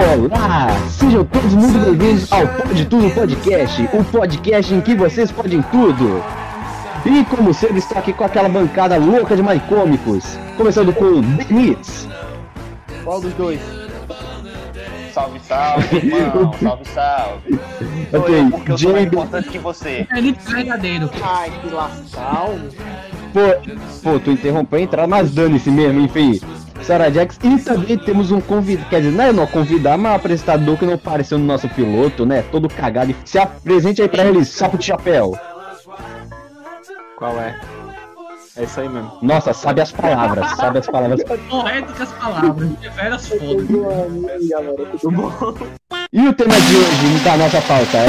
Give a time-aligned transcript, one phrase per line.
[0.00, 0.68] Olá!
[0.88, 6.24] Sejam todos muito bem-vindos ao Pode Tudo Podcast, o podcast em que vocês podem tudo.
[7.04, 12.08] E como sempre, estou aqui com aquela bancada louca de maicômicos, começando com Denitz.
[13.04, 13.60] Qual dos dois?
[15.12, 16.54] Salve, salve, irmão.
[16.62, 17.60] Salve, salve.
[18.10, 19.06] Sou Ok, eu, porque eu sou mais Jamie.
[19.06, 20.06] importante que você.
[20.16, 21.10] Ele verdadeiro.
[21.22, 22.54] Ai, que lascal.
[23.34, 26.40] Pô, pô, tu interrompeu a entrada, mas dane-se mesmo, enfim.
[26.82, 30.14] Sarah Jax, e também temos um convidado, quer dizer, não é não convidar, mas um
[30.16, 32.42] apresentador que não apareceu no nosso piloto, né?
[32.50, 33.14] Todo cagado.
[33.24, 35.38] Se apresente aí pra eles, sapo de chapéu.
[37.16, 37.60] Qual é?
[38.56, 39.12] É isso aí mesmo.
[39.22, 41.22] Nossa, sabe as palavras, sabe as palavras.
[41.48, 42.68] Correto com as palavras.
[42.70, 43.64] Deveras foda.
[44.50, 45.54] galera, tudo bom?
[46.12, 48.06] E o tema de hoje da nossa pauta é.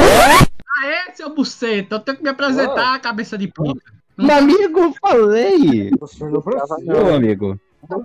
[0.82, 3.92] Aê, seu buceta, eu tenho que me apresentar, cabeça de pica.
[4.18, 5.90] Meu amigo, falei!
[6.82, 7.58] Meu amigo.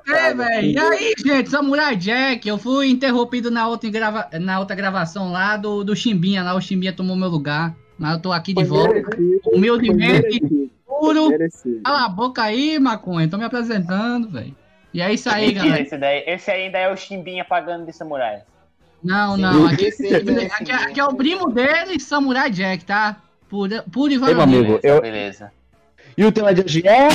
[0.08, 0.68] É, velho.
[0.72, 4.28] E aí, gente, Samurai Jack, eu fui interrompido na outra, grava...
[4.40, 7.76] na outra gravação lá do, do Chimbinha, lá o Chimbinha tomou meu lugar.
[7.98, 9.02] Mas eu tô aqui de volta,
[9.46, 11.30] humildemente, puro.
[11.84, 14.56] Cala a boca aí, maconha, tô me apresentando, velho.
[14.94, 15.82] E é isso aí, galera.
[15.82, 18.44] esse, daí, esse ainda é o Chimbinha pagando de samurai.
[19.04, 23.18] Não, não, aqui, Esse aí é aqui, aqui é o primo dele, Samurai Jack, tá?
[23.48, 24.44] Puro, puro e varonil.
[24.44, 25.02] amigo, Beleza, eu...
[25.02, 25.52] beleza.
[26.18, 27.08] e o tema de hoje é.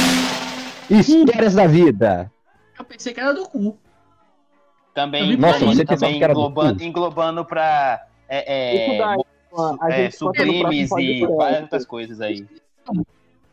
[0.90, 2.31] Histórias da vida.
[2.82, 3.78] Eu pensei que era do cu.
[4.92, 6.84] Também, Nossa, também, você também que era do englobando, cu?
[6.84, 9.24] englobando pra é, é,
[9.88, 12.44] é, sublimes e várias outras coisas aí.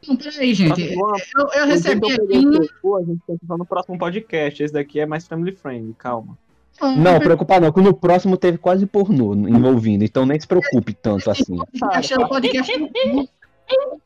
[0.08, 0.82] Não, peraí, gente.
[0.82, 2.38] Eu, eu recebi aqui.
[2.38, 4.64] A gente tem que falar no próximo podcast.
[4.64, 6.36] Esse daqui é mais family friendly, calma.
[6.82, 11.30] Não, preocupa não, que no próximo teve quase pornô envolvindo, então nem se preocupe tanto
[11.30, 11.58] assim.
[12.30, 12.72] Podcast.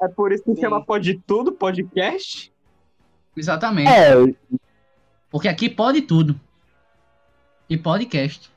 [0.01, 2.51] É por isso que chama Pode Tudo Podcast?
[3.37, 3.89] Exatamente.
[3.89, 4.13] É,
[5.33, 6.39] Porque aqui pode tudo.
[7.67, 8.51] E podcast.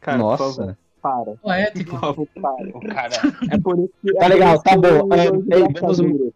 [0.00, 0.78] Cara, por favor, nossa.
[1.00, 1.34] para.
[1.36, 1.90] Poético.
[1.92, 2.68] Por favor, para.
[2.76, 3.14] O cara.
[3.48, 4.12] É por isso que.
[4.14, 5.08] Tá é legal, tá bom.
[5.14, 6.32] É, eu- vamos-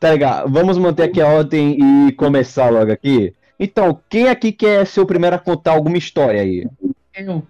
[0.00, 3.32] Tá legal, vamos manter aqui a ordem e começar logo aqui.
[3.60, 6.66] Então, quem aqui quer ser o primeiro a contar alguma história aí?
[7.14, 7.46] Eu.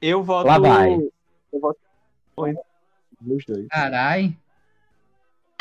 [0.00, 0.46] Eu voto.
[0.46, 0.94] Lá vai.
[1.52, 1.78] Eu voto.
[2.38, 3.66] Os dois.
[3.68, 4.34] Carai.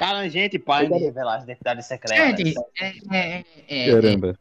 [0.01, 2.39] Cara, gente, para de revelar as identidades secretas.
[2.39, 2.87] Gente, é.
[3.11, 3.43] É.
[3.67, 3.87] É.
[3.87, 4.35] é, Caramba.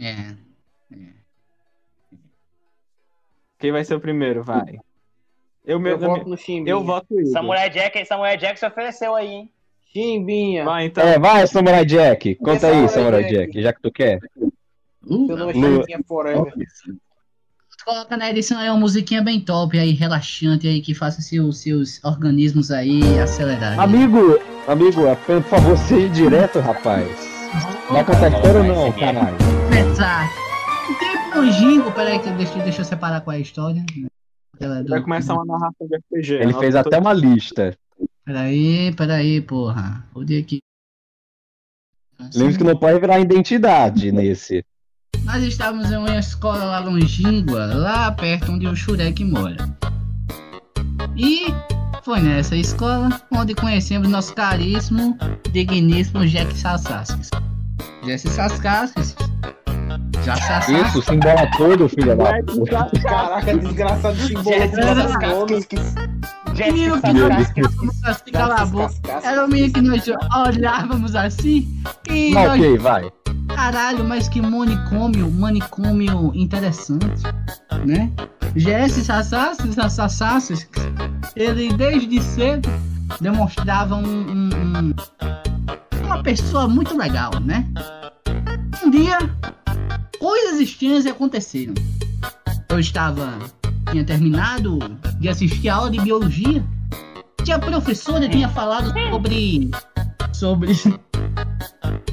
[0.00, 0.34] é.
[3.58, 4.42] Quem vai ser o primeiro?
[4.42, 4.78] Vai.
[5.66, 6.72] Eu, meu, Eu voto no Chimbinha.
[6.72, 7.30] eu voto Igor.
[7.30, 9.52] Samurai Jack, Samurai Jack se ofereceu aí, hein?
[9.92, 10.64] Chimbinha.
[10.64, 11.06] Vai, então.
[11.06, 12.36] É, vai, Samurai Jack.
[12.36, 13.52] Conta aí, Samurai Jack.
[13.52, 14.18] Jack, já que tu quer.
[14.34, 16.54] Seu nome é Chimbinha Forever.
[17.84, 22.02] Coloca na edição aí uma musiquinha bem top aí, relaxante aí, que faça seus, seus
[22.02, 23.78] organismos aí acelerarem.
[23.78, 27.08] Amigo, amigo, por favor, seja direto, rapaz.
[27.90, 29.36] Vai contar história ou não, caralho?
[29.68, 30.28] começar.
[30.90, 33.84] O tempo longínquo, peraí, que deixa, deixa eu separar qual é a história.
[34.54, 36.34] Aquela do- Vai começar uma narração de RPG.
[36.34, 37.76] Ele Anota fez até uma lista.
[38.24, 40.04] Peraí, peraí, porra.
[40.14, 40.60] O dia aqui.
[42.34, 44.64] Lembre que não pode virar identidade nesse.
[45.24, 49.56] Nós estávamos em uma escola lá longínqua, lá perto onde o Shurek mora.
[51.16, 51.46] E
[52.02, 55.16] foi nessa escola onde conhecemos nosso caríssimo,
[55.50, 57.30] digníssimo Jack Sassaskis.
[58.04, 59.16] Jack Sassaskis.
[60.24, 60.88] Já Sassaskis.
[60.88, 62.90] Isso, se embola todo, filho da puta.
[63.02, 65.08] Caraca, desgraçado de Jesse bola.
[65.08, 65.48] Saskaskas.
[65.50, 68.94] Jesse Menino que nós se cala a boca.
[69.22, 70.04] Era o menino que nós
[70.46, 73.10] olhávamos assim e Não, nós ok, vai.
[73.54, 77.22] Caralho, mas que manicômio, manicômio interessante,
[77.84, 78.10] né?
[78.56, 80.68] Jesse Sassassis, Sassassis,
[81.36, 82.68] ele desde cedo
[83.20, 84.94] demonstrava um, um- um-
[86.04, 87.66] uma pessoa muito legal, né?
[88.84, 89.18] Um dia,
[90.18, 91.74] coisas estranhas aconteceram.
[92.68, 93.38] Eu estava,
[93.92, 94.78] tinha terminado
[95.20, 96.64] de assistir a aula de biologia,
[97.44, 99.70] que a professora tinha falado sobre,
[100.32, 100.68] sobre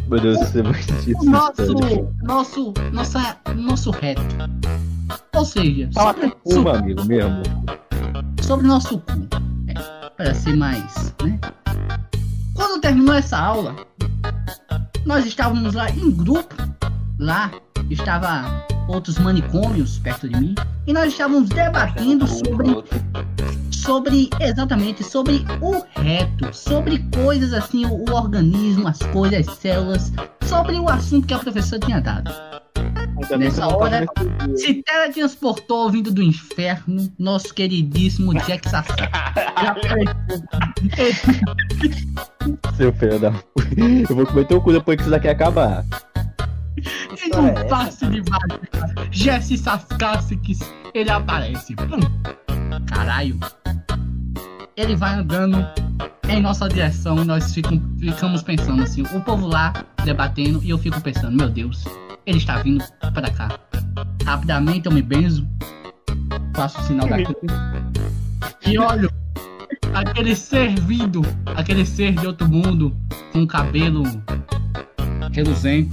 [0.09, 1.23] Meu Deus, isso muito o difícil.
[1.31, 1.73] nosso,
[2.21, 4.21] nosso, nossa, nosso reto.
[5.33, 7.43] Ou seja, Fala sobre, com uma, amigo mesmo.
[8.41, 9.27] sobre nosso cu.
[9.67, 11.39] É, para ser mais, né?
[12.53, 13.73] Quando terminou essa aula,
[15.05, 16.53] nós estávamos lá em grupo.
[17.19, 17.51] Lá
[17.89, 20.55] estava outros manicômios perto de mim.
[20.87, 22.69] E nós estávamos debatendo sobre
[23.71, 30.13] sobre exatamente sobre o reto, sobre coisas assim, o, o organismo, as coisas, as células,
[30.43, 32.31] sobre o assunto que a professora tinha dado.
[33.37, 34.05] Nessa hora-.
[34.55, 38.95] Se teletransportou vindo do inferno, nosso queridíssimo Jack Sassá.
[42.77, 43.33] Seu filho da.
[44.09, 45.83] Eu vou comer teu cu depois que isso daqui acabar.
[47.19, 50.57] Que Em história um é passe de mágica, Jesse Saskasik,
[50.93, 51.75] ele aparece.
[51.75, 51.99] Pum.
[52.87, 53.37] Caralho.
[54.77, 55.65] Ele vai andando
[56.29, 59.73] em nossa direção, nós ficam- ficamos pensando assim, o povo lá
[60.05, 61.83] debatendo e eu fico pensando, meu Deus,
[62.25, 62.83] ele está vindo
[63.13, 63.49] para cá.
[64.25, 65.45] Rapidamente eu me benzo,
[66.55, 67.51] faço o sinal da cruz
[68.65, 69.11] e olho
[69.93, 71.21] aquele ser vindo,
[71.57, 72.95] aquele ser de outro mundo,
[73.33, 74.03] com cabelo
[75.43, 75.89] reluzente.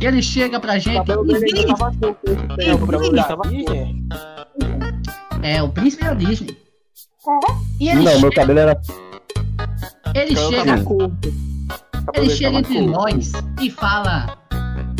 [0.00, 3.64] E ele chega pra O gente e tempo, o dele tava Ih,
[5.42, 6.56] é o príncipe da Disney.
[7.80, 8.80] E ele Não, meu chega, cabelo era.
[10.14, 11.28] ele chega, curto.
[11.28, 12.90] O ele chega entre curto.
[12.90, 14.36] nós e fala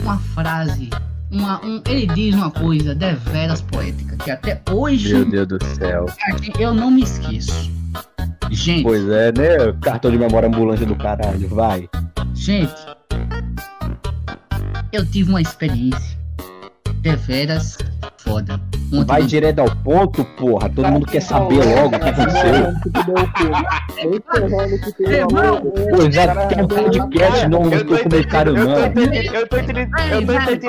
[0.03, 0.89] uma frase,
[1.31, 6.07] uma, um, ele diz uma coisa deveras poética, que até hoje Meu Deus do céu.
[6.59, 7.71] eu não me esqueço.
[8.51, 9.73] Gente, Pois é, né?
[9.81, 11.89] Cartão de memória ambulante do caralho, vai.
[12.35, 12.73] Gente,
[14.93, 16.19] eu tive uma experiência
[17.01, 17.79] deveras
[18.23, 18.61] foda.
[18.93, 20.69] Ontem Vai eu- direto ao ponto, porra.
[20.69, 22.73] Todo mundo quer saber logo o que aconteceu.
[23.97, 28.87] É, que é um podcast, não Eu tô documentário, não.
[28.87, 29.91] entendendo, eu tô entendendo,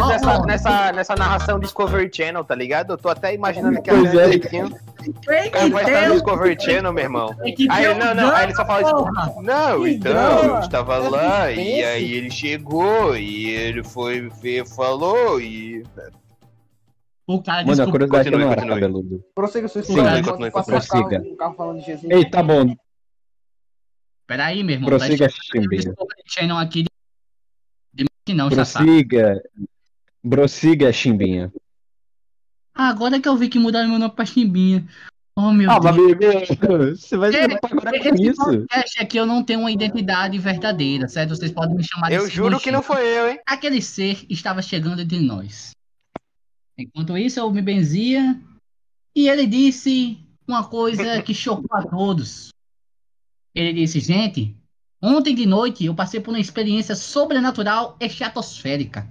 [0.07, 2.94] nessa, nessa, nessa narração Discovery Channel, tá ligado?
[2.94, 4.25] Eu tô até imaginando que Pois é.
[4.29, 4.69] direitinho.
[5.25, 7.35] Tem O cara que vai estar no Discovery Channel, meu irmão.
[7.44, 9.25] tem que Aí, não, não, aí ele só fala porra.
[9.27, 11.83] tipo, não, Que então, eu estava é lá, e suspense.
[11.83, 15.83] aí ele chegou, e ele foi, fe- falou, e...
[17.25, 19.25] O cara Mano, a curiosidade é que eu não era Continue, cabeludo.
[19.33, 20.23] Prossiga sua Sim, história.
[20.23, 21.33] continue, Passa continue, prossiga.
[21.33, 22.11] um carro falando de Jesus.
[22.11, 22.75] Ei, tá bom.
[24.27, 24.89] Peraí, meu irmão.
[24.89, 25.81] Prossiga, tá Chimbinha.
[25.83, 26.89] Discovery Channel aqui de...
[27.93, 28.05] de...
[28.25, 28.85] que não, já sabe.
[28.85, 29.43] Prossiga.
[30.29, 31.51] Prossiga, Chimbinha.
[32.75, 34.85] Agora que eu vi que mudaram meu nome pra Chimbinha.
[35.35, 36.99] Oh, meu Ah, Deus.
[36.99, 38.43] você vai preocupar agora com isso.
[38.45, 41.29] podcast aqui eu não tenho uma identidade verdadeira, certo?
[41.35, 43.39] Vocês podem me chamar de Eu juro que não foi eu, hein?
[43.45, 45.71] Aquele ser estava chegando entre nós.
[46.77, 48.39] Enquanto isso, eu me benzia
[49.15, 52.49] e ele disse uma coisa que chocou a todos.
[53.53, 54.55] Ele disse, gente,
[55.01, 59.07] ontem de noite eu passei por uma experiência sobrenatural estratosférica.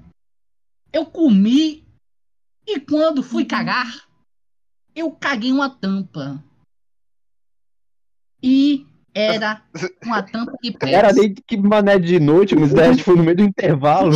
[0.93, 1.85] Eu comi
[2.67, 4.09] e quando fui cagar,
[4.95, 6.43] eu caguei uma tampa.
[8.43, 9.63] E era
[10.03, 10.95] uma tampa de Pepsi.
[10.95, 14.11] Era nem que mané de noite, mas foi no meio do intervalo.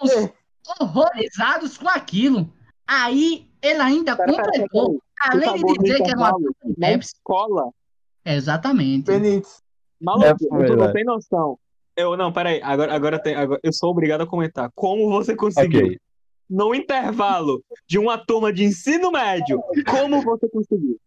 [0.80, 2.52] horrorizados com aquilo.
[2.86, 6.30] Aí ele ainda Pera, pera, pera, completou, além de dizer que era uma
[6.76, 7.14] Na Pepsi.
[7.14, 7.70] escola.
[8.24, 9.06] Exatamente.
[9.06, 9.62] Benítez.
[10.00, 10.34] Maluco, É,
[10.66, 11.58] tu não tem noção.
[11.96, 14.70] Eu, não, peraí, agora, agora, tem, agora eu sou obrigado a comentar.
[14.74, 15.98] Como você conseguiu, Ok.
[16.50, 20.98] no intervalo de uma turma de ensino médio, como você conseguiu?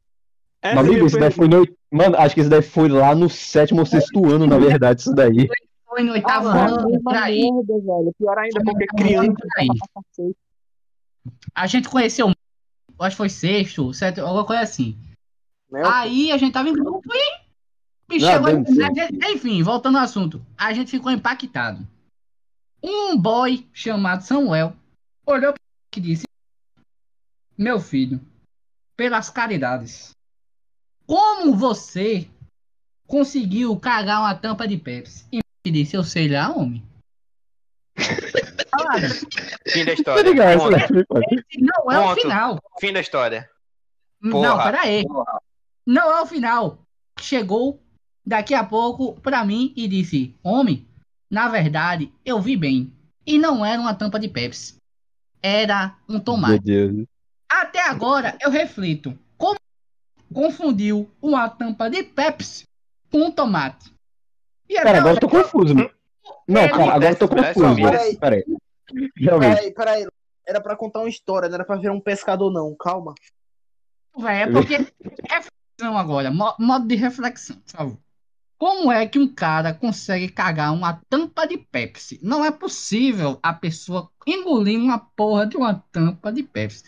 [0.62, 1.68] Essa é amigo, isso daí foi no.
[1.92, 5.14] Mano, acho que isso daí foi lá no sétimo ou sexto ano, na verdade, isso
[5.14, 5.48] daí.
[5.88, 7.52] Foi no oitavo Ah, ano, por aí.
[7.52, 8.14] merda, velho.
[8.18, 9.68] Pior ainda, porque criança ano, por aí.
[9.68, 10.38] pra cacete.
[11.54, 14.22] A gente conheceu, eu acho que foi sexto, certo?
[14.22, 14.98] Alguma coisa assim.
[15.70, 15.82] Né?
[15.86, 18.16] Aí a gente tava em grupo e.
[18.16, 19.16] e Não, chegou internet.
[19.34, 20.46] Enfim, voltando ao assunto.
[20.58, 21.88] A gente ficou impactado.
[22.82, 24.76] Um boy chamado Samuel
[25.26, 25.54] olhou
[25.96, 26.26] e disse:
[27.58, 28.22] Meu filho,
[28.96, 30.12] pelas caridades,
[31.06, 32.30] como você
[33.06, 35.26] conseguiu cagar uma tampa de Pepsi?
[35.32, 36.84] E disse: Eu sei lá, homem.
[38.72, 39.10] Cara,
[39.68, 40.24] Fim da Tá história.
[40.30, 40.58] ligado?
[41.60, 42.22] Não é o Ponto.
[42.22, 42.62] final.
[42.80, 43.50] Fim da história.
[44.22, 44.64] Não, Porra.
[44.64, 45.04] pera aí.
[45.86, 46.80] Não é o final.
[47.20, 47.82] Chegou
[48.26, 50.88] daqui a pouco pra mim e disse: Homem,
[51.30, 52.94] na verdade, eu vi bem.
[53.26, 54.76] E não era uma tampa de Pepsi.
[55.42, 56.60] Era um Meu tomate.
[56.64, 57.06] Deus.
[57.50, 59.18] Até agora eu reflito.
[59.38, 59.58] Como
[60.34, 62.64] confundiu uma tampa de Pepsi
[63.12, 63.92] com um tomate?
[64.70, 65.74] E Cara, agora eu tô confuso.
[65.76, 65.90] mano.
[66.48, 67.66] Não, É, cara, agora eu tô confuso.
[67.66, 68.18] acontece.
[68.18, 68.44] Pera aí.
[69.16, 69.56] Realmente.
[69.56, 70.08] Peraí, peraí.
[70.48, 72.74] Era pra contar uma história, não era pra virar um pescador, não.
[72.80, 73.14] Calma.
[74.18, 74.76] Véi, é porque.
[75.30, 77.98] Reflexão agora, mo- modo de reflexão, por favor.
[78.58, 82.20] Como é que um cara consegue cagar uma tampa de Pepsi?
[82.24, 86.84] Não é possível a pessoa engolir uma porra de uma tampa de Pepsi.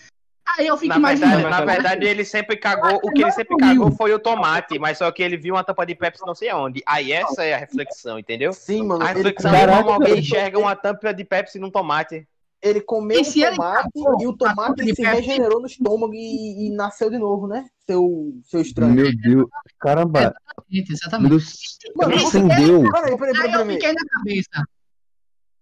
[0.57, 1.49] Aí eu fico Na verdade, imaginando.
[1.65, 2.99] na verdade, ele sempre cagou.
[3.03, 5.85] O que ele sempre cagou foi o tomate, mas só que ele viu uma tampa
[5.85, 6.81] de Pepsi não sei aonde.
[6.85, 8.51] Aí essa é a reflexão, entendeu?
[8.53, 9.03] Sim, mano.
[9.03, 12.27] A reflexão é como alguém enxerga uma tampa de Pepsi num tomate.
[12.61, 13.89] ele comeu o tomate
[14.21, 15.03] e o tomate se Pepsi?
[15.03, 17.65] regenerou no estômago e, e nasceu de novo, né?
[17.87, 18.93] Seu, seu estranho.
[18.93, 19.47] Meu Deus.
[19.79, 20.33] Caramba.
[20.69, 21.29] Meu Exatamente.
[21.29, 21.53] Deus.
[21.95, 22.91] Mano, Acendeu.
[22.91, 23.73] Peraí, peraí, Aí peraí, eu peraí.
[23.75, 24.63] fiquei na cabeça.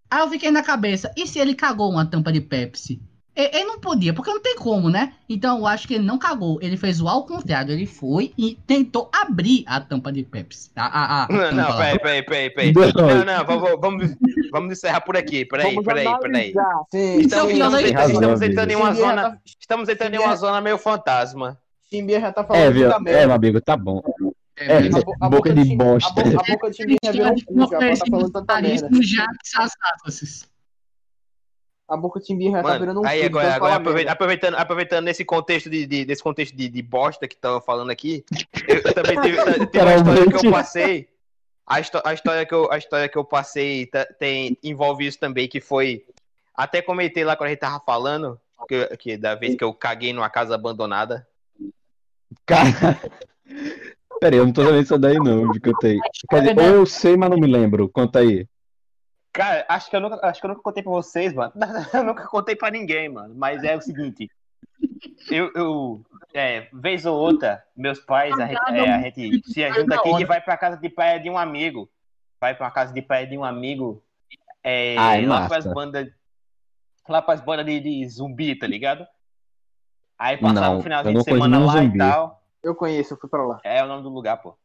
[0.10, 1.13] Aí eu fiquei na cabeça.
[1.17, 3.01] E se ele cagou uma tampa de Pepsi?
[3.38, 5.13] Ele, não podia, porque não tem como, né?
[5.29, 6.58] Então eu acho que ele não cagou.
[6.60, 7.72] Ele fez o ao contrário.
[7.72, 10.72] Ele foi e tentou abrir a tampa de Pepsi.
[10.75, 12.74] A, a, a Não, não, peraí, peraí, peraí, peraí.
[12.74, 13.25] Não.
[13.25, 14.15] Não, vamos, vamos,
[14.51, 15.46] vamos encerrar por aqui.
[15.46, 16.53] Peraí, peraí, peraí.
[16.91, 19.22] Sim, Então, razão, Estamos entrando em uma já zona.
[19.22, 21.60] tá- Estamos entrando em uma zona meio fantasma.
[21.91, 22.89] Chimbinha já tá falando É, viu?
[22.89, 24.01] muita É, meu amigo, tá bom.
[24.58, 26.10] É, É, bo- a boca de bosta.
[26.10, 28.89] A, bo- a boca de Chimbinha já virou um cu, já tá falando tanta merda.
[29.60, 30.48] Assassins.
[31.88, 34.56] A boca Chimbinha já tá Mano, virando um aí cu, agora, então agora aproveitando, aproveitando,
[34.56, 38.25] aproveitando nesse contexto de, de- desse contexto de, de bosta que tava falando aqui,
[38.67, 41.08] eu, eu também tive, tive uma história que eu passei.
[41.65, 45.48] A, a história que eu, a história que eu passei tá- tem, envolve isso também,
[45.48, 46.06] que foi.
[46.53, 50.12] Até comentei lá quando a gente tava falando, que, que da vez que eu caguei
[50.12, 51.25] numa casa abandonada.
[52.46, 53.00] Cara.
[54.20, 56.00] Pera aí, eu não tô sabendo isso daí não, de aí.
[56.29, 57.88] Quer dizer, ou eu sei, mas não me lembro.
[57.88, 58.48] Conta aí.
[59.38, 61.53] Cara, acho que eu nunca, acho que eu nunca contei pra vocês, mano.
[61.94, 63.36] Eu nunca contei pra ninguém, mano.
[63.36, 64.32] Mas é o seguinte.
[65.29, 66.01] Eu, eu
[66.34, 70.25] é, vez ou outra, meus pais, a gente, é, a gente se junta aqui e
[70.25, 71.88] vai pra casa de praia de um amigo.
[72.41, 74.03] Vai pra casa de praia de um amigo.
[74.63, 75.50] É, Ai, lá massa.
[75.50, 76.10] pras bandas.
[77.08, 79.06] Lá pras bandas de, de zumbi, tá ligado?
[80.17, 81.98] Aí passava um finalzinho não de semana lá nenhum e zumbi.
[82.00, 82.44] tal.
[82.63, 83.60] Eu conheço, eu fui pra lá.
[83.63, 84.58] É o nome do lugar, pô.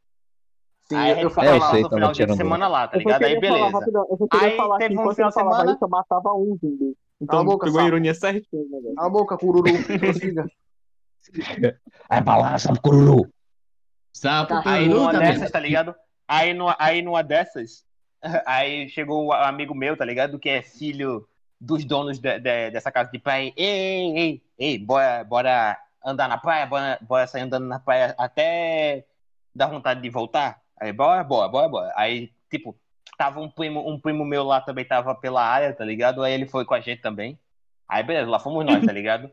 [0.85, 3.23] Sim, Aí eu, fui É, eu sei, no tava final de semana lá, tá ligado?
[3.23, 3.77] Aí beleza.
[3.79, 4.05] rapidão.
[4.09, 6.57] Eu Aí falar que teve um enquanto final de falava semana- isso, eu matava um
[6.61, 6.97] zumbi.
[7.21, 7.87] Então a boca, pegou a sapo.
[7.87, 8.95] ironia certinha, né, velho?
[8.95, 9.71] Cala a boca, cururu.
[12.09, 13.29] Vai pra lá, sabe, cururu.
[14.11, 15.95] Sapo, Aí peru, numa tá dessas, tá ligado?
[16.27, 17.85] Aí numa, aí numa dessas,
[18.45, 20.37] aí chegou um amigo meu, tá ligado?
[20.37, 21.27] Que é filho
[21.59, 23.51] dos donos de- de- dessa casa de praia.
[23.55, 28.13] Ei, ei, ei, ei, bora, bora andar na praia, bora, bora sair andando na praia
[28.17, 29.05] até
[29.55, 30.61] dar vontade de voltar.
[30.83, 31.93] Aí, bora, bora, bora, bora.
[31.95, 32.77] Aí, tipo,
[33.17, 36.21] tava um primo, um primo meu lá também tava pela área, tá ligado?
[36.21, 37.39] Aí ele foi com a gente também.
[37.87, 39.31] Aí, beleza, lá fomos nós, tá ligado?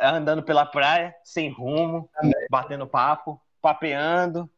[0.00, 2.08] Andando pela praia, sem rumo,
[2.48, 4.48] batendo papo, papeando.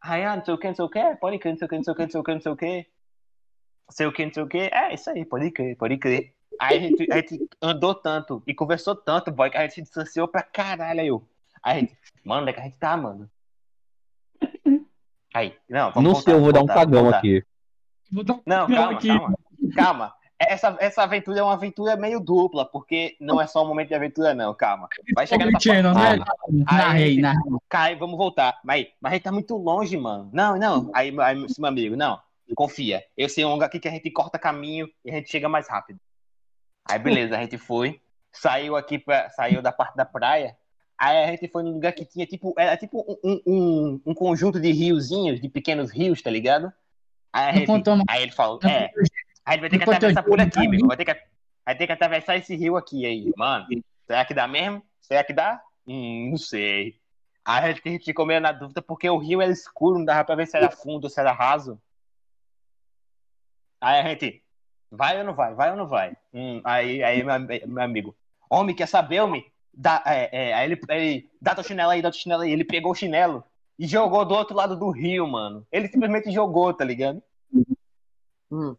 [0.00, 1.68] Aí, ah, não sei o que, não sei o que, pode crer, não sei o
[1.68, 2.86] que, não sei o que, não sei o que, não sei o que.
[3.88, 4.58] Não sei o que, não sei o que.
[4.72, 6.32] É, isso aí, pode crer, pode crer.
[6.60, 9.82] Aí a gente, a gente andou tanto e conversou tanto, boy, que a gente se
[9.82, 11.28] distanciou pra caralho aí, eu.
[11.60, 13.28] Aí a gente, mano, onde é que a gente tá, mano?
[15.34, 17.18] Aí, não, vamos Não voltar, sei, eu vou dar um cagão voltar.
[17.18, 17.44] aqui.
[18.12, 19.08] Vou dar um Não, calma, aqui.
[19.08, 19.38] calma.
[19.74, 20.14] Calma.
[20.38, 23.94] Essa, essa aventura é uma aventura meio dupla, porque não é só um momento de
[23.94, 24.88] aventura, não, calma.
[25.14, 26.18] Vai chegar nessa Channel, parte.
[26.18, 26.24] né?
[26.66, 27.42] Aí, Narrei, narrei.
[27.68, 28.58] Cai, vamos voltar.
[28.64, 30.30] Mas, mas a gente tá muito longe, mano.
[30.32, 30.90] Não, não.
[30.94, 32.18] Aí, aí meu amigo, não.
[32.56, 33.04] Confia.
[33.16, 35.68] Eu sei um lugar aqui que a gente corta caminho e a gente chega mais
[35.68, 36.00] rápido.
[36.88, 38.00] Aí, beleza, a gente foi.
[38.32, 40.56] Saiu aqui, pra, saiu da parte da praia.
[41.00, 42.54] Aí a gente foi num lugar que tinha tipo.
[42.58, 46.70] Era tipo um, um, um conjunto de riozinhos, de pequenos rios, tá ligado?
[47.32, 48.90] Aí, a gente, contou aí ele falou, é.
[49.46, 50.86] Aí ele vai ter que atravessar por aqui, meu.
[50.86, 51.16] Vai ter, que,
[51.64, 53.66] vai ter que atravessar esse rio aqui aí, mano.
[54.06, 54.82] Será que dá mesmo?
[55.00, 55.62] Será que dá?
[55.86, 57.00] Hum, não sei.
[57.46, 60.34] Aí a gente ficou meio na dúvida porque o rio era escuro, não dava pra
[60.34, 61.80] ver se era fundo ou se era raso.
[63.80, 64.42] Aí a gente,
[64.90, 65.54] vai ou não vai?
[65.54, 66.14] Vai ou não vai?
[66.34, 68.14] Hum, aí, aí meu, meu amigo,
[68.50, 69.49] homem, quer saber, homem?
[69.72, 72.52] Dá, é, é, aí ele, ele, dá tua chinela aí, dá tua chinela aí.
[72.52, 73.44] Ele pegou o chinelo
[73.78, 75.66] e jogou do outro lado do rio, mano.
[75.70, 77.22] Ele simplesmente jogou, tá ligado?
[78.50, 78.76] Hum.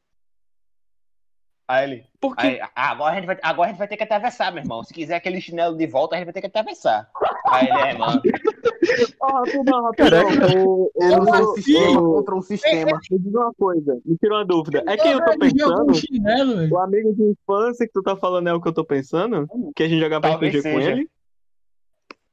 [1.68, 2.60] Aí ele, Por quê?
[2.62, 4.84] Aí, agora, a gente vai, agora a gente vai ter que atravessar, meu irmão.
[4.84, 7.10] Se quiser aquele chinelo de volta, a gente vai ter que atravessar.
[7.48, 8.22] Aí ele é, mano.
[9.20, 10.26] Ó, rapidão, rapidão.
[10.68, 13.00] O- Ele o- usou um o- sistema contra um sistema.
[13.12, 14.84] Me diz uma coisa, me tira uma dúvida.
[14.88, 15.94] É quem eu tô pensando?
[16.74, 19.48] O amigo de infância que tu tá falando é o que eu tô pensando?
[19.76, 20.92] Que a gente jogava Talvez RPG com seja.
[20.92, 21.10] ele?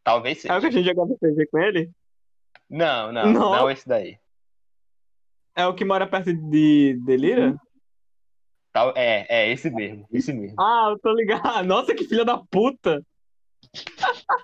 [0.02, 0.68] Talvez É o que seja.
[0.68, 1.90] a gente jogava RPG com ele?
[2.70, 3.52] Não, não, Não.
[3.52, 4.16] não, esse daí.
[5.56, 7.56] É o que mora perto de Delira?
[8.72, 10.54] Tal, é, é, esse mesmo, esse mesmo.
[10.60, 11.42] Ah, eu tô ligado.
[11.66, 13.02] Nossa, que filha da puta!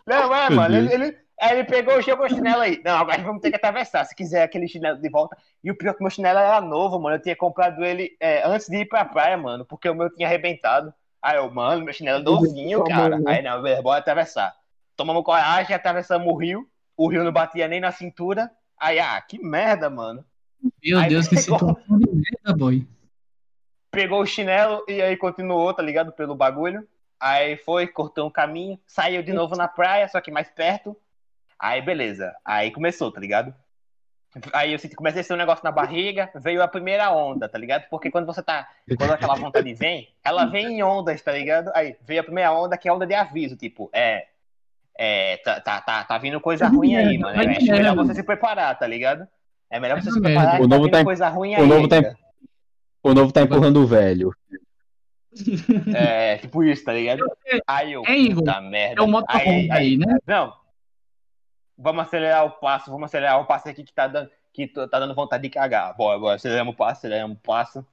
[0.06, 2.80] Não, é, mano, ele, aí ele pegou, jogou o chinelo aí.
[2.84, 4.04] Não, agora vamos ter que atravessar.
[4.04, 5.36] Se quiser aquele chinelo de volta.
[5.62, 7.16] E o pior é que meu chinelo era novo, mano.
[7.16, 10.28] Eu tinha comprado ele é, antes de ir pra praia, mano, porque o meu tinha
[10.28, 10.92] arrebentado.
[11.22, 13.18] Aí eu, mano, meu chinelo é novinho, cara.
[13.18, 13.24] né?
[13.36, 14.54] Aí não, bora atravessar.
[14.96, 16.68] Tomamos coragem, atravessamos o rio.
[16.96, 18.50] O rio não batia nem na cintura.
[18.78, 20.24] Aí, ah, que merda, mano.
[20.82, 21.58] Meu Aí Deus, que pegou.
[21.58, 22.86] situação de merda, boy.
[23.90, 26.12] pegou o chinelo e aí continuou, tá ligado?
[26.12, 26.86] Pelo bagulho.
[27.18, 30.96] Aí foi, cortou um caminho, saiu de novo na praia, só que mais perto.
[31.58, 32.34] Aí beleza.
[32.44, 33.54] Aí começou, tá ligado?
[34.52, 37.56] Aí eu senti, comecei a ser um negócio na barriga, veio a primeira onda, tá
[37.56, 37.84] ligado?
[37.88, 38.68] Porque quando você tá.
[38.98, 41.70] Quando aquela vontade vem, ela vem em ondas, tá ligado?
[41.72, 44.26] Aí veio a primeira onda, que é onda de aviso, tipo, é.
[44.96, 47.40] É, tá, tá, tá, tá vindo coisa ruim aí, mano.
[47.40, 49.26] É, é melhor você se preparar, tá ligado?
[49.70, 50.40] É melhor você se Merda.
[50.40, 51.66] preparar, O que tá novo vindo tá coisa ruim o aí.
[51.66, 51.96] novo tá.
[53.02, 54.32] O novo tá empurrando o velho.
[55.94, 57.20] É, tipo isso, tá ligado?
[57.66, 59.00] Aí eu, É, puta merda.
[59.00, 60.16] É o motorhome aí, né?
[60.26, 60.54] Não.
[61.76, 65.14] Vamos acelerar o passo, vamos acelerar o passo aqui que tá dando, que tá dando
[65.14, 65.96] vontade de cagar.
[65.96, 67.86] Bora, bora, aceleramos o passo, aceleramos o passo.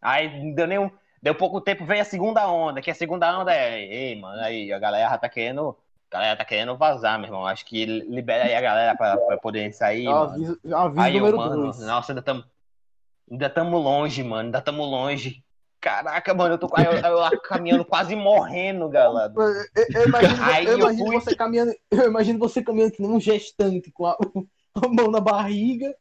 [0.00, 0.90] Aí não deu nenhum.
[1.22, 3.80] Deu pouco tempo, veio a segunda onda, que a segunda onda é.
[3.80, 5.76] Ei, mano, aí a galera tá querendo.
[6.10, 7.46] A galera tá querendo vazar, meu irmão.
[7.46, 10.08] Acho que libera aí a galera pra, pra poder sair.
[10.08, 11.80] Aviso, aviso Aí número 2.
[11.80, 12.44] nossa, ainda estamos.
[13.30, 14.46] Ainda estamos longe, mano.
[14.46, 15.44] Ainda estamos longe.
[15.80, 19.32] Caraca, mano, eu tô eu, eu caminhando quase morrendo, galera.
[19.34, 21.72] Eu, eu imagino, Aí eu imagino fui- você caminhando.
[21.90, 24.16] Eu imagino você caminhando que nem um gestante com a,
[24.74, 25.94] a mão na barriga.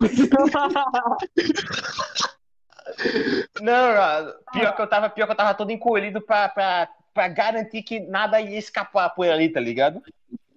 [3.60, 7.28] Não, mano, pior que eu tava, pior que eu tava todo encolhido pra, pra, pra
[7.28, 10.02] garantir que nada ia escapar por ali, tá ligado?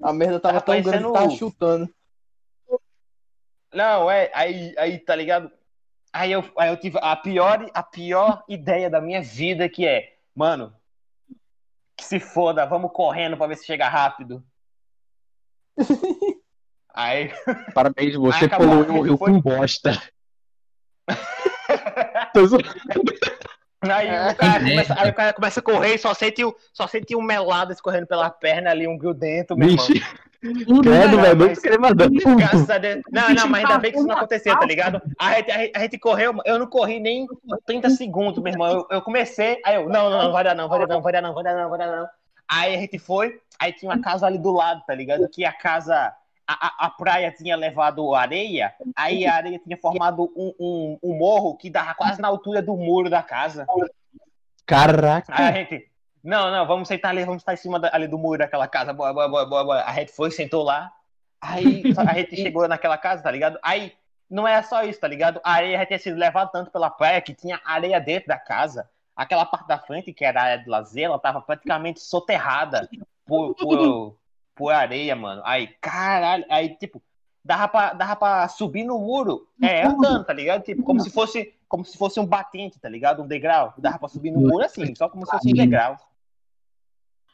[0.02, 1.90] A merda tava Tá tão grande que tava chutando.
[3.74, 5.52] Não, é, aí, aí, tá ligado?
[6.14, 10.16] Aí eu, aí eu tive a pior, a pior ideia da minha vida que é,
[10.36, 10.74] mano,
[11.96, 14.44] que se foda, vamos correndo pra ver se chega rápido.
[16.94, 17.32] Aí,
[17.76, 18.84] Parabéns, você Acabou.
[18.86, 19.92] poluiu o rio Foi- com bosta.
[23.82, 24.32] Aí, É.
[24.32, 27.22] o começa, aí o cara começa a correr e só sente, o- só sente um
[27.22, 29.86] melado escorrendo pela perna ali, um grudento, meu irmão.
[29.86, 32.10] Vixe, Tudo credo, velho, muito cremadão.
[32.38, 33.02] Graças a Deus.
[33.12, 35.02] Não, não, mas ainda bem que isso não aconteceu, tá ligado?
[35.20, 37.28] A gente, a gente- a gente correu, eu não corri nem
[37.66, 38.68] 30 segundos, meu irmão.
[38.72, 41.14] Eu, eu comecei, aí eu, não, não, não, vai dar não, vai dar não, vai
[41.14, 42.08] dar não, vai dar não, vai dar não.
[42.50, 45.28] Aí a gente foi, aí tinha uma casa ali do lado, tá ligado?
[45.28, 46.14] Que a casa,
[46.48, 51.18] a, a, a praia tinha levado areia, aí a areia tinha formado um, um, um
[51.18, 53.66] morro que dava quase na altura do muro da casa.
[54.66, 55.34] Caraca.
[55.36, 55.88] Aí a gente,
[56.28, 58.94] não, não, vamos sentar ali, vamos estar em cima da- ali do muro daquela casa,
[58.94, 59.84] bora, bora, bora, bora, bora.
[59.86, 60.92] A gente foi, sentou lá,
[61.42, 63.58] aí a gente chegou naquela casa, tá ligado?
[63.64, 63.94] Aí
[64.30, 65.40] não é só isso, tá ligado?
[65.44, 68.90] A areia já tinha sido levada tanto pela praia que tinha areia dentro da casa.
[69.16, 72.88] Aquela parte da frente, que era a área de lazer, ela tava praticamente soterrada
[73.26, 74.16] por, por,
[74.54, 75.42] por areia, mano.
[75.46, 77.02] Aí, caralho, aí, tipo,
[77.44, 80.62] dava pra, dava pra subir no muro, é, andando, tá ligado?
[80.64, 83.24] Tipo, como se fosse, como se fosse um batente, tá ligado?
[83.24, 83.74] Um degrau.
[83.78, 85.98] Dava pra subir no muro assim, só como se fosse um degrau.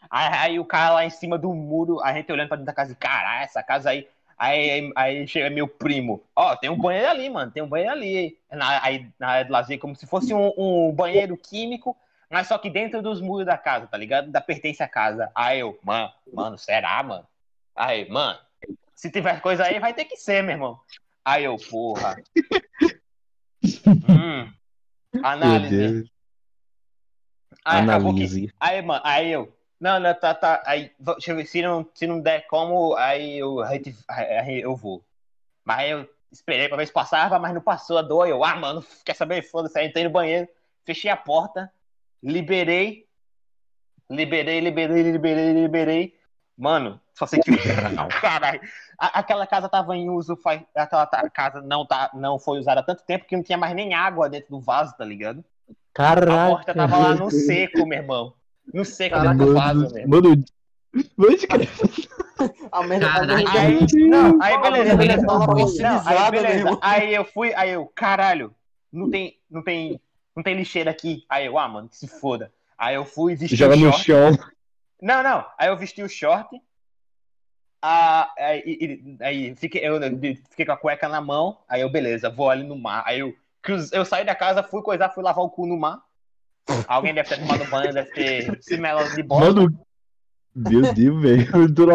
[0.09, 2.73] Aí, aí o cara lá em cima do muro, a gente olhando pra dentro da
[2.73, 4.07] casa e, caralho, essa casa aí.
[4.37, 7.93] Aí, aí, aí chega meu primo, ó, tem um banheiro ali, mano, tem um banheiro
[7.93, 8.37] ali.
[8.51, 11.95] Na, aí na área de lazer, como se fosse um, um banheiro químico,
[12.29, 14.31] mas só que dentro dos muros da casa, tá ligado?
[14.31, 15.31] Da pertence à casa.
[15.35, 17.25] Aí eu, mano, mano, será, mano?
[17.75, 18.39] Aí, mano,
[18.95, 20.79] se tiver coisa aí, vai ter que ser, meu irmão.
[21.23, 22.15] Aí eu, porra.
[23.87, 24.51] hum,
[25.23, 26.11] análise.
[27.63, 28.53] Aí acabou que Analise.
[28.59, 29.55] Aí, mano, aí eu.
[29.83, 30.63] Não, não, tá, tá.
[30.65, 35.03] Aí, deixa eu ver, se não, se não der como, aí eu, aí, eu vou.
[35.65, 38.25] Mas aí eu esperei pra ver se passava, mas não passou a dor.
[38.25, 39.41] Eu, ah, mano, quer saber?
[39.41, 39.77] Foda-se.
[39.77, 40.47] Aí entrei no banheiro,
[40.85, 41.69] fechei a porta,
[42.23, 43.05] liberei.
[44.09, 46.17] Liberei, liberei, liberei, liberei.
[46.57, 47.51] Mano, só sei que.
[48.21, 48.61] Caralho.
[48.97, 52.83] A- Aquela casa tava em uso, faz, aquela casa não, tá, não foi usada há
[52.83, 55.43] tanto tempo que não tinha mais nem água dentro do vaso, tá ligado?
[55.67, 56.49] A Caraca.
[56.49, 58.33] porta tava lá no seco, meu irmão.
[58.71, 60.07] No seco Caraca, dentro do vaso, meu.
[60.07, 60.43] Mano,
[61.17, 61.63] mano, de cara.
[62.71, 63.35] A merda a Caralho.
[63.35, 65.25] merda- Aí, não, aí beleza, beleza.
[65.27, 66.63] Tava Não, aí beleza.
[66.65, 66.79] meu.
[66.81, 68.53] Aí eu fui, aí eu, caralho,
[68.91, 69.99] não tem, não tem,
[70.35, 71.23] não tem lixeira aqui.
[71.29, 72.51] Aí eu, ah, mano, que se foda.
[72.77, 74.03] Aí eu fui vestir Joga o no short.
[74.05, 74.37] chão.
[75.01, 75.45] Não, não.
[75.57, 76.59] Aí eu vesti o short.
[77.81, 79.99] Ah, aí, e- aí fiquei, eu
[80.49, 81.59] fiquei com a cueca na mão.
[81.67, 83.03] Aí eu, beleza, vou ali no mar.
[83.05, 83.33] Aí eu,
[83.91, 86.01] eu saí da casa, fui coisar, fui lavar o cu no mar.
[86.87, 89.51] Alguém deve ter tomado banho, deve ter se melado de bosta.
[89.53, 89.85] Mano.
[90.55, 91.49] Meu Deus, velho.
[91.55, 91.85] Eu do.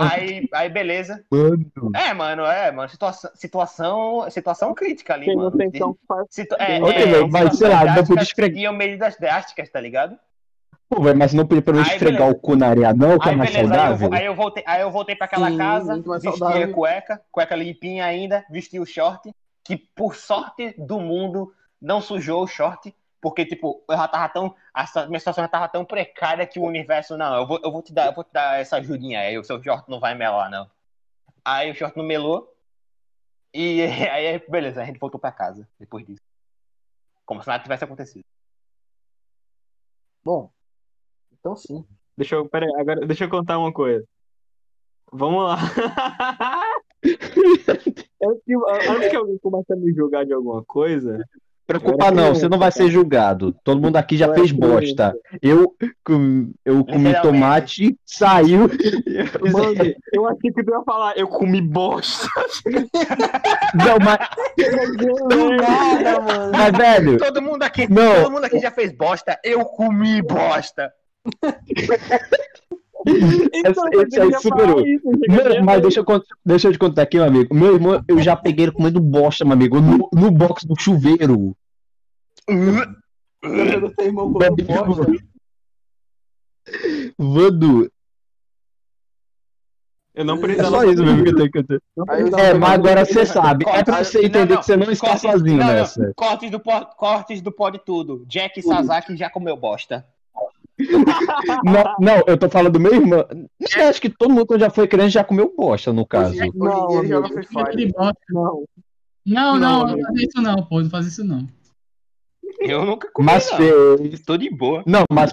[0.00, 1.24] Aí, aí beleza.
[1.30, 1.70] mano.
[1.94, 5.56] É, mano, é, mano, situação, situação, situação crítica ali, Quem não mano.
[5.56, 6.26] tem tão fácil.
[6.30, 8.56] Situ- é, Ok, é, mas, sei lá, pra drásticas esfregar.
[8.56, 10.18] Tinham medidas drásticas, tá ligado?
[10.88, 12.36] Pô, velho, mas não podia menos Aí, esfregar beleza.
[12.36, 14.08] o cu na areia, não, que é Aí mais beleza, aí eu, saudável.
[14.08, 16.74] vo- aí eu voltei, aí eu voltei pra aquela Sim, casa, mais vesti a saudável.
[16.74, 19.30] cueca, cueca limpinha ainda, vesti o short,
[19.64, 24.54] que por sorte do mundo não sujou o short, porque tipo, eu já tava tão,
[24.72, 27.82] a minha situação já tava tão precária que o universo, não, eu vou, eu vou
[27.82, 30.50] te dar, eu vou te dar essa ajudinha aí, o seu short não vai melar,
[30.50, 30.70] não.
[31.44, 32.54] Aí o short não melou,
[33.52, 36.22] e aí, beleza, a gente voltou pra casa depois disso.
[37.26, 38.24] Como se nada tivesse acontecido.
[40.24, 40.50] Bom,
[41.32, 41.86] então sim.
[42.16, 44.06] Deixa eu, pera aí, agora deixa eu contar uma coisa.
[45.12, 45.56] Vamos lá.
[47.02, 48.54] antes, que,
[48.88, 51.26] antes que alguém comece a me julgar de alguma coisa,
[51.78, 53.54] Preocupa não, criança, você não vai ser julgado.
[53.64, 55.14] Todo mundo aqui já Eu fez bosta.
[55.40, 55.72] Eu,
[56.04, 57.22] com- eu comi Literalmente.
[57.22, 58.68] tomate, saiu.
[59.52, 62.26] Mano, eu achei que tu ia falar, eu comi bosta.
[63.74, 64.18] Não, mas,
[64.98, 66.52] Do nada, mano.
[66.52, 68.22] mas velho, Todo mundo aqui, Não.
[68.24, 69.38] todo mundo aqui já fez bosta.
[69.44, 70.92] Eu comi bosta.
[73.54, 74.82] Então, Esse- aí superou.
[74.84, 76.04] Não, mas deixa eu,
[76.44, 77.54] deixa eu te contar aqui, meu amigo.
[77.54, 81.56] Meu irmão, eu já peguei ele comendo bosta, meu amigo, no, no box do chuveiro.
[82.48, 82.86] Irmão
[83.42, 84.94] Meu comendo amigo.
[84.94, 85.12] bosta?
[87.18, 87.90] Vando.
[90.14, 90.76] Eu não É precisava.
[90.76, 91.82] só isso mesmo que eu tenho que ter.
[91.96, 93.64] Não É, Não, mas não, agora não, você sabe.
[93.68, 96.12] É pra você entender que você não está Cortes- sozinho não, não, nessa.
[96.16, 98.24] Cortes do, cortes do pó de tudo.
[98.26, 100.04] Jack Sasaki já comeu bosta.
[101.64, 103.26] Não, não, eu tô falando do meu irmão.
[103.76, 106.34] Eu acho que todo mundo quando já foi criança já comeu bosta, no caso.
[106.34, 106.50] Hoje
[107.06, 108.12] dia Não.
[108.30, 108.64] Não.
[109.26, 110.06] Não, Não, não, não, amigo.
[110.06, 111.46] faz isso não, pô, não faz isso não.
[112.58, 113.58] Eu nunca comi, Mas não.
[113.58, 114.20] fez.
[114.20, 114.82] Tô de boa.
[114.86, 115.30] Não, mas.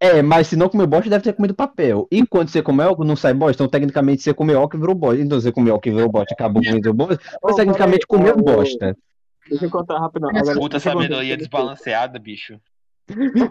[0.00, 2.06] É, mas se não comeu bosta, deve ter comido papel.
[2.10, 3.54] E quando você comeu algo, não sai bosta.
[3.54, 5.22] Então, tecnicamente, você comeu algo e virou bosta.
[5.22, 7.20] Então, você comeu algo e virou bosta, acabou comendo bosta.
[7.42, 8.96] Mas, tecnicamente, comeu bosta.
[9.48, 10.30] Deixa eu contar rapidão.
[10.54, 12.60] Puta sabedoria desbalanceada, bicho.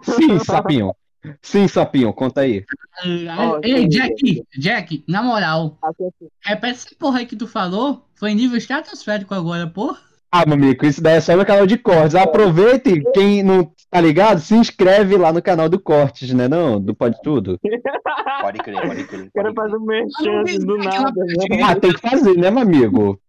[0.04, 0.94] Sim, sapinho.
[1.42, 2.64] Sim, sapinho, conta aí.
[3.30, 3.88] Ah, Ei.
[3.88, 5.78] Jack, Jack, na moral,
[6.42, 8.06] repete essa porra aí que tu falou.
[8.16, 9.96] Foi nível estratosférico agora, pô.
[10.32, 12.16] Ah, meu amigo, isso daí é só no canal de cortes.
[12.16, 16.48] Aproveite, quem não tá ligado, se inscreve lá no canal do Cortes, né?
[16.48, 17.60] Não, do Pode Tudo.
[18.42, 19.30] Pode crer, pode crer.
[19.32, 19.56] Quero Pode crer.
[19.56, 21.62] fazer um merchan do nada, né?
[21.64, 23.22] Ah, tem que fazer, né, meu amigo?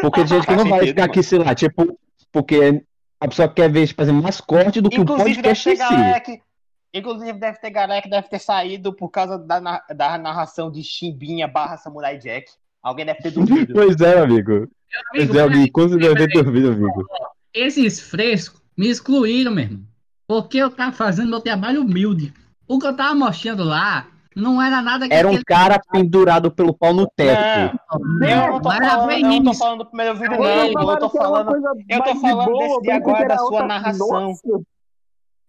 [0.00, 1.98] Porque tem gente que não vai ficar aqui, sei lá, tipo,
[2.30, 2.84] porque
[3.20, 6.14] a pessoa quer ver fazer mais corte do que o Inclusive deve podcast ter em
[6.14, 6.20] si.
[6.20, 6.49] que.
[6.92, 9.60] Inclusive deve ter galera que deve ter saído por causa da,
[9.94, 12.50] da narração de Chimbinha barra Samurai Jack.
[12.82, 13.72] Alguém deve ter dormido.
[13.72, 14.68] Pois é, amigo.
[15.12, 15.72] Pois Amigo, é, amigo.
[15.72, 17.06] Com certeza tem ouvido, amigo.
[17.54, 19.82] esses frescos me excluíram, meu irmão.
[20.26, 22.32] Porque eu tava fazendo meu trabalho humilde.
[22.66, 26.72] O que eu tava mostrando lá não era nada que Era um cara pendurado pelo
[26.72, 27.78] pau no teto.
[28.00, 30.90] Não, eu não tô falando, eu não tô falando do primeiro vídeo, não.
[30.92, 31.76] Eu tô falando.
[31.88, 34.08] eu tô falando boa, desse eu de agora, da sua narração.
[34.08, 34.62] Nossa,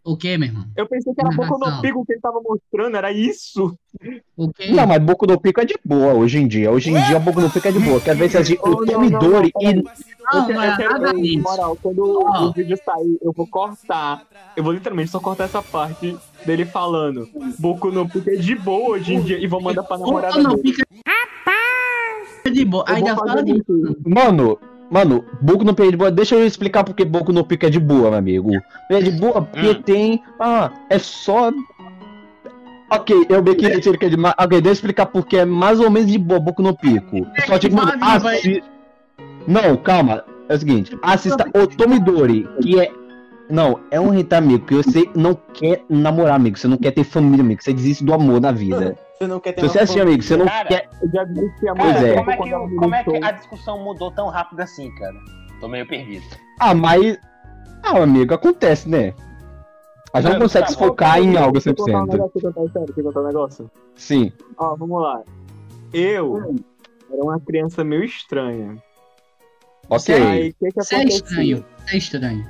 [0.03, 0.65] O que, meu irmão?
[0.75, 1.79] eu pensei que era Boku no.
[1.81, 3.77] Pico que ele tava mostrando, era isso.
[4.35, 4.71] O que?
[4.71, 6.71] Não, mas Boku no Pico é de boa hoje em dia.
[6.71, 8.01] Hoje em dia, Boku no Pico é de boa.
[8.01, 9.83] Quero ver se a Oh, o não, Tomidori não, não, e.
[10.33, 11.39] Não, eu, não é eu quero, nada eu, na disso.
[11.41, 12.47] moral, quando Ó.
[12.47, 14.25] o vídeo sair, eu vou cortar.
[14.55, 18.95] Eu vou literalmente só cortar essa parte dele falando Boku no Pico é de boa
[18.95, 20.73] hoje em dia e vou mandar pra namorada Ou não dele.
[20.73, 20.83] fica.
[22.51, 22.83] De boa.
[22.87, 23.63] Eu Ainda fala de.
[24.05, 24.57] Mano,
[24.91, 26.12] mano, Boku no Pico é de boa.
[26.12, 28.51] Deixa eu explicar porque Boku no Pico é de boa, meu amigo.
[28.89, 29.82] É de boa porque Hum.
[29.82, 30.23] tem.
[30.39, 31.51] Ah, é só.
[32.91, 34.15] Ok, eu bem que ele que é de.
[34.15, 37.25] Ok, deixa eu explicar porque é mais ou menos de boa Boku no Pico.
[37.47, 38.62] Só tipo, mano, assi...
[39.47, 40.23] Não, calma.
[40.49, 42.91] É o seguinte, assista o Tomidori, que é.
[43.49, 46.58] Não, é um hentai, amigo, que você não quer namorar, amigo.
[46.58, 47.62] Você não quer ter família, amigo.
[47.62, 48.97] Você desiste do amor na vida.
[49.21, 50.89] Você não quer ter Se você é assim, amigo, você não Cara, quer.
[50.99, 52.15] Eu já disse que a Cara, Pois é.
[52.15, 55.15] como, é que, como é que a discussão mudou tão rápido assim, cara?
[55.60, 56.25] Tô meio perdido.
[56.60, 57.19] Ah, mas.
[57.84, 59.13] Ah, amigo, acontece, né?
[60.12, 62.12] A gente não consegue tá se focar em algo Deixa eu contar um 100%.
[62.12, 63.71] negócio, deixa eu contar, sério, deixa eu contar um negócio.
[63.95, 64.31] Sim.
[64.57, 65.21] Ó, vamos lá.
[65.93, 66.55] Eu
[67.12, 68.75] era uma criança meio estranha.
[69.88, 70.15] Ok.
[70.15, 71.65] Aí, o que que Isso é estranho.
[71.86, 72.47] Isso é estranho.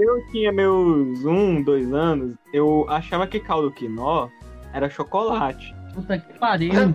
[0.00, 4.28] Eu tinha meus um, dois anos, eu achava que caldo quinó
[4.72, 5.77] era chocolate.
[5.98, 6.72] Puta que pariu.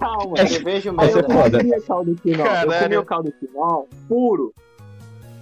[0.00, 0.38] Calma.
[0.38, 1.80] É, Cerveja Aí Essa eu é foda.
[1.86, 2.44] caldo quinó.
[2.46, 4.54] Eu comia o caldo quinó puro.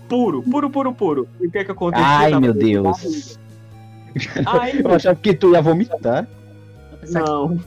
[0.08, 1.28] Puro, puro, puro, puro.
[1.40, 2.04] E o que que acontecia?
[2.06, 3.38] Ai, meu Deus.
[4.46, 6.26] Aí, Eu achava que tu ia vomitar.
[7.08, 7.58] não.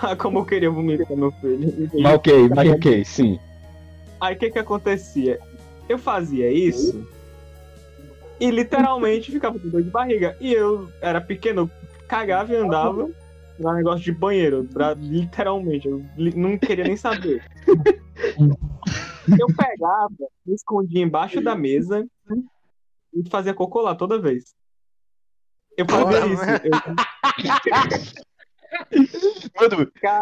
[0.00, 1.90] Ah, como eu queria vomitar, meu filho.
[2.00, 3.38] Mas ok, mas ok, sim.
[4.20, 5.38] Aí o que que acontecia?
[5.88, 7.06] Eu fazia isso
[8.40, 10.36] e literalmente ficava com dor de barriga.
[10.40, 11.70] E eu era pequeno, eu
[12.06, 13.10] cagava e andava
[13.58, 15.88] no negócio de banheiro, pra, literalmente.
[15.88, 17.42] Eu li- não queria nem saber.
[19.38, 20.10] Eu pegava,
[20.46, 22.06] me escondia embaixo da mesa
[23.12, 24.54] e fazia cocô lá toda vez.
[25.76, 26.50] Eu fazia Porra, isso.
[26.64, 26.72] Eu,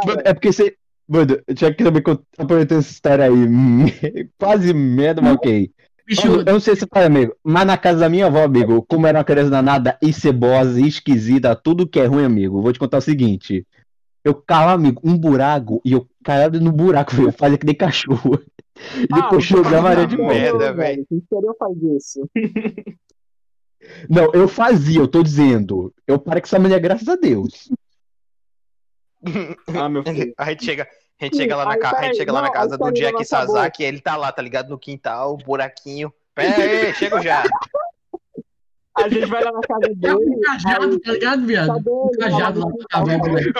[0.06, 0.76] Mano, é porque você.
[1.08, 3.32] Mano, eu tinha que também contar aproveitando essa história aí.
[4.38, 5.70] Quase merda, mas ok.
[6.06, 8.80] Bicho, Mano, eu não sei se faz, amigo, mas na casa da minha avó, amigo,
[8.82, 12.72] como era uma criança danada e cebosa e esquisita, tudo que é ruim, amigo, vou
[12.72, 13.66] te contar o seguinte.
[14.22, 17.74] Eu cava, amigo, um buraco e eu caía no buraco, velho, eu fazia que nem
[17.74, 18.40] cachorro.
[18.96, 21.04] E Ah, depois jogava areia de merda, velho.
[21.08, 22.30] Vocês queriam fazer isso.
[24.08, 25.92] Não, eu fazia, eu tô dizendo.
[26.06, 27.68] Eu parei com essa mulher, graças a Deus.
[29.74, 30.32] Ah, meu filho.
[30.38, 30.86] A gente chega,
[31.20, 32.84] a gente chega lá na, Aí, ca- a gente chega lá na casa aí do
[32.92, 33.24] peraí, Jack.
[33.24, 34.68] Sasaki, ele tá lá, tá ligado?
[34.68, 37.42] No quintal, buraquinho, Pera aí, chego já.
[38.98, 40.14] A gente vai lá na casa É dele.
[40.14, 41.66] um cajado, tá ligado, viado?
[41.68, 43.52] Cadê Um cajado lá cavalo, velho.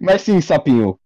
[0.00, 0.98] Mas sim, sapinho.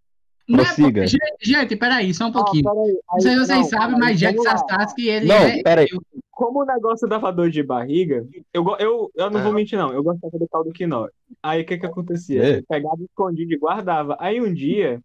[0.47, 1.05] Não é Prossiga.
[1.41, 2.63] Gente, peraí, só um pouquinho.
[2.67, 4.41] Ó, peraí, Não sei se aí- vocês não, sabem, aí, mas Jack.
[4.43, 5.63] Sastasky, ele Não, é.
[5.63, 5.87] peraí.
[6.35, 9.43] Como o negócio dava dor de barriga, eu, eu, eu não Ah.
[9.43, 9.93] vou mentir, não.
[9.93, 11.07] Eu gostava do caldo quinó.
[11.41, 12.43] Aí o que que acontecia?
[12.43, 12.57] É.
[12.57, 14.17] Eu pegava, escondido e guardava.
[14.19, 14.99] Aí um dia,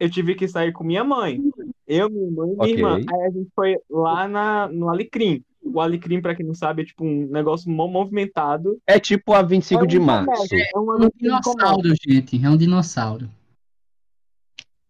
[0.00, 1.40] eu tive que sair com minha mãe.
[1.86, 2.74] Eu, minha mãe e minha Ok.
[2.74, 2.96] irmã.
[3.08, 5.44] Aí a gente foi lá na, no Alecrim.
[5.62, 8.78] O Alecrim, pra quem não sabe, é tipo um negócio movimentado.
[8.86, 10.24] É tipo a 25 É de março.
[10.26, 12.44] comércio, É um É um dinossauro, gente.
[12.44, 13.28] É um dinossauro.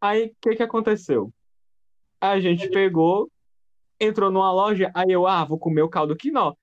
[0.01, 1.31] Aí o que que aconteceu?
[2.21, 3.29] A gente pegou,
[4.01, 6.55] entrou numa loja, aí eu, ah, vou comer o caldo quinó.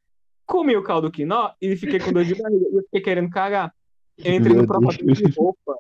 [0.45, 2.65] Comi o caldo quinó e fiquei com dor de barriga.
[2.71, 3.73] E eu fiquei querendo cagar.
[4.17, 5.17] Eu entrei Meu no provador Deus.
[5.17, 5.75] de roupa.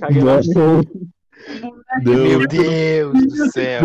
[0.00, 0.82] Caguei lá Nossa.
[2.04, 3.12] Meu Deus.
[3.12, 3.82] Do céu.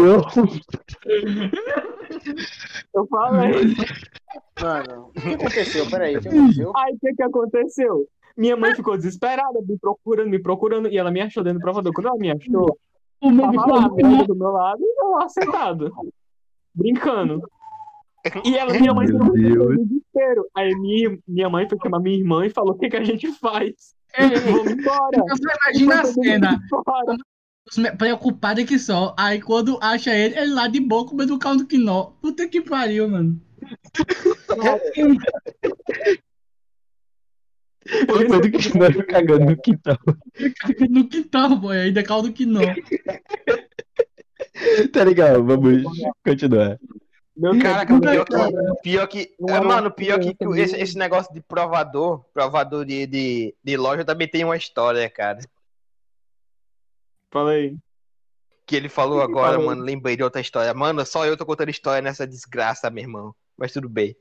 [2.93, 3.75] Eu falei.
[4.62, 5.89] Mano, o que aconteceu?
[5.89, 6.71] Peraí, o que aconteceu?
[6.75, 8.08] Aí o que que aconteceu?
[8.36, 11.93] Minha mãe ficou desesperada, me procurando, me procurando, e ela me achou dentro do provador.
[11.93, 12.78] Quando ela me achou,
[13.21, 15.93] O tava lá, do meu lado e eu lá sentado,
[16.75, 17.41] brincando.
[18.43, 19.77] E ela, minha mãe Meu ficou Deus.
[19.77, 20.47] no desespero.
[20.55, 23.31] Aí minha, minha mãe foi chamar minha irmã e falou: o que, que a gente
[23.33, 23.93] faz?
[24.17, 25.17] Vamos embora.
[25.17, 26.59] Eu só imagino a cena.
[26.65, 27.17] embora.
[27.97, 29.15] Preocupado que só.
[29.17, 32.13] Aí quando acha ele, ele lá de boa comendo o caldo quinó.
[32.21, 33.39] Puta que pariu, mano.
[37.85, 39.97] Depois do que nós cagando no quintal.
[40.89, 41.77] No quintal, boy.
[41.77, 42.61] Ainda caldo quinó.
[44.94, 45.84] Tá legal, vamos
[46.24, 46.80] continuar.
[47.36, 48.52] Meu Caraca, pior cara.
[48.52, 51.41] que, pior que, Não é é, mano, pior que, que criança esse, esse negócio de
[51.41, 55.39] provador, provador de, de, de loja também tem uma história, cara.
[57.32, 57.76] Fala aí.
[58.65, 59.65] Que ele falou agora, Falou.
[59.68, 60.74] mano, lembrei de outra história.
[60.74, 63.36] Mano, só eu tô contando história nessa desgraça, meu irmão.
[63.58, 64.15] Mas tudo bem.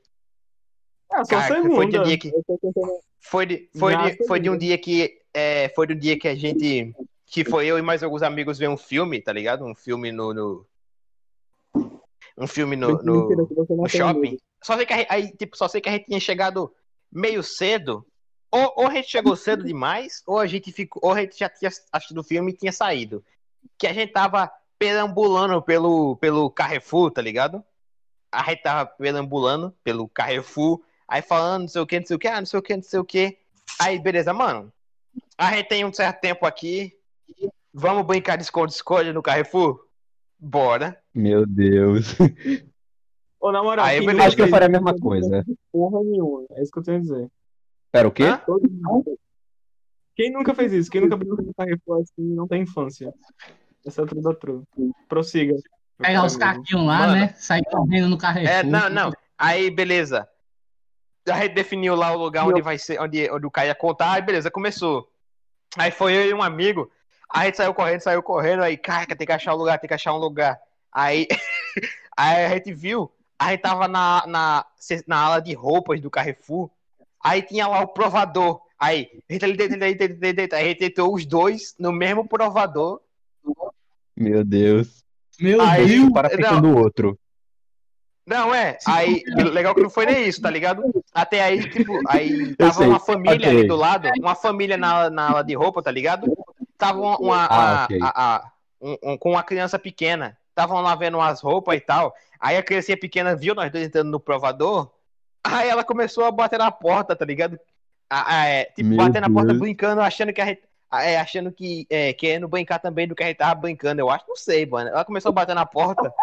[1.11, 1.75] Ah, só Caraca, segunda.
[1.75, 4.77] foi de um dia que- tô tentando- Foi de, foi de, foi de um dia
[4.77, 5.17] que.
[5.33, 6.93] É, foi de um dia que a gente.
[7.25, 9.65] Que foi eu e mais alguns amigos ver um filme, tá ligado?
[9.65, 10.33] Um filme no.
[10.33, 10.65] no-
[12.37, 13.29] um filme no, no,
[13.69, 14.37] no shopping.
[14.61, 16.73] Só sei que a gente, aí, tipo, só sei que a gente tinha chegado
[17.11, 18.05] meio cedo.
[18.51, 21.49] Ou, ou a gente chegou cedo demais, ou a gente ficou, ou a gente já
[21.49, 23.23] tinha assistido o filme e tinha saído.
[23.77, 27.63] Que a gente tava perambulando pelo, pelo Carrefour, tá ligado?
[28.31, 32.19] A gente tava perambulando pelo Carrefour, aí falando não sei o que, não sei o
[32.19, 33.37] que, ah, não sei o que, não sei o que.
[33.79, 34.71] Aí, beleza, mano.
[35.37, 36.94] A gente tem um certo tempo aqui.
[37.73, 39.85] Vamos brincar de esconde-esconde no Carrefour?
[40.39, 40.97] Bora.
[41.13, 42.15] Meu Deus.
[43.39, 44.27] Ô, na moral, Aí, beleza.
[44.27, 45.43] Acho que eu faria a mesma coisa.
[45.71, 46.45] Porra nenhuma.
[46.51, 47.31] É isso que eu tenho a dizer.
[47.91, 48.23] Pera, o quê?
[48.23, 48.41] Hã?
[50.15, 50.89] Quem nunca fez isso?
[50.89, 53.13] Quem nunca brincou de Carrefour assim não tem infância.
[53.85, 54.63] Essa é tudo outro.
[55.07, 55.53] Prossiga.
[55.97, 56.51] Pegar os amigo.
[56.51, 57.13] caquinhos lá, Mano.
[57.13, 57.33] né?
[57.37, 58.49] Sair correndo no Carrefour.
[58.49, 59.11] É, não, não.
[59.37, 60.27] Aí, beleza.
[61.29, 64.13] A gente definiu lá o lugar onde vai ser, onde, onde o cara ia contar.
[64.13, 65.09] Aí, beleza, começou.
[65.77, 66.89] Aí foi eu e um amigo.
[67.33, 68.63] Aí a gente saiu correndo, saiu correndo.
[68.63, 70.59] Aí, caraca, tem que achar um lugar, tem que achar um lugar.
[70.91, 71.27] Aí,
[72.15, 73.11] aí a gente viu.
[73.37, 74.65] A gente tava na, na,
[75.05, 76.69] na ala de roupas do Carrefour.
[77.23, 78.61] Aí tinha lá o provador.
[78.79, 80.57] Aí, a gente ali dentro, dentro, dentro, dentro, dentro.
[80.57, 83.01] Aí a gente entrou os dois no mesmo provador.
[84.15, 85.03] Meu Deus.
[85.39, 86.09] Meu Aí, Deus.
[86.11, 87.19] Para picando o outro.
[88.25, 88.77] Não, é.
[88.87, 90.81] Aí, legal que não foi nem isso, tá ligado?
[91.13, 95.29] Até aí, tipo, aí tava sei, uma família ali do lado, uma família na, na
[95.29, 96.25] ala de roupa, tá ligado?
[96.77, 97.99] Tava uma, uma- Ah, a- ok.
[98.01, 100.37] a- a- um- um- com uma criança pequena.
[100.49, 102.13] Estavam lá vendo umas roupas e tal.
[102.39, 104.89] Aí a criancinha pequena viu nós dois entrando no provador.
[105.43, 107.59] Aí ela começou a bater na porta, tá ligado?
[108.31, 110.61] É, tipo, Meu bater na porta, brincando, achando que a gente.
[110.93, 114.23] É, achando que é, querendo brincar também do que a gente tava brincando, eu acho,
[114.29, 114.89] não sei, mano.
[114.91, 116.13] Ela começou a bater na porta,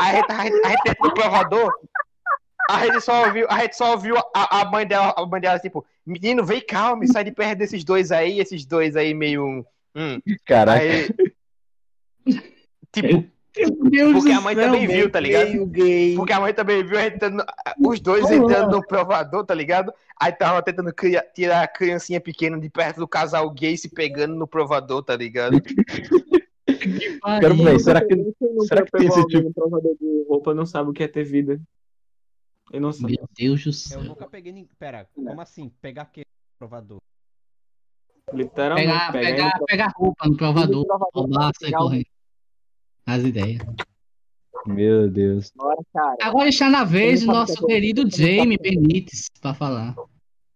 [0.00, 1.70] aí a gente, a gente, a gente entrou no provador,
[2.70, 5.58] a gente só ouviu, a gente só ouviu a, a mãe dela, a mãe dela,
[5.58, 9.66] tipo, menino, vem calma, sai de perto desses dois aí, esses dois aí meio.
[9.94, 10.20] Hum.
[10.44, 10.80] Caraca.
[10.82, 11.08] Aí.
[12.92, 13.24] Tipo,
[13.54, 15.66] Meu Deus porque a mãe céu, também viu, tá ligado?
[15.66, 16.14] Gay.
[16.16, 17.44] Porque a mãe também viu entrando-
[17.84, 19.92] os dois entrando no provador, tá ligado?
[20.18, 24.34] Aí tava tentando cria- tirar a criancinha pequena de perto do casal gay se pegando
[24.34, 25.60] no provador, tá ligado?
[25.60, 25.74] que
[27.20, 27.40] pariu.
[27.40, 28.14] Quero ver, será que,
[28.66, 31.24] será que tem esse tipo- no provador de roupa não sabe o que é ter
[31.24, 31.60] vida.
[32.72, 33.16] Eu não sei.
[33.18, 34.02] Meu Deus do Eu céu.
[34.02, 34.70] nunca peguei ninguém.
[34.78, 35.70] Pera, como assim?
[35.82, 36.22] Pegar que
[36.58, 37.00] provador?
[38.32, 38.86] Literalmente.
[38.86, 42.06] Pegar, pegar pegar, no pegar roupa no provador, provador, roubar, sair correndo.
[43.06, 43.62] As ideias.
[44.66, 45.52] Meu Deus.
[45.54, 46.16] Bora, cara.
[46.22, 48.56] Agora está na vez do nosso que querido Jamie?
[48.56, 49.94] Benítez para falar.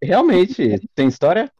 [0.02, 1.50] Realmente, tem história?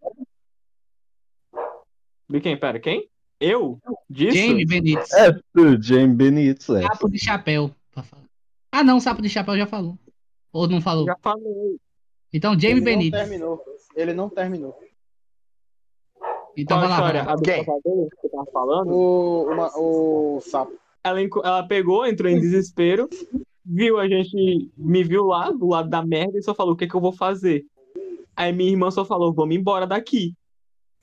[2.29, 2.57] De quem?
[2.57, 3.09] Pera, quem?
[3.41, 3.79] Eu?
[4.09, 4.37] Disso?
[4.37, 5.13] Jamie Benítez.
[5.13, 6.83] É, o Jamie Benítez, é.
[6.83, 7.75] Sapo de chapéu.
[7.93, 8.25] pra falar.
[8.73, 9.99] Ah, não, sapo de chapéu já falou.
[10.53, 11.05] Ou não falou?
[11.05, 11.79] Já falei.
[12.33, 13.21] Então, Jamie Ele não Benítez.
[13.23, 13.65] terminou.
[13.95, 14.79] Ele não terminou.
[16.57, 17.25] Então, Qual a vai lá, história?
[17.25, 17.33] lá.
[17.33, 18.91] A do que você tava falando?
[18.91, 20.73] O, uma- o sapo.
[21.05, 23.09] Ela, ela pegou, entrou em desespero,
[23.65, 26.89] viu a gente, me viu lá, do lado da merda, e só falou, o que
[26.89, 27.65] que eu vou fazer?
[28.35, 30.35] Aí minha irmã só falou, vamos embora daqui.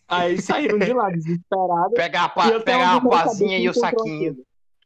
[0.08, 1.94] Aí saíram de lá, desesperadas.
[1.96, 4.38] Pegar a, pa, pegar a pazinha e o saquinho.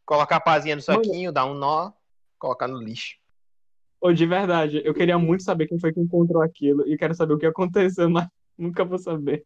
[0.05, 1.03] Colocar a pazinha no Mano.
[1.03, 1.91] saquinho, dar um nó,
[2.37, 3.15] colocar no lixo.
[3.99, 7.33] Ô, de verdade, eu queria muito saber quem foi que encontrou aquilo, e quero saber
[7.33, 9.43] o que aconteceu, mas nunca vou saber.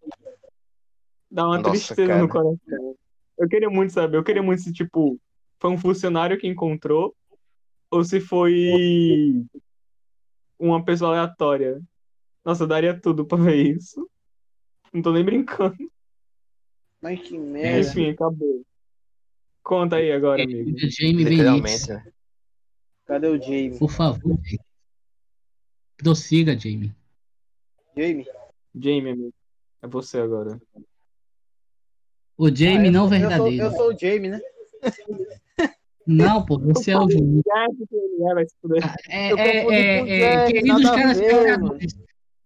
[1.31, 2.21] Dá uma Nossa, tristeza cara.
[2.21, 2.97] no coração.
[3.37, 5.17] Eu queria muito saber, eu queria muito se, tipo,
[5.59, 7.15] foi um funcionário que encontrou,
[7.89, 9.45] ou se foi
[10.59, 11.81] uma pessoa aleatória.
[12.43, 14.09] Nossa, eu daria tudo pra ver isso.
[14.93, 15.77] Não tô nem brincando.
[17.01, 17.89] Mas que merda.
[17.89, 18.63] Enfim, acabou.
[19.63, 20.77] Conta aí agora, amigo.
[20.77, 21.87] Jamie Literalmente, Benítez.
[21.87, 22.11] né?
[23.05, 23.79] Cadê o Jamie?
[23.79, 24.37] Por favor.
[25.97, 26.93] Prossiga, Jamie.
[27.95, 28.27] Jamie?
[28.75, 29.33] Jamie, amigo.
[29.81, 30.59] É você agora.
[32.37, 33.63] O Jamie Ah, não sou, eu, sou, verdadeiro.
[33.65, 34.41] eu sou o Jamie, né?
[36.07, 37.41] Não, pô, você é o Jamie.
[37.43, 38.87] Que ele é.
[39.09, 41.95] É, é, confundi é, é, Jack, queridos telespectadores.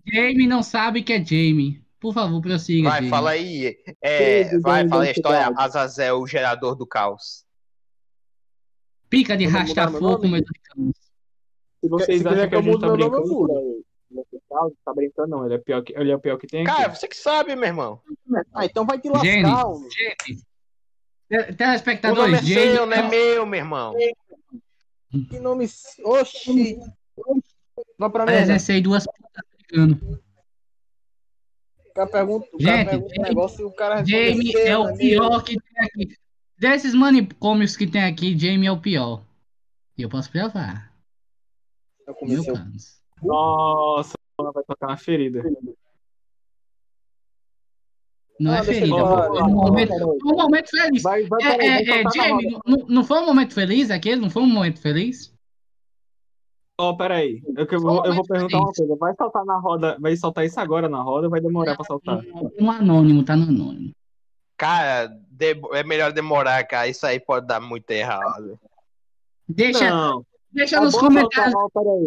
[0.05, 1.83] Jamie não sabe que é Jamie.
[1.99, 3.09] Por favor, prossiga, Vai, Jamie.
[3.09, 3.77] fala aí.
[4.01, 5.53] É, vai, fala a história.
[5.57, 7.45] Azazel, o gerador do caos.
[9.09, 10.29] Pica de nome?
[10.29, 10.95] meu Deus.
[11.81, 13.74] Se vocês acham que a gente tá brincando,
[14.55, 16.75] legal, tá brincando não, ele é pior que, ele é o pior que tem aqui.
[16.75, 18.01] Cara, você que sabe, meu irmão.
[18.53, 19.89] Ah, então vai te lascar, homem.
[19.91, 20.41] Jamie.
[21.27, 22.71] Te- O nome Telespectadores, é Jamie.
[22.75, 23.93] seu, não é meu, meu irmão.
[25.29, 25.65] Que nome.
[26.03, 26.77] Oxi.
[27.97, 28.43] Vai pra merda.
[28.45, 30.21] Presenciei duas putas brigando.
[31.87, 34.61] O cara pergunta, o cara Gente, pergunta um Jamie- negócio e o cara Jamie seu,
[34.67, 34.97] é o meu.
[34.97, 36.17] pior que tem aqui.
[36.57, 39.23] Desses manicômios que tem aqui, Jamie é o pior.
[39.97, 40.93] E eu posso provar.
[42.07, 42.53] Eu comecei.
[43.23, 45.43] Nossa, ela vai tocar na ferida.
[48.39, 49.27] Não Ah, é ferida, falar.
[49.27, 51.03] foi um momento, foi um momento feliz.
[51.03, 54.19] Vai, vai, É, é, é, na Jamie, não, não foi um momento feliz aquele?
[54.19, 55.33] Não foi um momento feliz?
[56.77, 59.97] Ó, peraí, eu, que eu, vou, eu vou perguntar uma coisa, vai soltar na roda,
[59.97, 62.21] vai soltar isso agora na roda ou vai demorar pra soltar?
[62.59, 63.93] Um anônimo, tá no anônimo.
[64.57, 66.89] Cara, de- é melhor demorar, cara.
[66.89, 68.59] Isso aí pode dar muito errado.
[69.47, 71.53] Deixa, Não, deixa é nos comentários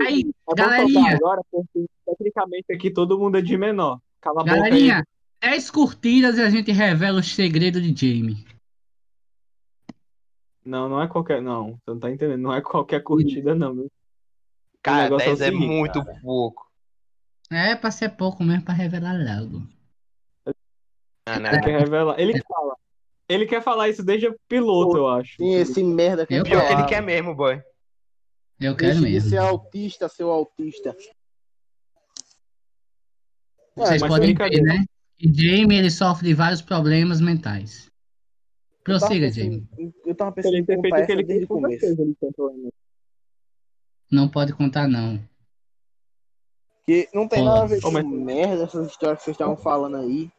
[0.03, 1.15] aí, É galerinha.
[1.17, 4.01] agora porque tecnicamente aqui todo mundo é de menor.
[4.21, 4.61] Cala a boca aí.
[4.61, 5.07] Galerinha,
[5.41, 8.45] 10 curtidas e a gente revela o segredo de Jamie.
[10.65, 13.87] Não, não é qualquer, não, você não tá entendendo, não é qualquer curtida não?
[14.83, 16.69] Cara, negócio é o 10 é, seguinte, muito pouco.
[17.51, 19.63] É pra ser pouco mesmo, pra revelar logo.
[21.27, 21.61] Ah, não.
[21.61, 22.19] Que revelar.
[22.19, 22.77] Ele que fala.
[23.29, 25.37] Ele quer falar isso desde o piloto, eu acho.
[25.37, 27.63] Sim, esse merda que Eu Pior que ele quer mesmo, boy.
[28.61, 29.31] Eu quero Deixa de mesmo.
[29.31, 30.97] ser autista, seu autista.
[33.77, 34.85] Vocês podem ver, né?
[35.17, 37.89] Que Jamie ele sofre de vários problemas mentais.
[38.83, 39.69] Prossiga, Jamie.
[40.05, 41.85] Eu tava pensando em contar que essa ele desde o com começo.
[41.85, 42.71] ele tentou, né?
[44.11, 45.23] Não pode contar, não.
[46.87, 49.57] Que não tem nada a ver com Ô, mas- merda, essas histórias que vocês estavam
[49.57, 50.33] falando aí.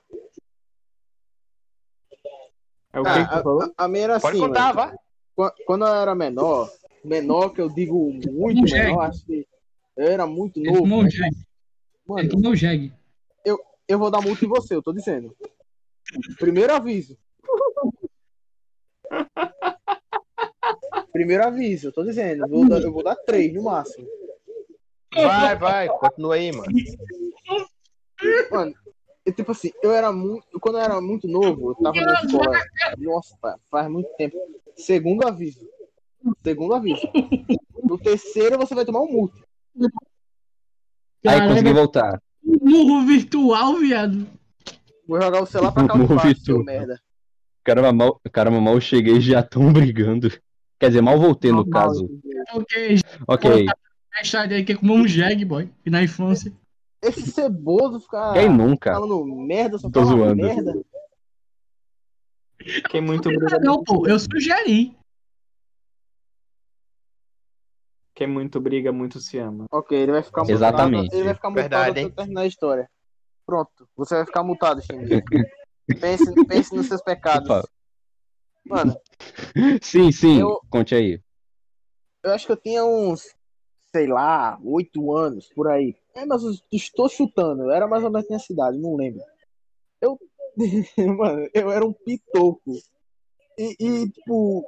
[2.92, 3.62] É o Ah, que que tu falou?
[3.78, 4.98] A, a minha era Pode assim, contar.
[5.36, 6.70] Qua- Quando eu era menor,
[7.04, 8.88] menor que eu digo muito jegue.
[8.88, 9.48] menor, acho que
[9.98, 10.82] eu era muito Ele novo.
[10.82, 11.36] tomou o jegue.
[11.36, 11.46] Ele
[12.08, 12.94] Mano, tomou o jegue.
[13.88, 15.36] eu vou dar multa em você, eu tô dizendo.
[16.40, 17.18] Primeiro aviso.
[21.12, 22.44] Primeiro aviso, eu tô dizendo.
[22.46, 24.08] Eu vou dar, eu vou dar três no máximo.
[25.14, 25.88] Vai, vai.
[25.90, 26.72] Continua aí, mano.
[28.52, 28.74] Mano,
[29.26, 30.60] eu, tipo assim, eu era muito.
[30.60, 32.60] Quando eu era muito novo, eu tava na escola.
[32.98, 34.38] Nossa, fa- faz muito tempo.
[34.76, 35.68] Segundo aviso.
[36.44, 37.02] Segundo aviso.
[37.84, 39.38] No terceiro você vai tomar um multa.
[41.26, 42.22] Aí consegui Caralho, voltar.
[42.44, 44.26] murro virtual, viado.
[45.08, 47.00] Vou jogar o celular pra cá no seu merda.
[47.64, 50.30] Caramba, mal, caramba, mal cheguei e já tão brigando.
[50.80, 52.10] Quer dizer, mal voltei no Normal, caso.
[52.24, 53.66] esse Ok, Ok.
[54.18, 55.70] a história dele que comeu um jegue, boy.
[55.86, 56.54] E na infância.
[57.02, 58.94] Esse ceboso ficar Quem nunca?
[58.94, 60.36] falando merda, só Tô fala zoando.
[60.36, 60.82] merda.
[62.90, 63.30] Quem muito
[63.62, 64.98] não, pô, eu sugeri.
[68.20, 69.66] Quem muito briga, muito se ama.
[69.72, 70.54] Ok, ele vai ficar mutado.
[70.58, 71.16] Exatamente.
[71.16, 72.14] Ele vai ficar mutado Verdade, até eu hein?
[72.14, 72.90] terminar a história.
[73.46, 75.24] Pronto, você vai ficar mutado, Xingu.
[76.02, 77.50] pense, pense nos seus pecados.
[77.50, 77.68] Opa.
[78.66, 79.00] Mano,
[79.82, 80.42] Sim, sim.
[80.42, 81.22] Eu- Conte aí.
[82.24, 83.24] eu acho que eu tinha uns,
[83.96, 85.96] sei lá, oito anos, por aí.
[86.14, 87.64] É, mas eu estou chutando.
[87.64, 89.22] Eu era mais ou menos na minha cidade, não lembro.
[90.02, 90.20] Eu,
[91.18, 92.74] mano, eu era um pitoco.
[93.58, 94.66] E, e, tipo,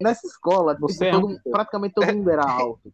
[0.00, 2.92] nessa escola, tipo, Você é todo- praticamente todo mundo era alto.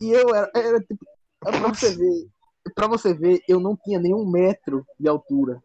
[0.00, 1.04] E eu era, era tipo,
[1.46, 2.28] é pra você ver,
[2.74, 5.60] pra você ver, eu não tinha nenhum metro de altura.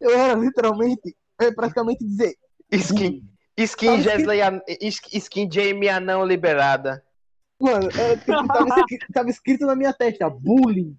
[0.00, 2.34] Eu era literalmente, é praticamente dizer,
[2.72, 3.22] Skin,
[3.56, 7.04] skin, Jesley, An- is- skin Jamie Anão liberada.
[7.60, 10.96] Mano, é, tipo, tava, escrito, tava escrito na minha testa, bullying.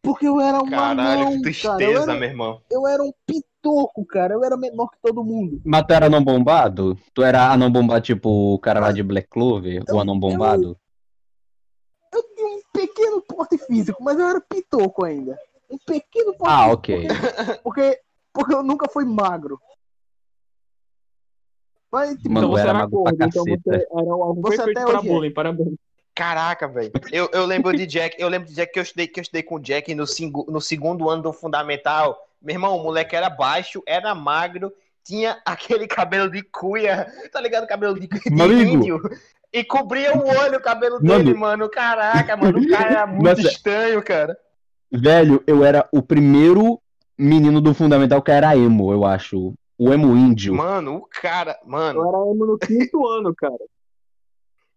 [0.00, 1.76] Porque eu era um Caralho, anão, que cara.
[1.76, 2.62] Tristeza, era, meu irmão.
[2.70, 3.12] eu era um
[3.66, 4.34] pitoco, cara.
[4.34, 5.60] Eu era menor que todo mundo.
[5.64, 6.96] Mas tu era anão bombado?
[7.14, 9.82] Tu era anão bombado tipo o cara lá de Black Clover?
[9.90, 10.78] O anão bombado?
[12.12, 15.38] Eu tinha um pequeno porte físico, mas eu era pitoco ainda.
[15.70, 17.08] Um pequeno porte Ah, ok.
[17.62, 18.00] Porque,
[18.32, 19.60] porque eu nunca fui magro.
[21.90, 23.62] Mas, tipo, Mano, então você era era magro pra gordo, então caceta.
[23.64, 25.12] você era algo Você perfeito até para hoje é.
[25.12, 25.74] bullying, parabéns.
[26.14, 26.92] Caraca, velho.
[27.12, 29.42] Eu, eu lembro de Jack, eu lembro de Jack que eu estudei, que eu estudei
[29.42, 32.25] com o Jack no, cingu- no segundo ano do fundamental.
[32.46, 34.72] Meu irmão, o moleque era baixo, era magro,
[35.04, 37.66] tinha aquele cabelo de cuia, tá ligado?
[37.66, 39.00] Cabelo de, de índio.
[39.52, 41.24] E cobria o olho, o cabelo Mano.
[41.24, 41.68] dele, mano.
[41.68, 43.48] Caraca, mano, o cara era muito Nossa.
[43.48, 44.38] estranho, cara.
[44.92, 46.80] Velho, eu era o primeiro
[47.18, 49.54] menino do fundamental que era emo, eu acho.
[49.76, 50.54] O emo índio.
[50.54, 52.00] Mano, o cara, mano.
[52.00, 53.58] Eu era emo no quinto ano, cara.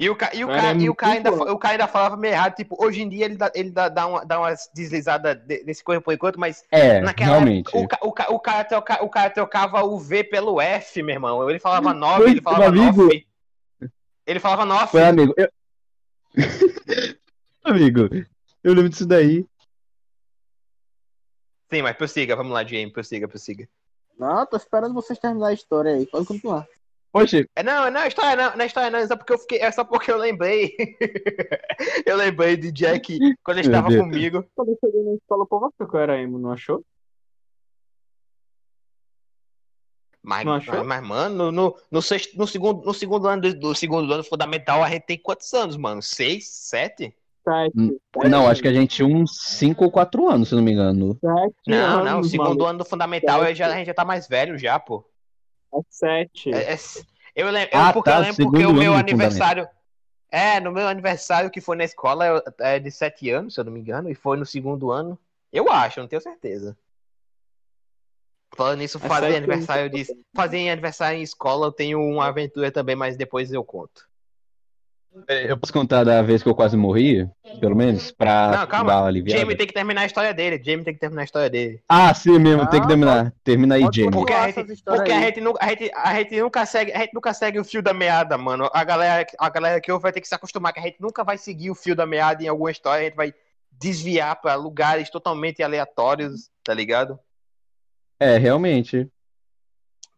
[0.01, 2.33] E o, ca- e o, cara, e o, cara ainda, o cara ainda falava meio
[2.33, 2.55] errado.
[2.55, 5.83] Tipo, hoje em dia ele dá, ele dá, dá, uma, dá umas deslizadas de- desse
[5.83, 7.67] coisa por enquanto, mas É, naquela realmente.
[7.75, 11.03] época, o, ca- o, ca- o, cara troca, o cara trocava o V pelo F,
[11.03, 11.49] meu irmão.
[11.49, 13.03] Ele falava 9, Foi, ele falava meu amigo.
[13.03, 13.27] 9.
[14.25, 14.87] Ele falava 9.
[14.87, 15.33] Foi amigo.
[15.35, 15.49] Eu...
[17.65, 18.01] amigo,
[18.63, 19.45] eu lembro disso daí.
[21.71, 23.67] Sim, mas prossiga, vamos lá, Jamie, prossiga, prossiga.
[24.17, 26.05] não, tô esperando vocês terminar a história aí.
[26.05, 26.65] Pode continuar.
[27.12, 29.39] Poxa, É, não, não é história, não, não é história, não, é só porque eu
[29.39, 30.76] fiquei, é só porque eu lembrei.
[32.05, 34.01] eu lembrei de Jack quando ele estava Deus.
[34.03, 34.45] comigo.
[34.55, 36.84] Quando eu cheguei na escola, o povo achou que eu era emo, não achou?
[40.22, 40.76] Mas, Não achou?
[40.76, 44.24] mas, mas, mano, no, no, sexto, no, segundo, no segundo ano do, do segundo ano
[44.24, 46.01] fundamental, a gente tem quantos anos, mano?
[46.01, 46.47] Seis?
[46.47, 47.16] Sete?
[47.43, 47.74] Sete.
[47.76, 47.97] Hum,
[48.30, 51.18] não, acho que a gente tinha uns 5 ou 4 anos, se não me engano.
[51.22, 52.66] Sete Não, não, o anos, segundo maluco.
[52.66, 53.49] ano do fundamental Sete.
[53.51, 55.03] eu já, a gente já tá mais velho já, pô.
[55.74, 56.53] É sete.
[56.53, 56.78] É- é-
[57.36, 59.67] eu lembro, Ah, eu, porque tá, eu lembro porque o meu aniversário.
[60.32, 63.63] É, no meu aniversário que foi na escola eu- é de sete anos, se eu
[63.63, 65.17] não me engano, e foi no segundo ano.
[65.51, 66.78] Eu acho, não tenho certeza.
[68.55, 70.05] Falando nisso, É fazer aniversário de.
[70.36, 74.09] Fazer aniversário em escola, eu tenho uma aventura também, mas depois eu conto.
[75.28, 77.30] Eu posso contar da vez que eu quase morri?
[77.60, 78.12] Pelo menos?
[78.12, 78.91] Pra Não, calma.
[78.91, 79.41] dar uma aliviada?
[79.41, 80.62] Jamie tem que terminar a história dele.
[80.64, 81.84] Jamie tem que terminar a história dele.
[81.89, 83.34] Ah, sim mesmo, tem que Ah, terminar.
[83.43, 84.12] Termina aí, Jamie.
[84.12, 87.14] Porque a gente, porque a gente, nunca, a, gente, a gente nunca segue, a gente
[87.14, 88.70] nunca segue o fio da meada, mano.
[88.74, 91.24] A galera, a galera que ouve vai ter que se acostumar que a gente nunca
[91.24, 93.34] vai seguir o fio da meada em alguma história, a gente vai
[93.72, 97.20] desviar pra lugares totalmente aleatórios, tá ligado?
[98.20, 99.07] É, realmente.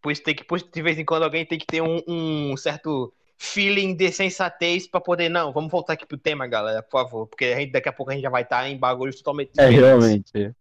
[0.01, 2.01] Por isso tem que, por isso, de vez em quando alguém tem que ter um,
[2.07, 3.13] um certo
[3.43, 7.45] feeling de sensatez pra poder, não, vamos voltar aqui pro tema, galera, por favor, porque
[7.45, 10.53] a gente, daqui a pouco a gente já vai estar em bagulhos totalmente É, realmente.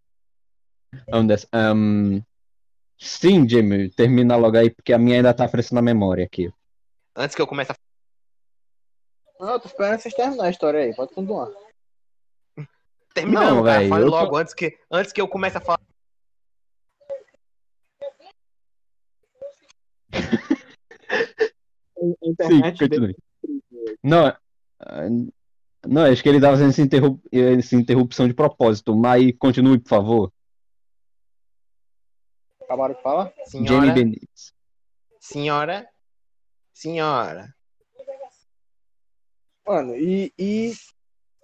[1.27, 1.47] Dessa.
[1.53, 2.23] Ahn,
[2.99, 6.51] sim, Jamie, termina logo aí, porque a minha ainda tá fresca na memória aqui.
[7.15, 7.75] Antes que eu comece a
[9.39, 10.95] Não, tô esperando vocês terminar a história aí.
[10.95, 11.51] Pode continuar.
[13.13, 15.81] terminar, Não, cara, fale eu tô- logo, antes, que, antes que eu comece a falar.
[22.01, 23.17] A Sim, internet continue.
[24.03, 24.27] Não,
[24.81, 25.09] ah,
[25.87, 29.89] não, acho que ele tava fazendo essa, interrup- essa interrupção de propósito, mas continue, por
[29.89, 30.33] favor.
[32.63, 33.33] Acabaram de falar?
[33.45, 34.55] Senhora, Benítez.
[35.19, 35.89] senhora,
[36.73, 37.55] senhora.
[39.67, 40.33] Mano, e.
[40.39, 40.73] e...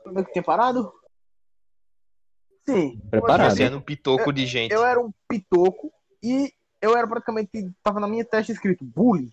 [0.02, 0.92] Como é que tinha parado?
[2.68, 3.00] Sim.
[3.10, 3.56] Preparado.
[3.56, 4.72] Você é um pitoco de gente.
[4.72, 5.92] Eu era um pitoco
[6.22, 7.50] e eu era praticamente.
[7.82, 9.30] Tava na minha testa escrito bullying.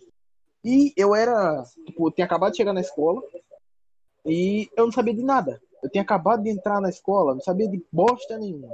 [0.64, 1.62] E eu era.
[1.86, 3.22] Tipo, eu tinha acabado de chegar na escola
[4.24, 5.60] e eu não sabia de nada.
[5.82, 8.68] Eu tinha acabado de entrar na escola, não sabia de bosta nenhuma.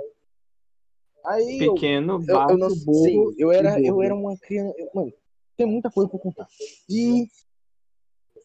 [1.27, 3.05] Aí eu, pequeno, eu, eu não baixo, burro.
[3.05, 4.75] sim, eu era, e eu era uma criança.
[4.79, 5.13] eu- Mano,
[5.57, 6.47] tem muita coisa pra contar.
[6.89, 7.27] E,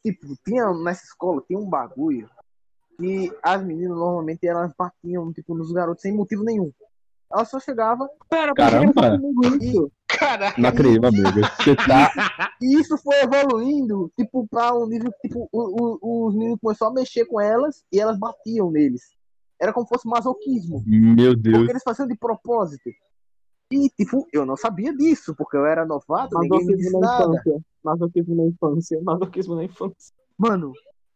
[0.04, 2.30] tipo, tinha nessa escola, tinha um bagulho
[2.98, 6.72] que as meninas normalmente elas batiam, tipo, nos garotos sem motivo nenhum.
[7.32, 8.94] Elas só chegavam Pera, Caramba.
[8.94, 9.92] tá comigo isso?
[10.18, 10.62] Caraca.
[10.62, 11.30] Não acredito, amigo.
[11.58, 12.12] Você tá.
[12.62, 16.92] E isso foi evoluindo, tipo, pra um nível que, tipo, o- o- os meninos começaram
[16.92, 19.02] a mexer com elas e elas batiam neles.
[19.62, 21.58] Era como se fosse masoquismo, Meu Deus.
[21.58, 22.90] porque eles faziam de propósito.
[23.72, 27.08] E, tipo, eu não sabia disso, porque eu era novato, ninguém me disse Masoquismo na
[27.08, 27.26] nada.
[27.40, 27.62] infância.
[27.84, 29.02] Masoquismo na infância.
[29.04, 30.14] Masoquismo na infância.
[30.38, 30.72] Mano,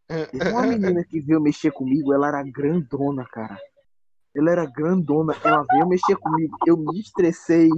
[0.08, 3.58] teve uma menina que veio mexer comigo, ela era grandona, cara.
[4.36, 7.70] Ela era grandona, ela veio mexer comigo, eu me estressei.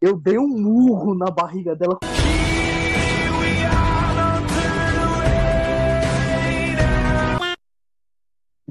[0.00, 1.98] Eu dei um murro na barriga dela.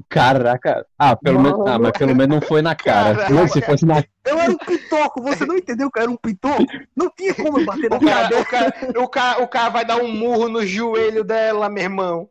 [0.08, 0.86] Caraca.
[0.96, 1.66] Ah, pelo menos.
[1.66, 3.26] Ah, mas pelo menos não foi na cara.
[3.26, 3.48] Caraca.
[3.48, 6.64] Se fosse na Eu era um pitoco, você não entendeu que eu era um pitoco?
[6.94, 9.68] Não tinha como eu bater na O cara cara, o, cara, o, cara, o cara
[9.70, 12.30] vai dar um murro no joelho dela, meu irmão.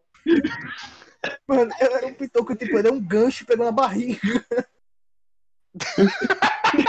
[1.46, 4.20] Mano, eu era um pitoco, tipo, era um gancho e pegou na barriga.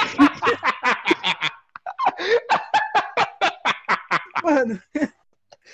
[4.42, 4.80] Mano,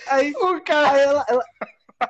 [0.08, 0.92] aí, O cara.
[0.92, 1.44] aí ela, ela,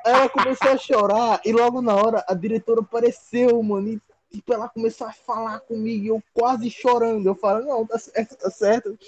[0.04, 3.88] ela começou a chorar e logo na hora a diretora apareceu, mano.
[3.88, 7.26] E tipo, ela começou a falar comigo e eu quase chorando.
[7.26, 8.98] Eu falo, não, tá certo, tá certo.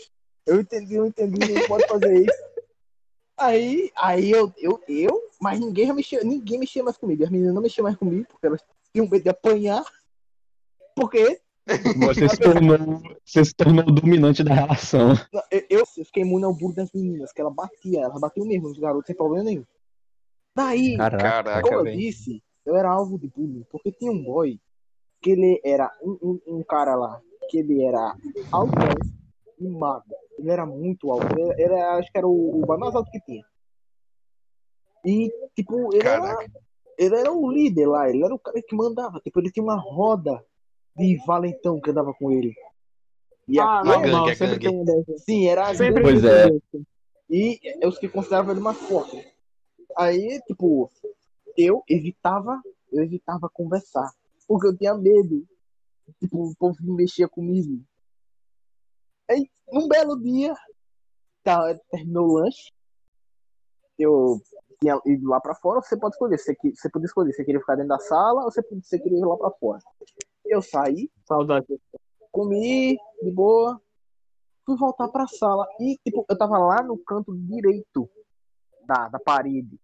[0.47, 2.45] Eu entendi, eu entendi, não pode fazer isso.
[3.37, 7.25] Aí, aí eu, eu, eu, mas ninguém mexia, ninguém mexia mais comigo.
[7.25, 8.63] As meninas não mexiam mais comigo, porque elas
[8.93, 9.85] tinham medo de apanhar.
[10.95, 15.13] Porque Você se tornou, você se tornou o dominante da relação.
[15.51, 18.79] eu, eu fiquei imune ao burro das meninas, que ela batia, ela batia mesmo nos
[18.79, 19.65] garotos sem problema nenhum.
[20.55, 21.63] Daí, Caraca.
[21.63, 24.61] Como eu disse, eu era alvo de bullying, porque tinha um boy
[25.23, 28.15] que ele era um, um, um cara lá, que ele era
[28.53, 28.75] alto
[29.59, 30.15] e magro.
[30.39, 31.27] Ele era muito alto.
[31.39, 33.45] Ele, ele era- acho que era o, o boy mais alto que tinha.
[35.05, 36.47] E, tipo, ele era,
[36.99, 39.21] ele era o líder lá, ele era o cara que mandava.
[39.21, 40.45] Tipo, ele tinha uma roda
[40.97, 42.55] de valentão que andava com ele.
[43.49, 44.69] E Ah, gangue, normal, é sempre gangue.
[44.69, 45.25] tem um dessas.
[45.25, 46.49] sim, era a Sempre Pois é.
[47.29, 49.17] e é os que consideravam ele mais forte.
[49.97, 50.91] Aí, tipo,
[51.57, 52.61] eu evitava,
[52.93, 54.11] eu evitava conversar,
[54.49, 55.45] porque eu tinha medo.
[56.21, 57.83] Tipo, o povo mexia comigo.
[59.31, 60.55] Aí, um belo dia,
[61.43, 62.71] tá, terminou o lanche,
[63.99, 64.41] eu
[64.81, 67.61] tinha ido lá pra fora, você pode escolher, você, que- você pode escolher, você queria
[67.61, 69.81] ficar dentro da sala ou você, você queria ir lá pra fora.
[70.45, 71.67] Eu saí, Saudade.
[72.31, 73.81] comi de boa,
[74.65, 78.09] fui voltar pra sala e tipo, eu tava lá no canto direito
[78.87, 79.79] da, da parede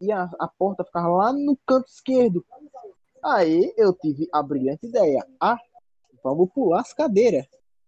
[0.00, 2.44] e a, a porta ficava lá no canto esquerdo.
[3.24, 5.58] Aí eu tive a brilhante ideia, ah,
[6.22, 7.46] vamos pular as cadeiras.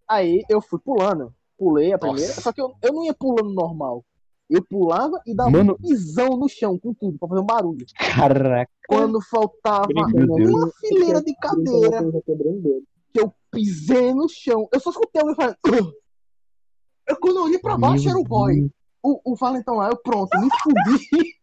[0.09, 2.41] Aí eu fui pulando, pulei a primeira, Nossa.
[2.41, 4.05] só que eu, eu não ia pulando normal.
[4.49, 5.75] Eu pulava e dava Mano.
[5.75, 7.85] um pisão no chão com tudo, pra fazer um barulho.
[7.95, 8.71] Caraca.
[8.89, 12.03] Quando faltava uma fileira de cadeira,
[13.13, 14.69] que eu pisei no chão.
[14.73, 15.57] Eu só escutei alguém falando.
[17.07, 18.55] Eu, quando eu olhei pra baixo, Meu era o boy.
[18.55, 18.71] Deus.
[19.03, 21.39] O, o Valentão lá, eu pronto, me fudi.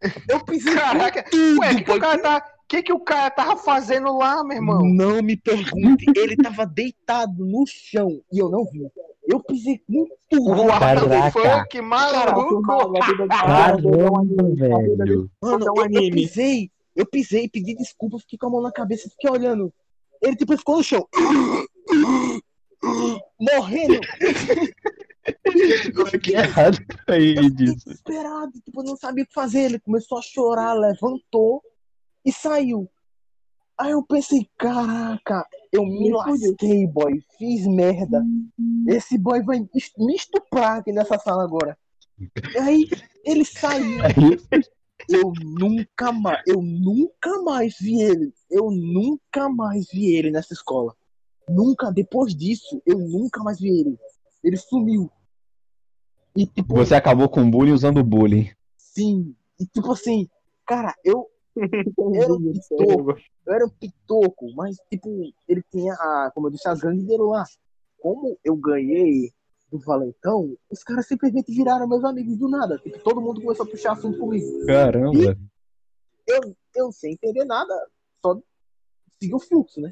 [0.28, 2.38] Eu pisei Caraca, tudo, Ué, o que, que o cara tá.
[2.38, 4.80] O que, que o cara tava fazendo lá, meu irmão?
[4.84, 8.90] Não me pergunte, ele tava deitado no chão e eu não vi.
[9.26, 10.66] Eu pisei com tudo.
[10.68, 11.16] Caraca.
[11.16, 12.62] Arthur Funk, maluco.
[13.28, 15.30] Caramba, velho.
[15.42, 19.28] Mano, eu, eu pisei, eu pisei, pedi desculpa, fiquei com a mão na cabeça, fiquei
[19.30, 19.72] olhando.
[20.22, 21.06] Ele tipo ficou no chão.
[23.40, 24.00] Morrendo.
[26.22, 27.84] Que errado aí Eu fiquei disso.
[27.84, 29.62] desesperado, tipo, eu não sabia o que fazer.
[29.62, 31.60] Ele começou a chorar, levantou
[32.24, 32.88] e saiu.
[33.78, 38.24] Aí eu pensei, caraca, eu me lasquei, boy, fiz merda.
[38.88, 41.76] Esse boy vai me estuprar aqui nessa sala agora.
[42.60, 42.88] Aí
[43.24, 43.98] ele saiu.
[45.08, 48.32] Eu nunca mais, eu nunca mais vi ele.
[48.50, 50.96] Eu nunca mais vi ele nessa escola.
[51.48, 53.98] Nunca, depois disso, eu nunca mais vi ele.
[54.42, 55.10] Ele sumiu.
[56.34, 58.50] E tipo, Você acabou com bullying usando bullying.
[58.76, 59.34] Sim.
[59.60, 60.28] E tipo assim,
[60.66, 61.28] cara, eu,
[62.14, 63.18] Era um pitoco.
[63.46, 65.08] eu era um pitoco, mas tipo,
[65.48, 67.44] ele tinha a, como eu disse, a gangue dele lá.
[67.98, 69.32] Como eu ganhei
[69.70, 72.78] do Valentão, os caras simplesmente viraram meus amigos do nada.
[72.78, 74.66] Tipo, todo mundo começou a puxar assunto comigo.
[74.66, 75.36] Caramba.
[76.26, 77.72] Eu, eu sem entender nada,
[78.24, 78.40] só
[79.20, 79.90] segui o fluxo, né?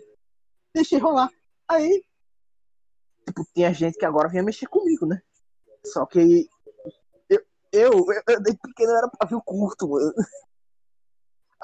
[0.74, 1.30] Deixei rolar.
[1.68, 2.02] Aí,
[3.26, 5.20] tipo, tinha gente que agora vinha mexer comigo, né?
[5.86, 6.48] Só que
[7.28, 7.40] eu,
[7.72, 10.12] eu, eu, eu desde pequeno eu era pavio curto, mano.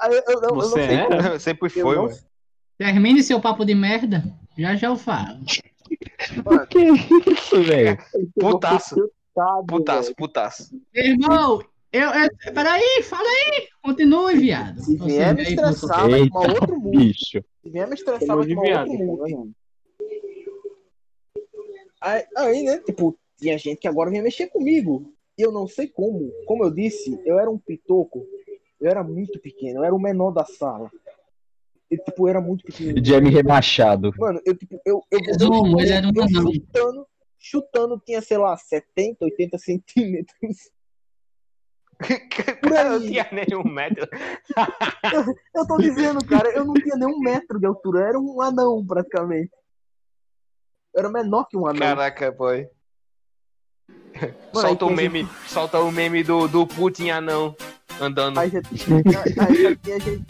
[0.01, 1.39] Aí eu, eu, eu não Você sei.
[1.39, 2.17] Sempre Eu foi, não mano.
[2.77, 4.23] Termine seu papo de merda.
[4.57, 5.39] Já já eu falo.
[6.69, 6.79] Que
[7.31, 7.97] isso, velho?
[8.39, 8.95] Putaço.
[8.95, 9.65] Putaço.
[9.67, 10.81] Putaço, putaço.
[10.93, 11.61] Irmão,
[11.93, 12.29] eu, eu.
[12.53, 13.67] Peraí, fala aí.
[13.83, 14.79] Continue, viado.
[14.81, 16.97] Se Você vier me estressar, vai tomar outro mundo.
[16.97, 17.43] bicho.
[17.63, 19.53] Se vier me estressar, vai de tomar outro mundo.
[22.01, 25.13] Aí, aí, né, tipo, tinha gente que agora vinha mexer comigo.
[25.37, 26.31] E eu não sei como.
[26.45, 28.25] Como eu disse, eu era um pitoco.
[28.81, 30.91] Eu era muito pequeno, eu era o menor da sala.
[31.89, 33.03] E, tipo, eu era muito pequeno.
[33.05, 34.11] Jamie rebaixado.
[34.17, 36.53] Mano, eu, tipo, eu, eu, eu, Resumo, ele era um eu anão.
[36.53, 37.07] chutando,
[37.37, 40.71] chutando, tinha, sei lá, 70, 80 centímetros.
[42.61, 44.07] Por Eu não tinha nenhum metro.
[45.53, 48.41] Eu tô dizendo, cara, eu não tinha nem um metro de altura, eu era um
[48.41, 49.51] anão, praticamente.
[50.93, 51.79] Eu era menor que um anão.
[51.79, 52.67] Caraca, boy.
[54.53, 57.55] Mano, solta o meme, solta o meme do, do Putin anão
[58.01, 58.37] andando.
[58.37, 60.25] Aí já, aí, aí já tinha gente.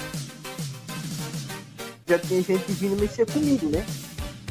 [2.08, 3.86] Já tinha gente vindo mexer comigo, né?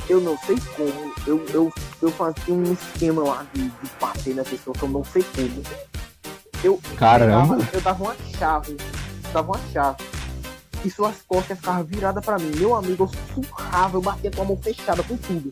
[0.09, 1.13] Eu não sei como.
[1.27, 5.05] Eu, eu, eu fazia um esquema lá de, de bater na pessoa que eu não
[5.05, 5.63] sei como.
[6.65, 7.57] Eu Caramba.
[7.57, 8.77] dava, eu dava uma chave.
[9.33, 10.05] Dava uma chave.
[10.85, 12.51] E suas costas ficavam viradas pra mim.
[12.57, 15.51] Meu amigo, eu surrava, eu batia com a mão fechada com tudo.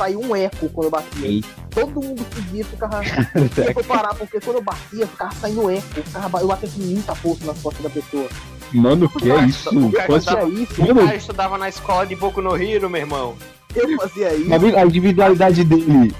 [0.00, 1.26] Saiu um eco quando eu batia.
[1.28, 1.48] Eita.
[1.68, 3.02] Todo mundo podia ficava.
[3.36, 5.82] Eu fui parar, porque quando eu batia, ficava saindo eco.
[5.92, 8.26] Ficava, eu batia com muita força nas costas da pessoa.
[8.72, 9.68] Mano, o que é isso?
[9.78, 13.36] O cara tá- isso, O cara estudava na escola de Boku no Hero, meu irmão.
[13.74, 14.54] eu fazia isso.
[14.54, 16.14] A individualidade dele.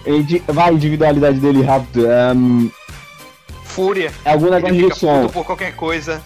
[0.47, 2.07] Vai, a individualidade dele rápido.
[2.07, 2.69] ahn,
[3.65, 4.13] Fúria.
[4.27, 5.27] é algum negócio de som.
[5.29, 6.21] por qualquer coisa.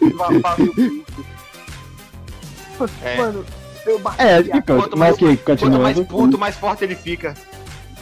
[3.04, 3.16] É.
[3.18, 3.44] Mano,
[3.86, 4.42] eu batia, É.
[4.62, 7.34] Quanto Mas mais- que, Quanto mais puto, mais forte ele fica.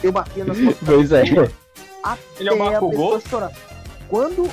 [0.03, 1.21] eu batia nas costas Pois é.
[2.03, 3.51] até Ele é o pessoa chorar.
[4.07, 4.49] Quando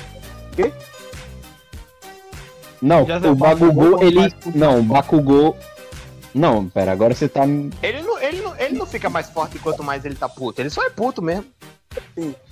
[2.81, 4.33] Não, Já sei, o Bakugou ele.
[4.53, 5.57] Não, o Bakugou.
[6.33, 7.43] Não, pera, agora você tá.
[7.45, 10.61] Ele não, ele, não, ele não fica mais forte quanto mais ele tá puto.
[10.61, 11.45] Ele só é puto mesmo.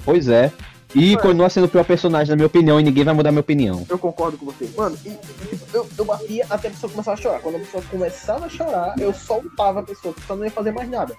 [0.03, 0.51] Pois é.
[0.95, 1.19] E Mano.
[1.21, 3.85] continua sendo o pior personagem, na minha opinião, e ninguém vai mudar minha opinião.
[3.89, 4.69] eu concordo com você.
[4.77, 5.11] Mano, e, e,
[5.49, 7.39] tipo, eu, eu batia até a pessoa começar a chorar.
[7.41, 10.71] Quando a pessoa começava a chorar, eu soltava a pessoa, a pessoa não ia fazer
[10.71, 11.15] mais nada.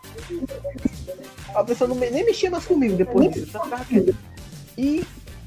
[1.55, 4.15] A pessoa não me- nem mexia mais comigo depois disso, só ficava quieta.
[4.79, 5.05] E,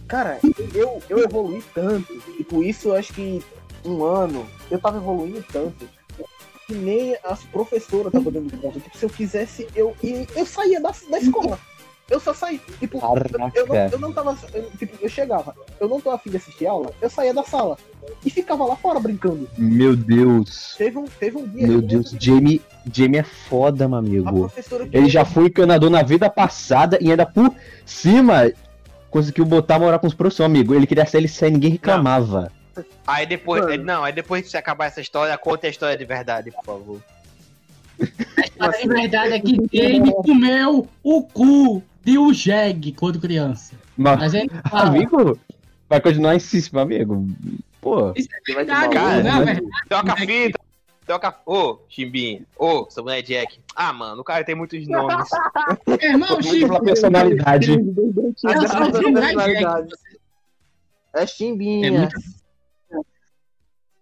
[0.08, 0.40] cara,
[0.74, 2.14] eu, eu evoluí tanto.
[2.38, 3.42] Tipo, isso eu acho que
[3.86, 5.88] um ano eu tava evoluindo tanto.
[6.68, 8.80] Que nem as professoras estavam dando conta.
[8.80, 11.60] Tipo, se eu quisesse, eu, ia- eu saía da, da escola.
[12.10, 12.60] Eu só saí.
[12.80, 12.98] Tipo,
[13.56, 14.38] eu não, eu não tava.
[14.54, 17.78] Eu, tipo, eu chegava, eu não tô afim de assistir aula, eu saía da sala
[18.26, 19.48] e ficava lá fora brincando.
[19.58, 20.76] Meu Deus.
[20.78, 21.68] Teve um, teve um dia.
[21.68, 24.52] Meu que Deus, Jamie, Jamie é foda, meu amigo.
[24.92, 27.54] Ele já foi canador na vida passada e ainda por
[27.86, 28.52] cima
[29.10, 30.74] conseguiu botar morar com os professores, amigo.
[30.74, 32.52] Ele queria ser ele sem ninguém reclamava.
[33.06, 33.64] Aí depois.
[33.64, 33.84] Mano.
[33.84, 37.02] Não, aí depois que você acabar essa história, conta a história de verdade, por favor.
[38.60, 43.76] A verdade é que ele comeu o cu de um jegue quando criança.
[43.98, 45.40] Mas, Mas ele fala, amigo,
[45.90, 47.28] vai continuar insistindo, amigo.
[47.82, 49.32] Pô, isso é vai verdade, não é né?
[49.46, 49.68] verdade.
[49.90, 50.60] Toca a fita.
[51.06, 51.36] Toca.
[51.46, 52.42] Ô, Chimbinha.
[52.56, 53.60] Ô, Samuel Jack.
[53.76, 55.28] Ah, mano, o cara tem muitos nomes.
[55.88, 57.78] Meu irmão, pela personalidade.
[58.38, 59.88] Jack.
[61.16, 61.88] É chimbinha.
[61.88, 62.16] É muito-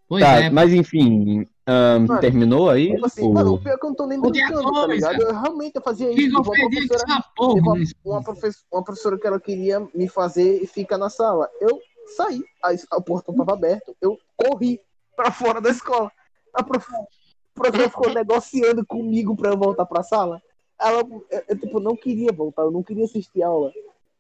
[0.09, 2.93] Pois Tá, é, mas enfim, Mano, terminou aí?
[2.93, 5.21] Tipo assim, o- mano, o pior é que eu não tô nem brincando, tá ligado?
[5.21, 6.15] Eu realmente eu fazia isso.
[6.21, 7.59] Fica Tipo, uma professora, essa porra.
[7.61, 7.85] uma, né?
[8.05, 11.49] uma, professora, uma professora que ela queria me fazer ficar na sala.
[11.59, 11.79] Eu
[12.15, 14.79] saí, a, o portão tava aberto, eu corri
[15.15, 16.09] pra fora da escola.
[16.53, 17.05] A prof, a
[17.53, 20.41] professora ficou negociando comigo pra eu voltar pra sala.
[20.79, 23.71] Ela, eu, eu, tipo, não queria voltar, eu não queria assistir aula.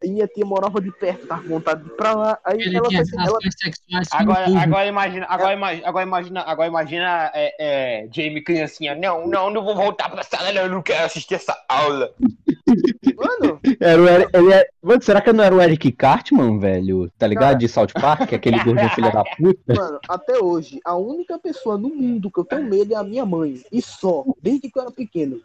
[0.03, 2.39] E minha tia morava de perto, tava com vontade de ir pra lá.
[2.45, 7.31] Aí Ele ela, fez- ela, sexuais Agora, agora imagina, agora imagina, agora imagina, agora imagina
[7.33, 8.93] é, é, Jamie criancinha.
[8.93, 12.13] Não, não, não vou voltar pra sala, não, eu não quero assistir essa aula.
[13.17, 14.67] mano, Era o Eric, ele é...
[14.83, 17.11] Mano, será que não era o Eric Cartman, velho?
[17.17, 17.57] Tá ligado?
[17.57, 19.73] De South Park, aquele gordinho filho da puta.
[19.73, 23.25] Mano, até hoje, a única pessoa no mundo que eu tenho medo é a minha
[23.25, 23.63] mãe.
[23.71, 25.41] E só, desde que eu era pequeno.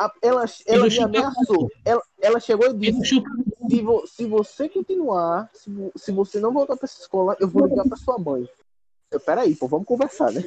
[0.00, 1.68] A- ela ela me ameaçou.
[1.84, 3.22] Ela, ela chegou e Ele disse:
[3.68, 7.46] se, vo- se você continuar, se, vo- se você não voltar pra essa escola, eu
[7.46, 8.48] vou ligar pra sua mãe.
[9.10, 10.42] Eu, peraí, pô, vamos conversar, né?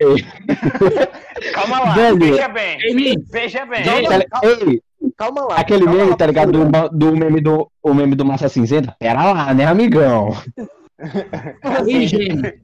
[1.54, 2.18] Calma lá, Velho.
[2.18, 3.84] veja bem, Jamie, veja bem.
[3.84, 4.40] Calma, Tá
[5.16, 5.56] Calma lá.
[5.56, 6.52] aquele calma meme, lá, tá ligado?
[6.52, 8.94] Do, do meme do, o meme do Massa Cinzenta?
[8.98, 10.30] Pera lá, né, amigão?
[11.86, 12.60] Ei, Jamie.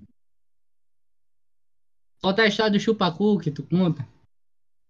[2.23, 4.07] Conta a história do chupacu que tu conta.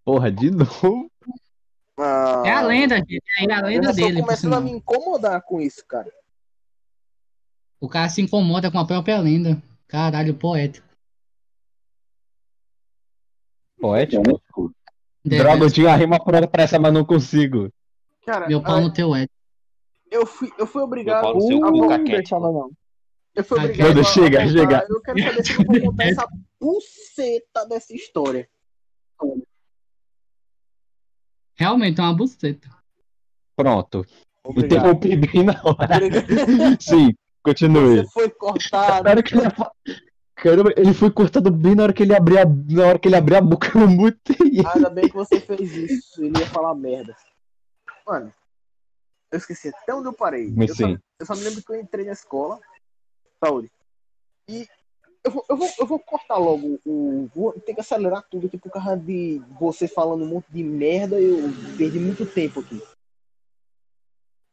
[0.04, 1.10] Porra, de novo.
[1.98, 3.22] Ah, É a lenda, gente.
[3.38, 4.18] É a Eu lenda tô dele.
[4.20, 6.10] por começando a me incomodar com isso, cara.
[7.80, 9.62] O cara se incomoda com a própria lenda.
[9.86, 10.86] Caralho, poético.
[13.78, 14.40] Poético.
[15.24, 17.72] Deve- Droga, eu tinha a rima pronta pra essa, mas não consigo.
[18.26, 19.26] Cara, Meu pau ah, no teu é.
[20.10, 22.32] eu, fui, eu fui obrigado Meu pau no seu cu, caquete.
[23.34, 24.86] Eu fui obrigado Mano, a, chega, a chega.
[24.88, 26.28] Eu quero saber se eu vou contar essa
[26.60, 28.48] buceta dessa história.
[31.56, 32.68] Realmente é uma buceta.
[33.56, 34.04] Pronto.
[34.44, 34.96] Obrigado.
[34.96, 35.96] Interrompi bem na hora.
[35.96, 36.26] Obrigado.
[36.82, 38.02] Sim, continue.
[38.02, 39.04] Você foi cortado.
[39.04, 39.44] Na hora que ele...
[40.34, 43.16] Caramba, ele foi cortado bem na hora que ele abriu a, na hora que ele
[43.16, 44.36] abriu a boca, eu mutei.
[44.74, 46.22] Ainda bem que você fez isso.
[46.22, 47.16] Ele ia falar merda.
[48.06, 48.32] Mano,
[49.30, 50.52] eu esqueci até onde eu parei.
[50.54, 50.88] Mas Eu só,
[51.20, 52.58] eu só me lembro que eu entrei na escola.
[53.42, 53.70] Saúde.
[54.48, 54.68] E
[55.24, 57.28] eu vou, eu vou, eu vou cortar logo o.
[57.34, 61.18] Vou ter que acelerar tudo aqui por causa de você falando um monte de merda.
[61.20, 61.38] Eu
[61.76, 62.82] perdi muito tempo aqui.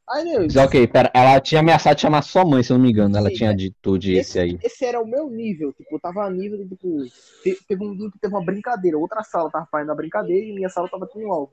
[0.09, 2.83] Aí, meu, Mas, ok, pera, ela tinha ameaçado de chamar sua mãe, se eu não
[2.83, 3.15] me engano.
[3.17, 4.57] Ela Sim, tinha dito disse aí.
[4.63, 5.71] esse era o meu nível.
[5.73, 7.03] Tipo, eu tava a nível de, tipo,
[7.43, 8.97] te- teve um dia que teve uma brincadeira.
[8.97, 11.51] Outra sala tava fazendo a brincadeira e minha sala tava com algo.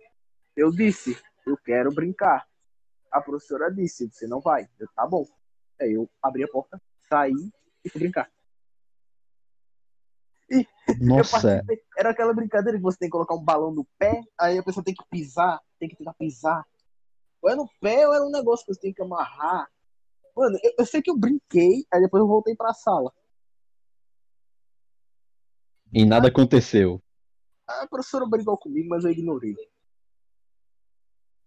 [0.57, 1.17] Eu disse,
[1.47, 2.47] eu quero brincar.
[3.13, 4.69] A professora disse, você não vai.
[4.79, 5.25] Eu, tá bom.
[5.81, 7.33] Aí eu abri a porta, saí
[7.85, 8.29] e fui brincar.
[11.01, 11.63] Nossa.
[11.97, 14.83] Era aquela brincadeira que você tem que colocar um balão no pé, aí a pessoa
[14.85, 16.65] tem que pisar, tem que tentar pisar.
[17.43, 19.69] Ou é no pé ou era um negócio que você tem que amarrar.
[20.37, 23.13] Mano, eu, eu sei que eu brinquei, aí depois eu voltei pra sala.
[25.93, 27.03] e nada aconteceu.
[27.67, 29.57] A professora brigou comigo, mas eu ignorei.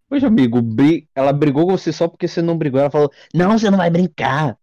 [0.10, 2.80] Poxa, amigo, bri- ela brigou com você só porque você não brigou.
[2.80, 4.58] Ela falou, não, você não vai brincar.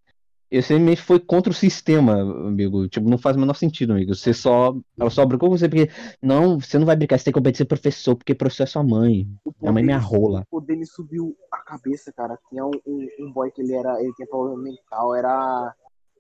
[0.51, 2.89] E que foi contra o sistema, amigo.
[2.89, 4.15] Tipo, não faz o menor sentido, amigo.
[4.15, 4.75] Você só.
[4.99, 5.91] Ela só brigou com você porque.
[6.23, 9.29] Não, você não vai brincar, você tem que obedecer professor, porque professor é sua mãe.
[9.61, 10.47] Minha mãe é minha poder- rola.
[10.51, 12.39] O me subiu a cabeça, cara.
[12.49, 14.03] Tinha um, um, um boy que ele era.
[14.03, 15.75] Ele tinha problema mental, era.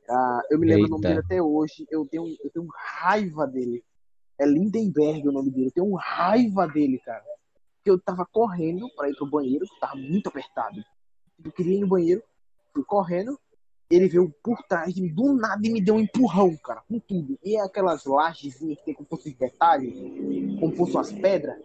[0.06, 1.08] era- eu me lembro o nome Eita.
[1.08, 1.86] dele até hoje.
[1.90, 2.66] Eu tenho, eu tenho
[3.00, 3.82] raiva dele.
[4.38, 5.68] É Lindenberg o nome dele.
[5.68, 7.24] Eu tenho raiva dele, cara.
[7.76, 10.76] Porque eu tava correndo pra ir pro banheiro, que tava muito apertado.
[11.42, 12.22] Eu queria ir no banheiro,
[12.74, 13.38] fui correndo.
[13.90, 16.98] Ele veio por trás de mim, do nada, e me deu um empurrão, cara, com
[17.00, 17.38] tudo.
[17.42, 19.94] E aquelas lajezinhas que tem como fosse detalhes,
[20.60, 21.58] como fossem umas pedras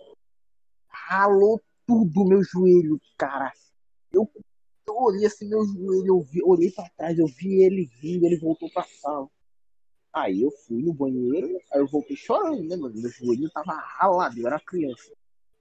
[1.14, 3.52] ralou tudo meu joelho, cara.
[4.12, 4.30] Eu,
[4.88, 8.40] eu olhei assim meu joelho, eu vi, olhei pra trás, eu vi ele vindo, ele
[8.40, 9.28] voltou pra sala.
[10.14, 12.94] Aí eu fui no banheiro, aí eu voltei chorando, né, mano?
[12.96, 15.12] Meu joelho tava ralado, eu era criança.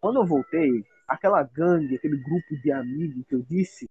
[0.00, 3.88] Quando eu voltei, aquela gangue, aquele grupo de amigos que eu disse,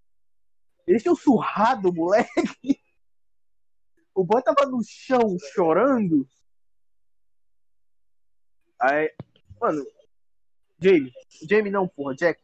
[0.87, 2.79] eles tinham surrado moleque.
[4.13, 6.27] O boy tava no chão chorando.
[8.79, 9.13] Aí,
[9.59, 9.85] mano,
[10.79, 11.13] Jamie,
[11.47, 12.41] Jamie não, porra, Jack.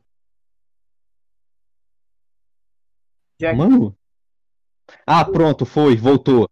[3.40, 3.98] Jack, Mano?
[5.06, 6.50] Ah, pronto, foi, voltou.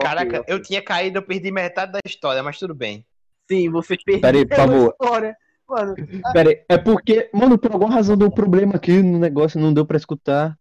[0.00, 0.54] Caraca, ok.
[0.54, 3.06] eu tinha caído, eu perdi metade da história, mas tudo bem.
[3.50, 4.90] Sim, você perdeu Peraí, por a favor.
[4.90, 5.36] história.
[5.68, 5.94] Mano,
[6.32, 9.86] Pera aí, é porque, mano, por alguma razão deu problema aqui no negócio, não deu
[9.86, 10.58] pra escutar.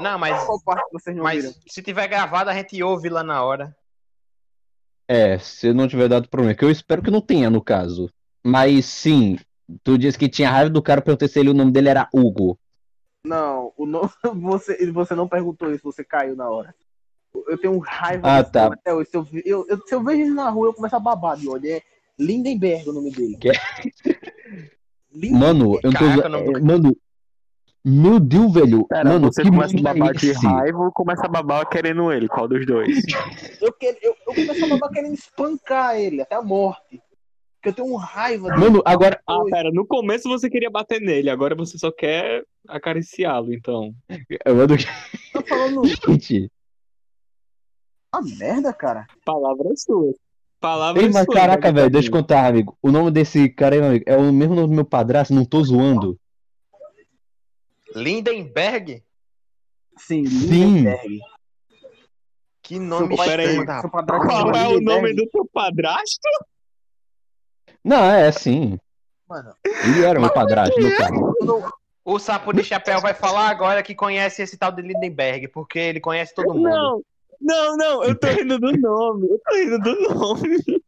[0.00, 1.50] Não, mas, qual parte vocês não viram?
[1.50, 3.74] mas se tiver gravado, a gente ouve lá na hora.
[5.08, 8.10] É, se não tiver dado problema, que eu espero que não tenha no caso.
[8.44, 9.38] Mas sim,
[9.84, 12.08] tu disse que tinha raiva do cara, eu perguntei se ele, o nome dele era
[12.12, 12.58] Hugo.
[13.24, 14.10] Não, o no...
[14.40, 16.74] você, você não perguntou isso, você caiu na hora.
[17.48, 18.64] Eu tenho raiva Ah, tá.
[18.64, 19.10] nome até hoje.
[19.10, 21.48] Se eu, eu, eu- se eu vejo ele na rua, eu começo a babar de
[21.48, 21.68] olho.
[21.70, 21.82] É
[22.18, 23.36] Lindenberg o nome dele.
[23.36, 23.52] Que-
[25.30, 25.98] Mano, eu não tô.
[25.98, 26.96] Caraca, o nome do- é, Mano,
[27.88, 28.84] meu Deus, velho.
[28.88, 31.68] Pera, mano, você que começa a mundo é babar de raiva ou começa a babar
[31.68, 32.26] querendo ele?
[32.26, 33.02] Qual dos dois?
[33.62, 37.00] Eu, quero, eu, eu começo a babar querendo espancar ele até a morte.
[37.54, 38.60] Porque eu tenho um raiva dele.
[38.60, 39.20] Mano, agora.
[39.26, 43.94] Ah, pera, no começo você queria bater nele, agora você só quer acariciá-lo, então.
[44.46, 44.76] Mano,
[45.32, 46.50] Tô falando gente.
[48.14, 49.06] uma merda, cara.
[49.24, 50.16] Palavras suas.
[50.60, 51.36] Palavras Ei, mas suas.
[51.36, 52.76] caraca, né, velho, deixa eu contar, amigo.
[52.82, 55.44] O nome desse cara aí, meu amigo, é o mesmo nome do meu padrasto, não
[55.44, 56.18] tô zoando.
[57.94, 59.02] Lindenberg?
[59.96, 60.46] Sim, Sim.
[60.48, 61.20] Lindenberg.
[62.62, 63.64] Que nome Pera aí.
[63.64, 66.28] da Seu padrasto Qual é o nome do teu padrasto?
[67.84, 68.76] Não, é assim.
[69.28, 70.74] Mano, Ele era meu padrasto,
[71.40, 71.62] não,
[72.04, 76.00] O sapo de chapéu vai falar agora que conhece esse tal de Lindenberg, porque ele
[76.00, 76.68] conhece todo mundo.
[76.68, 77.02] Não,
[77.40, 79.28] não, não, eu tô rindo do nome.
[79.28, 80.82] Eu tô rindo do nome.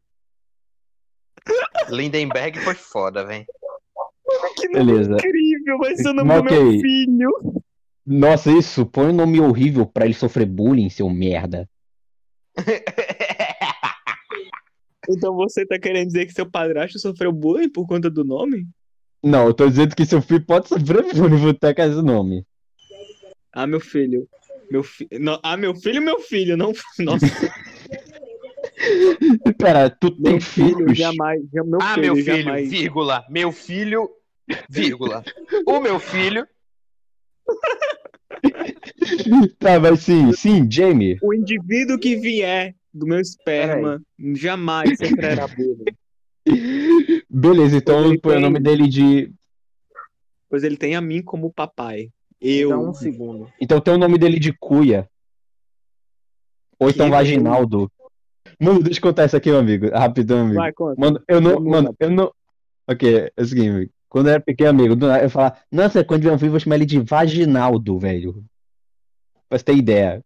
[1.89, 3.47] Lindenberg foi foda, velho.
[4.57, 5.15] Que nome Beleza.
[5.15, 7.63] incrível, vai ser o nome Mas do meu filho.
[8.07, 11.69] Nossa, isso, põe um nome horrível pra ele sofrer bullying, seu merda.
[15.11, 18.69] Então você tá querendo dizer que seu padrasto sofreu bullying por conta do nome?
[19.23, 22.45] Não, eu tô dizendo que seu filho pode sofrer bullying por ter com esse nome.
[23.51, 24.29] Ah, meu filho.
[24.71, 25.09] Meu fi...
[25.19, 26.75] não, ah, meu filho, meu filho, não.
[27.01, 27.27] Nossa,
[29.59, 30.99] Pera, tu tem filho filhos?
[30.99, 31.43] jamais.
[31.53, 32.71] Meu ah, filho, meu filho, jamais.
[32.71, 33.25] vírgula.
[33.29, 34.09] Meu filho,
[34.69, 35.23] vírgula.
[35.67, 36.47] O meu filho.
[39.59, 41.19] Tá, mas sim, sim, Jamie.
[41.23, 44.01] O indivíduo que vier do meu esperma
[44.35, 45.85] jamais sofrerá bullying.
[47.29, 49.33] Beleza, então Ele põe o tem- nome dele de.
[50.49, 52.11] Pois ele tem a mim como papai.
[52.41, 52.71] Eu.
[52.71, 53.51] dá um segundo.
[53.61, 55.09] Então tem o nome dele de Cuia.
[56.79, 57.91] Ou então Que Vaginaldo.
[58.61, 59.89] Mano, deixa eu contar isso aqui, meu amigo.
[59.91, 60.55] Rapidão, amigo.
[60.57, 61.01] Vai, conta.
[61.01, 61.55] Mano, eu não.
[61.55, 61.95] Vamos Mano, lá.
[62.01, 62.33] eu não.
[62.89, 63.93] Ok, é o seguinte, amigo.
[64.09, 66.77] Quando eu era pequeno, amigo, eu falava, nossa, quando tiver um filho, eu vou chamar
[66.77, 68.45] ele de Vaginaldo, velho.
[69.49, 70.25] Pra você ter ideia.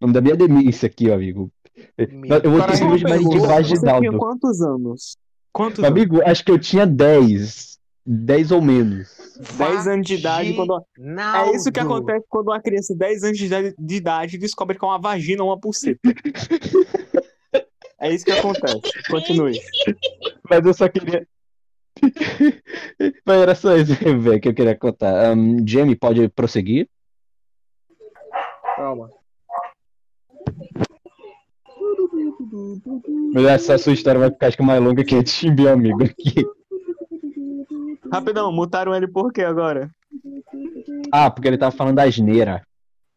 [0.00, 1.50] O nome da minha demência aqui, ó, amigo.
[1.96, 5.16] Eu vou ter de uma Maria de pergunta, Você tinha quantos anos?
[5.52, 7.78] Quantos Meu amigo, acho que eu tinha 10.
[8.06, 9.18] 10 ou menos.
[9.36, 9.56] anos?
[9.56, 10.52] 10 anos de idade.
[10.54, 10.84] Quando...
[10.98, 11.36] Não.
[11.36, 14.78] É isso que acontece quando uma criança de 10 anos de idade, de idade descobre
[14.78, 16.00] que é uma vagina ou uma pulseta.
[18.00, 18.82] É isso que acontece.
[19.08, 19.58] Continue.
[20.50, 21.26] Mas eu só queria.
[23.24, 23.94] Mas era só isso,
[24.40, 25.34] que eu queria contar.
[25.34, 26.88] Um, Jamie, pode prosseguir?
[28.76, 29.10] Calma.
[33.32, 36.04] Mas essa sua história vai ficar acho que mais longa que a de meu amigo
[36.04, 36.46] aqui.
[38.12, 39.90] Rapidão, mutaram ele por quê agora?
[41.12, 42.62] Ah, porque ele tava falando da asneira.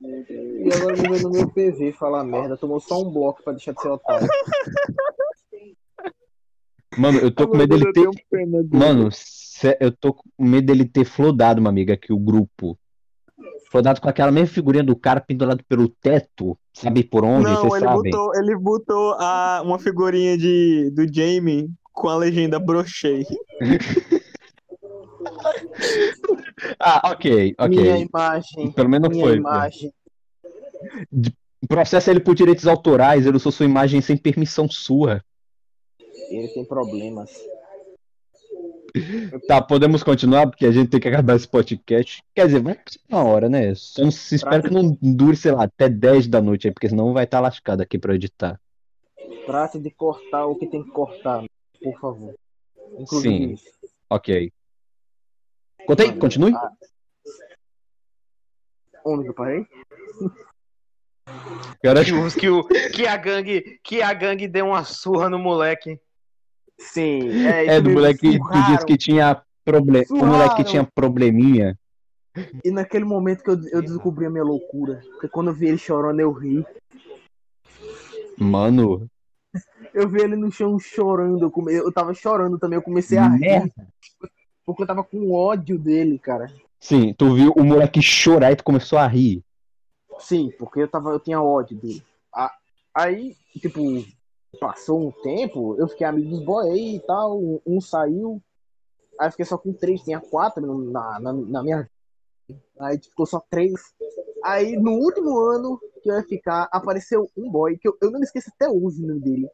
[0.01, 2.57] E agora me no meu PV falar merda.
[2.57, 4.27] Tomou só um bloco pra deixar de ser otário.
[6.97, 8.09] Mano, eu tô com medo dele ter.
[8.71, 9.09] Mano,
[9.79, 12.77] eu tô com medo dele ter flodado, uma amiga, aqui, o grupo.
[13.69, 16.57] Flodado com aquela mesma figurinha do cara pendurado pelo teto.
[16.73, 17.49] Sabe por onde?
[17.49, 18.11] Não, ele sabem.
[18.11, 23.25] botou, ele botou a, uma figurinha de, do Jamie com a legenda brochei.
[26.79, 27.69] Ah, ok, ok.
[27.69, 28.71] Minha imagem.
[28.71, 29.35] Pelo menos minha foi.
[29.37, 29.93] imagem.
[31.67, 35.23] Processa ele por direitos autorais, ele usou sua imagem sem permissão sua.
[36.29, 37.31] Ele tem problemas.
[39.47, 42.23] Tá, podemos continuar, porque a gente tem que acabar esse podcast.
[42.33, 43.73] Quer dizer, vai ser uma hora, né?
[43.75, 46.89] Só não se espero que não dure, sei lá, até 10 da noite aí, porque
[46.89, 48.59] senão vai estar lascado aqui pra editar.
[49.45, 51.43] Trate de cortar o que tem que cortar,
[51.81, 52.33] por favor.
[52.97, 53.53] Inclusive Sim.
[53.53, 53.65] isso.
[54.09, 54.51] Ok.
[55.85, 56.53] Contei, continue?
[56.55, 56.71] Ah,
[59.05, 59.65] Onde que eu parei?
[61.83, 65.37] Cara, Que, o- que, o, que, a gangue, que a gangue deu uma surra no
[65.37, 65.99] moleque.
[66.79, 68.71] Sim, é, é do moleque que surraram.
[68.73, 70.05] disse que tinha problema.
[70.09, 71.77] O moleque que tinha probleminha.
[72.63, 75.77] E naquele momento que eu, eu descobri a minha loucura, porque quando eu vi ele
[75.77, 76.63] chorando, eu ri.
[78.37, 79.09] Mano,
[79.93, 81.73] Eu vi ele no chão chorando, eu, come...
[81.73, 83.73] eu tava chorando também, eu comecei a rir,
[84.63, 86.45] porque eu tava com ódio dele, cara.
[86.79, 89.43] Sim, tu viu o moleque chorar e tu começou a rir.
[90.19, 92.03] Sim, porque eu tava, eu tinha ódio dele.
[92.93, 93.81] Aí, tipo,
[94.59, 98.41] passou um tempo, eu fiquei amigo dos boy e tal, um, um saiu,
[99.19, 101.91] aí eu fiquei só com três, tinha quatro na, na, na minha vida.
[102.79, 103.73] Aí ficou só três.
[104.43, 108.19] Aí no último ano que eu ia ficar, apareceu um boy, que eu, eu não
[108.19, 109.49] me esqueço até hoje o nome dele,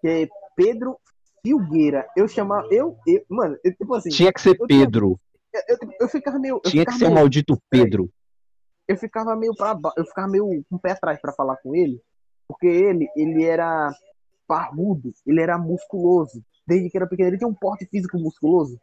[0.00, 0.96] que é Pedro
[1.42, 2.08] Filgueira.
[2.16, 5.20] Eu chamava, eu, eu mano, eu, tipo assim, Tinha que ser eu Pedro.
[5.52, 6.58] eu, eu, eu ficava meio.
[6.60, 8.10] Tinha que ficava ser o meio- maldito Pedro.
[8.88, 12.00] eu ficava meio para eu ficava meio com o pé atrás pra falar com ele,
[12.48, 13.92] porque ele ele era
[14.48, 16.42] parrudo, ele era musculoso.
[16.66, 18.80] Desde que era pequeno, ele tinha um porte físico musculoso.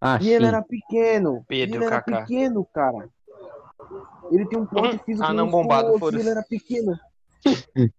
[0.00, 0.48] Ah, E ele sim.
[0.48, 1.44] era pequeno.
[1.48, 2.20] Pedro ele era Kaká.
[2.22, 3.08] pequeno, cara.
[4.30, 5.04] Ele tinha um porte Uhum.
[5.04, 5.68] físico Ah, não, musculoso.
[5.68, 6.22] bombado, e foda-se.
[6.22, 6.98] ele era pequeno.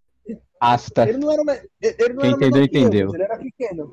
[0.59, 1.07] Asta.
[1.09, 1.41] Ele não era,
[1.81, 3.13] ele não Quem era entendeu, que eu, entendeu.
[3.13, 3.83] ele era pequeno.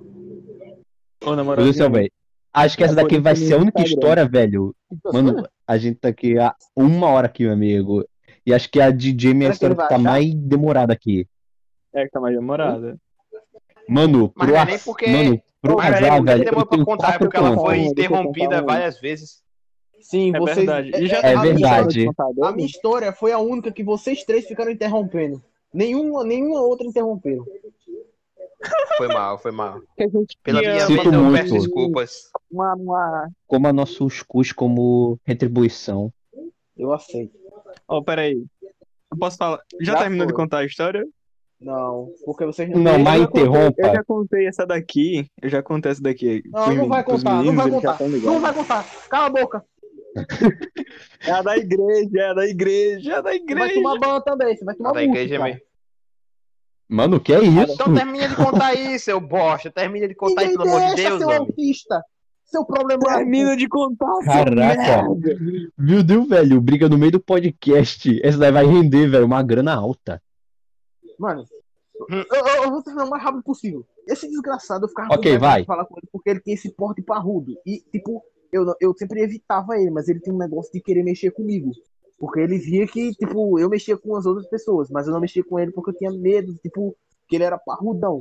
[1.25, 2.11] Ô, na Meu moral, Deus do céu, velho.
[2.55, 3.95] Acho que essa É por daqui vai que ser a única Instagram.
[4.01, 4.77] história, velho.
[5.13, 8.05] Mano, a gente tá aqui há uma hora aqui, meu amigo.
[8.45, 10.03] E acho que a de Jamie é a que ele história que vai tá achar?
[10.05, 11.27] mais demorada aqui.
[11.95, 12.97] É que tá mais demorada.
[13.89, 16.85] Mano, Mas pro não é nem porque- Mano, pro Mas azar, ele velho, demorou pra
[16.85, 19.43] contar, quatro porque ela foi interrompida várias vezes.
[20.01, 20.57] Sim, É vocês.
[20.59, 20.91] verdade.
[20.97, 21.61] E já é- É a minha verdade.
[21.63, 25.43] história de contador, A minha história foi a única que vocês três ficaram interrompendo.
[25.73, 27.45] Nenhuma, nenhuma outra interromperam.
[28.97, 29.81] Foi mal, foi mal.
[29.97, 32.31] que a gente Pela minha Sinto vez, eu peço desculpas.
[32.51, 33.31] uma, uma...
[33.47, 36.13] Coma nossos cus como retribuição.
[36.77, 37.37] Eu aceito.
[37.89, 38.45] Ó, peraí.
[39.11, 39.61] Eu posso falar?
[39.81, 40.43] Já, Já terminou de foi.
[40.43, 41.05] contar a história?
[41.63, 43.75] Não, porque vocês Não, Eu mas interrompa.
[43.83, 45.27] Eu já contei essa daqui.
[45.41, 46.43] Eu já contei essa daqui.
[46.51, 48.09] Não, não vai contar, não meninos, vai eles já contar.
[48.27, 48.87] Não vai contar.
[49.09, 49.65] Cala a boca.
[51.25, 53.75] É a da igreja, é a da igreja, é a da Você vai igreja.
[53.75, 54.57] tomar banho também.
[54.57, 55.51] Você vai tomar A da multa, igreja é cara.
[55.51, 55.67] mesmo.
[56.89, 57.73] Mano, que é isso?
[57.73, 59.71] Então termina de contar isso, seu bosta.
[59.71, 61.39] Termina de contar isso, Ninguém pelo amor de deixa, Deus, seu homem.
[61.41, 62.03] autista.
[62.45, 65.05] Seu problema Termina de contar, Caraca.
[65.79, 68.21] Meu Deus, velho, briga no meio do podcast.
[68.23, 70.21] Essa daí vai render, velho, uma grana alta.
[71.23, 71.45] Mano,
[72.11, 72.25] Hum.
[72.33, 73.87] eu, eu- eu vou terminar o mais rápido possível.
[74.09, 75.61] Esse desgraçado, eu ficava Ok, com vontade vai.
[75.61, 77.55] de falar com ele porque ele tem esse porte parrudo.
[77.65, 78.21] E, tipo,
[78.53, 81.71] eu, eu sempre evitava ele, mas ele tem um negócio de querer mexer comigo.
[82.19, 85.45] Porque ele via que, tipo, eu mexia com as outras pessoas, mas eu não mexia
[85.45, 86.97] com ele porque eu tinha medo, tipo,
[87.29, 88.21] que ele era parrudão.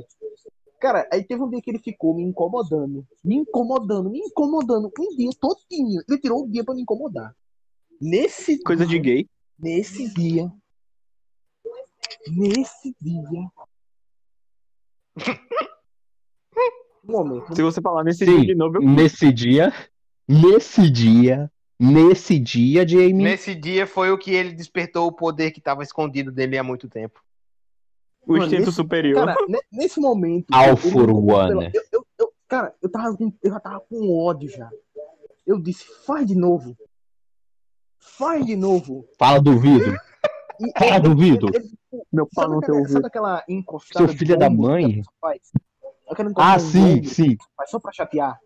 [0.80, 5.16] Cara, aí teve um dia que ele ficou me incomodando, me incomodando, me incomodando, um
[5.16, 6.02] dia todinho.
[6.08, 7.34] Ele tirou o dia pra me incomodar.
[8.00, 9.26] Nesse Coisa de gay.
[9.58, 10.50] Nesse dia.
[12.28, 13.48] Nesse dia.
[17.04, 17.54] Um momento.
[17.56, 18.36] Se você falar nesse Sim.
[18.36, 18.82] dia de novo, eu...
[18.82, 19.72] Nesse dia,
[20.28, 23.12] nesse dia, nesse dia, Jamie.
[23.24, 26.88] Nesse dia foi o que ele despertou o poder que estava escondido dele há muito
[26.88, 27.20] tempo.
[28.24, 29.26] O Mano, instinto esse- superior.
[29.26, 30.46] Cara, ne- nesse momento.
[30.52, 31.70] Eu- one.
[31.74, 34.70] Eu, eu, eu- cara, eu, tava, com- eu já tava com ódio já.
[35.44, 36.76] Eu disse, faz de novo.
[37.98, 39.08] Faz de novo.
[39.18, 39.96] Fala do vidro.
[40.60, 41.48] E Fala do vidro.
[42.12, 43.06] Meu Sabe não tem aquela, sabe ouvido.
[43.06, 45.02] aquela encostada Seu filho da de ombro que a mãe?
[46.36, 48.38] Ah, sim, sim, faz Só pra chatear.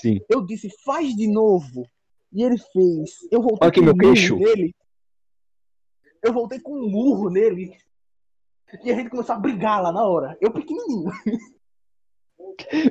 [0.00, 0.20] sim.
[0.28, 1.86] Eu disse, faz de novo.
[2.32, 3.10] E ele fez.
[3.30, 4.36] Eu voltei Olha com meu um murro queixo.
[4.36, 4.74] nele.
[6.22, 7.76] Eu voltei com um murro nele.
[8.84, 10.36] E a gente começou a brigar lá na hora.
[10.40, 11.10] Eu pequenininho.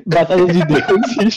[0.06, 1.36] Batalha de deuses.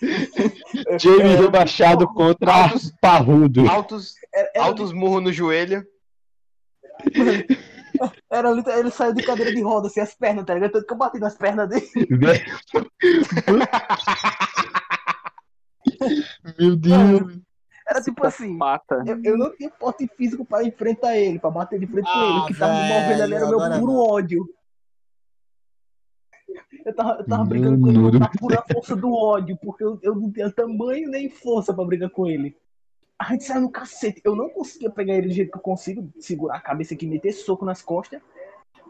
[1.00, 3.68] James rebaixado contra Altos- Parrudo.
[3.68, 5.84] Altos, Era, era, altos murros no joelho.
[8.30, 10.72] era literal- ele saiu de cadeira de roda, assim, as pernas, tá ligado?
[10.72, 11.88] Tanto que eu bati nas pernas dele.
[16.58, 17.38] Meu Deus.
[17.88, 18.58] Era tipo assim.
[19.06, 22.24] Eu, eu não tinha porte físico pra enfrentar ele, pra bater de frente com Ah,
[22.24, 22.38] ele.
[22.38, 23.98] O que tava me movendo ali era o meu puro não.
[23.98, 24.48] ódio.
[26.84, 30.14] Eu tava, eu tava brigando com ele na pura força do ódio, porque eu, eu
[30.14, 32.56] não tinha tamanho nem força pra brigar com ele.
[33.18, 34.20] A gente saiu no cacete.
[34.24, 37.08] Eu não conseguia pegar ele do jeito que eu consigo, segurar a cabeça aqui e
[37.08, 38.20] meter soco nas costas.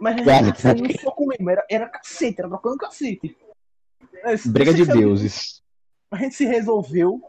[0.01, 1.51] Mas a gente saindo no soco mesmo.
[1.51, 3.37] Era, era cacete, era trocando cacete.
[4.25, 5.63] Esse- Briga de é deuses.
[6.11, 7.23] a gente se resolveu.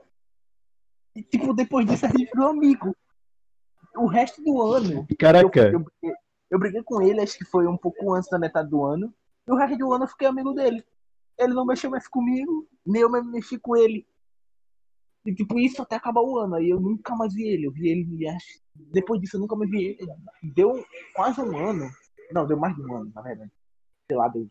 [1.16, 2.96] E, tipo, depois disso a gente virou amigo.
[3.98, 5.06] O resto do ano.
[5.10, 5.60] Eu, Caraca.
[5.72, 6.18] eu, briguei-
[6.52, 9.14] eu briguei com ele, acho que foi um pouco antes da metade do ano.
[9.48, 10.84] E o resto do ano eu fiquei amigo dele.
[11.38, 14.08] Ele não mexeu mais comigo, nem eu mesmo mexi com ele.
[15.26, 16.56] E tipo, isso até acabar o ano.
[16.56, 17.66] Aí eu nunca mais vi ele.
[17.68, 18.60] Eu vi ele acho-
[18.94, 20.08] depois disso eu nunca mais vi ele.
[20.54, 20.84] Deu
[21.16, 21.90] quase um ano.
[22.32, 23.52] Não, deu mais de um ano, na verdade.
[24.08, 24.48] Sei lá, deu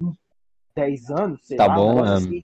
[0.00, 0.16] uns
[0.74, 1.74] 10 anos, sei Tá lá.
[1.74, 2.12] um bom, mano.
[2.16, 2.42] assim.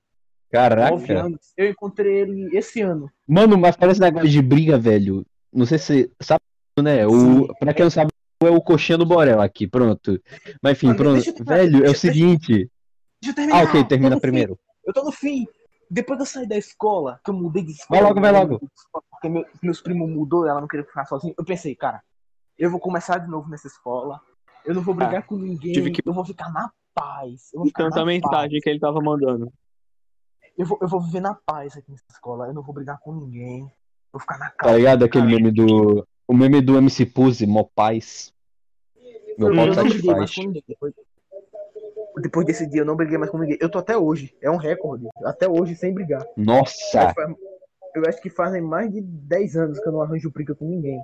[0.50, 1.12] Caraca.
[1.20, 1.52] anos.
[1.56, 3.10] Eu encontrei ele esse ano.
[3.26, 5.26] Mano, mas parece negócio de briga, velho.
[5.52, 6.40] Não sei se sabe,
[6.78, 7.06] né?
[7.06, 7.10] O,
[7.46, 7.46] Sim.
[7.58, 8.10] pra quem não sabe,
[8.42, 10.20] é o coxinha do Borel aqui, pronto.
[10.62, 11.26] Mas enfim, Mano, pronto.
[11.28, 12.70] eu Velho, é o seguinte.
[13.20, 13.64] Deixa eu Ah, terminar.
[13.64, 14.54] ok, eu termina no primeiro.
[14.54, 14.60] fim.
[14.86, 15.46] Eu tô no fim.
[15.90, 18.00] Depois que eu saí da escola, que eu mudei de escola.
[18.00, 18.70] Vai logo, vai eu logo.
[19.10, 21.34] Porque meu- meus primos mudou, ela não queria ficar sozinha.
[21.38, 22.02] Eu pensei, cara,
[22.58, 24.20] eu vou começar de novo nessa escola.
[24.64, 25.92] Eu não vou brigar com ninguém.
[25.92, 27.50] que- Eu vou ficar na paz.
[27.52, 28.62] Eu vou ficar Tanta mensagem paz.
[28.64, 29.52] que ele tava mandando.
[30.58, 32.46] Eu vou, eu vou viver na paz aqui nessa escola.
[32.46, 33.70] Eu não vou brigar com ninguém.
[34.12, 34.76] Vou ficar na Tá calma.
[34.78, 35.04] ligado?
[35.04, 36.06] Aquele meme do.
[36.26, 38.32] O meme do MC Puzzi, Mó Paz.
[39.38, 40.64] Meu Eu não briguei mais com ninguém.
[40.66, 40.94] Depois,
[42.20, 43.58] depois desse dia, eu não briguei mais com ninguém.
[43.60, 44.34] Eu tô até hoje.
[44.40, 45.06] É um recorde.
[45.24, 46.24] Até hoje, sem brigar.
[46.36, 47.14] Nossa!
[47.94, 51.00] Eu acho que fazem mais de 10 anos que eu não arranjo briga com ninguém.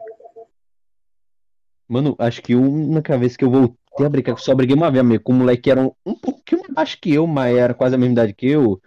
[1.89, 5.01] Mano, acho que a única vez que eu voltei a brincar, só briguei uma vez,
[5.01, 7.75] amigo, com um moleque que era um, um pouquinho mais baixo que eu, mas era
[7.75, 8.81] quase a mesma idade que eu.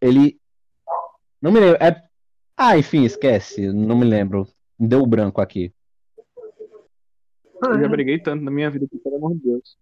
[0.00, 0.40] Ele.
[1.40, 1.82] Não me lembro.
[1.82, 2.02] É...
[2.56, 3.72] Ah, enfim, esquece.
[3.72, 4.46] Não me lembro.
[4.78, 5.72] Deu branco aqui.
[7.64, 9.76] Eu já briguei tanto na minha vida que, pelo amor de Deus.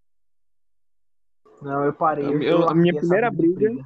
[1.61, 2.25] Não, eu parei.
[2.25, 3.85] Eu- eu a minha primeira de briga-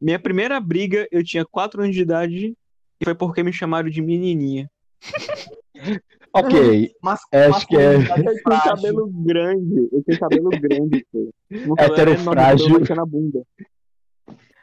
[0.00, 2.54] Minha primeira briga, eu tinha 4 anos de idade
[3.00, 4.70] e foi porque me chamaram de menininha.
[6.36, 6.92] Ok.
[7.00, 8.02] Mas, Acho que é- Eu
[8.42, 11.32] tinha cabelo grande, eu tinha cabelo grande, pô.
[11.78, 12.68] Heterofrágil.
[12.80, 13.42] meu cabelo batia na bunda.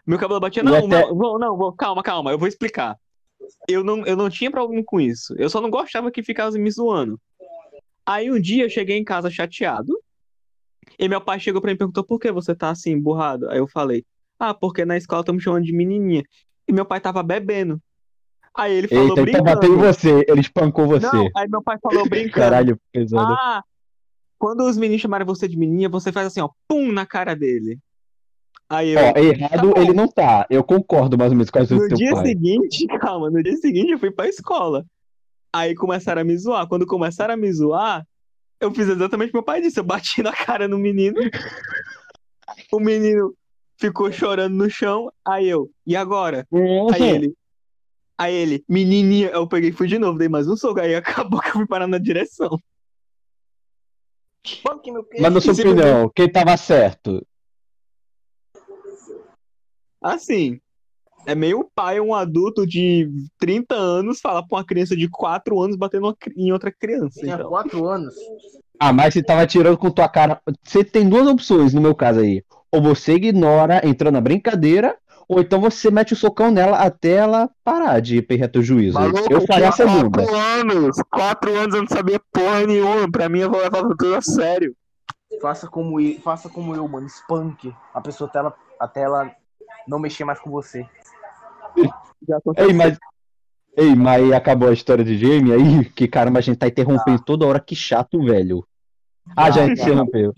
[0.05, 0.61] Meu cabelo batia.
[0.61, 2.97] E Não, até- não, vou- não, vou- calma, calma, eu vou explicar.
[3.69, 5.33] Eu não, eu não tinha problema com isso.
[5.37, 7.17] Eu só não gostava que ficasse me zoando.
[8.05, 9.93] Aí um dia eu cheguei em casa chateado.
[10.97, 13.49] E meu pai chegou pra mim e perguntou por que você tá assim, burrado?
[13.49, 14.05] Aí eu falei,
[14.39, 16.23] ah, porque na escola estão me chamando de menininha.
[16.67, 17.81] E meu pai tava bebendo.
[18.55, 19.55] Aí ele falou Eita, ele tá brincando.
[19.55, 20.25] batendo em você.
[20.27, 21.05] Ele espancou você.
[21.05, 22.33] Não, aí meu pai falou brincando.
[22.33, 23.33] Caralho, pesado.
[23.33, 23.63] Ah,
[24.37, 27.79] quando os meninos chamarem você de menininha, você faz assim, ó, pum na cara dele.
[28.69, 28.99] Aí eu.
[28.99, 30.47] Ó, errado Tá ele não tá.
[30.49, 32.25] Eu concordo mais ou menos com coisas no dia pai.
[32.25, 34.85] seguinte, calma, no dia seguinte eu fui pra escola.
[35.53, 36.67] Aí começaram a me zoar.
[36.67, 38.05] Quando começaram a me zoar,
[38.61, 39.79] eu fiz exatamente o que meu pai disse.
[39.79, 41.19] Eu bati na cara no menino.
[42.71, 43.35] O menino
[43.77, 45.11] ficou chorando no chão.
[45.25, 46.47] Aí eu, e agora?
[46.93, 47.35] Aí ele.
[48.17, 51.39] Aí ele, menininha, eu peguei e fui de novo, dei mais um soco, aí acabou
[51.41, 52.55] que eu fui parar na direção.
[55.19, 57.25] Mas na sua opinião, quem tava certo?
[59.99, 60.61] Assim,
[61.25, 63.09] é meio pai, um adulto de
[63.39, 67.19] 30 anos, falar pra uma criança de 4 anos batendo em outra criança.
[67.19, 67.49] Tinha Então.
[67.49, 68.13] 4 anos.
[68.79, 70.41] Ah, mas você tava tirando com tua cara.
[70.63, 72.43] Você tem duas opções no meu caso aí.
[72.71, 74.97] Ou você ignora, entrando na brincadeira,
[75.27, 78.97] ou então você mete o socão nela até ela parar de perder teu juízo.
[79.29, 80.23] eu faria a segunda.
[80.23, 80.97] 4 anos!
[81.09, 83.09] 4 anos eu não sabia porra nenhuma.
[83.11, 84.75] Pra mim eu vou levar tudo a sério.
[85.41, 87.07] Faça como eu, faça como eu, mano.
[87.07, 89.31] Espanque a pessoa até ela, até ela
[89.87, 90.85] não mexer mais com você.
[92.27, 92.69] Já aconteceu.
[92.69, 92.97] Ei, mas.
[93.77, 95.85] Ei, mas acabou a história de Jamie aí?
[95.85, 98.67] Que caramba, a gente tá interrompendo toda hora, que chato, velho.
[99.35, 99.71] Ah, já já.
[99.73, 100.33] interrompeu.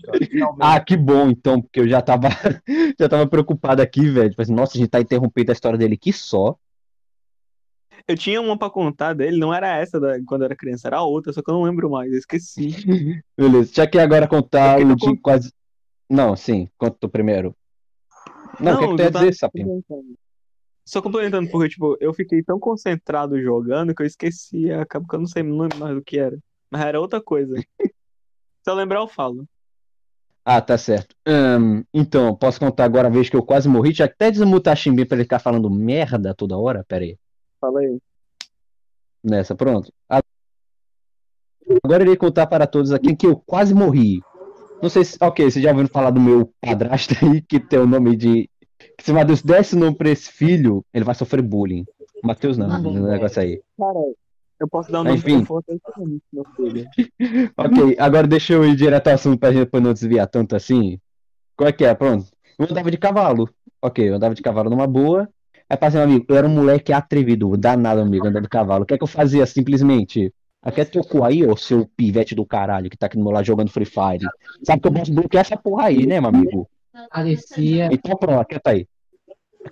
[0.60, 2.28] Ah, que bom, então, porque eu já tava,
[2.98, 4.30] já tava preocupado aqui, velho.
[4.30, 6.56] Tipo assim, nossa, a gente tá interrompendo a história dele aqui só.
[8.06, 11.02] Eu tinha uma pra contar dele, não era essa da, quando eu era criança, era
[11.02, 12.68] outra, só que eu não lembro mais, eu esqueci.
[13.36, 15.50] Beleza, já que agora contar Eu o de quase.
[16.08, 17.56] Não, sim, conta tu primeiro.
[18.60, 19.82] Não, o que, que tu ia dizer, Sapinho?
[20.84, 25.20] Só complementando, porque, tipo, eu fiquei tão concentrado jogando que eu esqueci, acaba que eu
[25.20, 26.38] não sei não lembro mais do que era.
[26.70, 27.54] Mas era outra coisa.
[28.62, 29.46] Se eu lembrar, eu falo.
[30.44, 31.16] Ah, tá certo.
[31.92, 33.94] Então, posso contar agora a vez que eu quase morri?
[33.94, 36.84] Já até desmutar Chimbim pra ele ficar falando merda toda hora?
[36.86, 37.16] Pera aí.
[37.58, 37.98] Fala aí.
[39.22, 39.90] Nessa, pronto.
[41.82, 44.20] Agora irei contar para todos aqui que eu quase morri.
[44.82, 45.16] Não sei se.
[45.18, 48.50] Ok, vocês já ouviram falar do meu padrasto aí, que tem o nome de.
[48.78, 51.84] Que se o Matheus desse nome pra esse filho, ele vai sofrer bullying.
[52.22, 53.60] Matheus não, o negócio aí.
[53.78, 53.98] Cara,
[54.60, 55.44] eu posso dar um nome Enfim.
[55.44, 56.86] até esse meu filho.
[57.56, 60.98] Ok, agora deixa eu ir direto ao assunto pra gente pra não desviar tanto assim.
[61.56, 61.94] Qual é que é?
[61.94, 62.26] Pronto.
[62.58, 63.48] Eu andava de cavalo.
[63.82, 65.28] Ok, eu andava de cavalo numa boa.
[65.68, 68.84] Aí passei, meu amigo, eu era um moleque atrevido, danado, amigo, andando de cavalo.
[68.84, 69.44] O que é que eu fazia?
[69.46, 70.32] Simplesmente.
[70.62, 73.32] Aqui é teu cu aí, ô seu pivete do caralho, que tá aqui do meu
[73.32, 74.26] lado jogando Free Fire.
[74.62, 76.70] Sabe que eu posso bloquear essa porra aí, né, meu amigo?
[77.10, 77.88] Parecia.
[77.92, 78.86] Então pronto, quieta aí.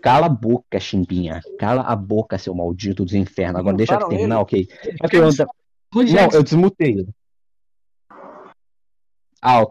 [0.00, 1.40] Cala a boca, chimbinha.
[1.58, 3.60] Cala a boca, seu maldito dos infernos.
[3.60, 4.68] Agora deixa eu Mutaram terminar, ok.
[5.02, 5.46] Ok, eu anda...
[5.94, 7.06] O Não, eu desmutei.
[9.42, 9.66] Ah,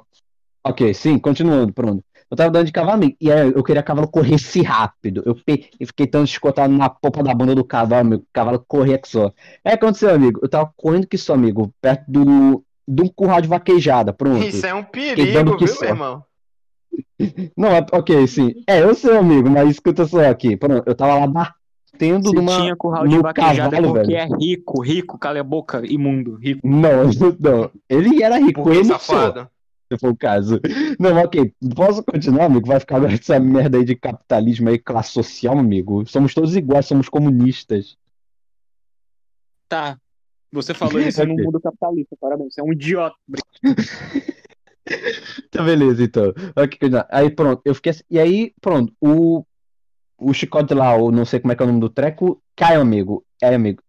[0.64, 2.04] ok, sim, continuando, pronto.
[2.30, 5.24] Eu tava andando de cavalo amigo, e aí eu queria que o cavalo corresse rápido.
[5.26, 8.24] Eu, pe- eu fiquei tão escotado na popa da bunda do cavalo, amigo.
[8.24, 9.34] O cavalo corria que só.
[9.66, 10.40] É o que aconteceu, amigo.
[10.42, 14.46] Eu tava correndo que só, amigo, perto do, de um curral de vaquejada, pronto.
[14.46, 16.24] Isso é um dando perigo, que viu, meu irmão?
[17.56, 18.54] Não, é- ok, sim.
[18.68, 20.58] É, eu sei, amigo, mas escuta só aqui.
[20.58, 22.58] Pronto, eu tava lá batendo Se numa.
[22.62, 24.34] tinha curral de no vaquejada é cavalo, porque velho.
[24.34, 26.68] é rico, rico, cala a boca, imundo, rico.
[26.68, 27.04] Não,
[27.40, 27.72] não.
[27.90, 29.16] Ele era rico, Por eu que não sou.
[29.16, 29.50] safado?
[29.94, 30.58] se for o caso.
[30.98, 31.54] Não, ok.
[31.76, 32.66] Posso continuar, amigo?
[32.66, 36.06] Vai ficar agora essa merda aí de capitalismo aí, classe social, amigo.
[36.08, 37.98] Somos todos iguais, somos comunistas.
[39.68, 39.98] Tá.
[40.54, 42.54] Você falou isso no mundo capitalista, parabéns.
[42.54, 43.16] Você é um idiota.
[45.52, 46.34] Tá, beleza, então.
[47.10, 47.62] Aí, pronto.
[47.66, 48.04] Eu fiquei assim.
[48.10, 48.94] E aí, pronto.
[49.02, 49.46] O,
[50.18, 52.82] o chicote lá, ou não sei como é que é o nome do treco, caiu,
[52.82, 53.26] amigo.
[53.42, 53.82] É, amigo.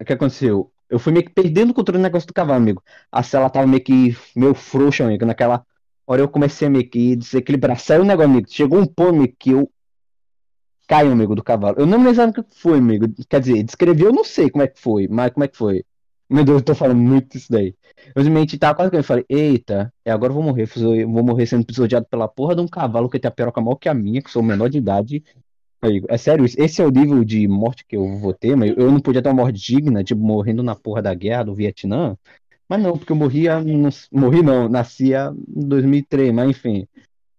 [0.00, 0.72] O que aconteceu?
[0.88, 2.82] Eu fui meio que perdendo o controle do negócio do cavalo, amigo.
[3.10, 5.24] A cela tava meio que meio frouxa, amigo.
[5.26, 5.64] Naquela
[6.06, 7.78] hora eu comecei a meio que desequilibrar.
[7.80, 8.48] Saiu o negócio, amigo.
[8.50, 9.70] Chegou um ponto, amigo, que eu
[10.86, 11.76] caí, amigo, do cavalo.
[11.78, 13.06] Eu não me lembro o que foi, amigo.
[13.28, 15.84] Quer dizer, descrever eu não sei como é que foi, mas como é que foi?
[16.28, 17.74] Meu Deus, eu tô falando muito isso daí.
[18.14, 21.22] Eu simplesmente tava quase que eu falei, eita, é, agora eu vou morrer, eu vou
[21.22, 23.94] morrer sendo pisoteado pela porra de um cavalo que tem a peroca maior que a
[23.94, 25.22] minha, que sou menor de idade.
[25.80, 28.90] Amigo, é sério, esse é o nível de morte que eu vou ter, mas eu
[28.90, 32.16] não podia ter uma morte digna, tipo, morrendo na porra da guerra do Vietnã.
[32.68, 33.62] Mas não, porque eu morria,
[34.10, 36.88] morri não, nascia em 2003, mas enfim.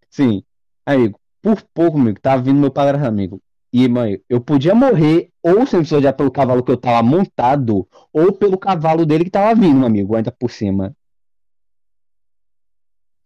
[0.09, 0.43] Sim,
[0.85, 3.41] amigo, por pouco, amigo, tava vindo meu padrasto, amigo.
[3.71, 8.33] E, mãe, eu podia morrer ou sendo pisoteado pelo cavalo que eu tava montado, ou
[8.33, 10.95] pelo cavalo dele que tava vindo, amigo, ainda por cima.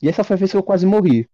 [0.02, 1.30] E essa foi a vez que eu quase morri.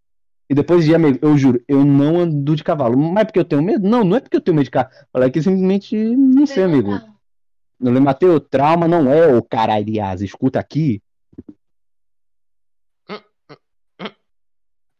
[0.49, 2.97] E depois de, amigo, eu juro, eu não ando de cavalo.
[2.97, 3.87] Mas é porque eu tenho medo?
[3.87, 4.93] Não, não é porque eu tenho medo de cavalo.
[5.13, 6.91] É que simplesmente, não sei, amigo.
[7.79, 10.21] Não lembro, Mateu, trauma não é o caralho, aliás.
[10.21, 11.01] Escuta aqui.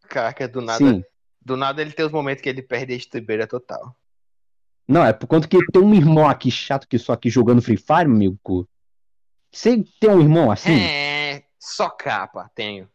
[0.10, 0.78] Caraca, do nada.
[0.80, 1.04] Sim.
[1.42, 3.96] Do nada ele tem os momentos que ele perde a estribeira total.
[4.88, 7.78] Não, é por conta que tem um irmão aqui chato que só aqui jogando Free
[7.78, 8.70] Fire, meu amigo.
[9.52, 10.78] Você tem um irmão assim?
[10.78, 12.90] É, só capa, tenho.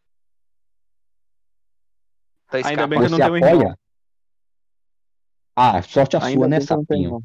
[2.50, 3.74] Tá Ainda bem que eu não tenho irmão.
[5.54, 7.04] Ah, sorte a Ainda sua, né, sapinho?
[7.04, 7.22] irmão.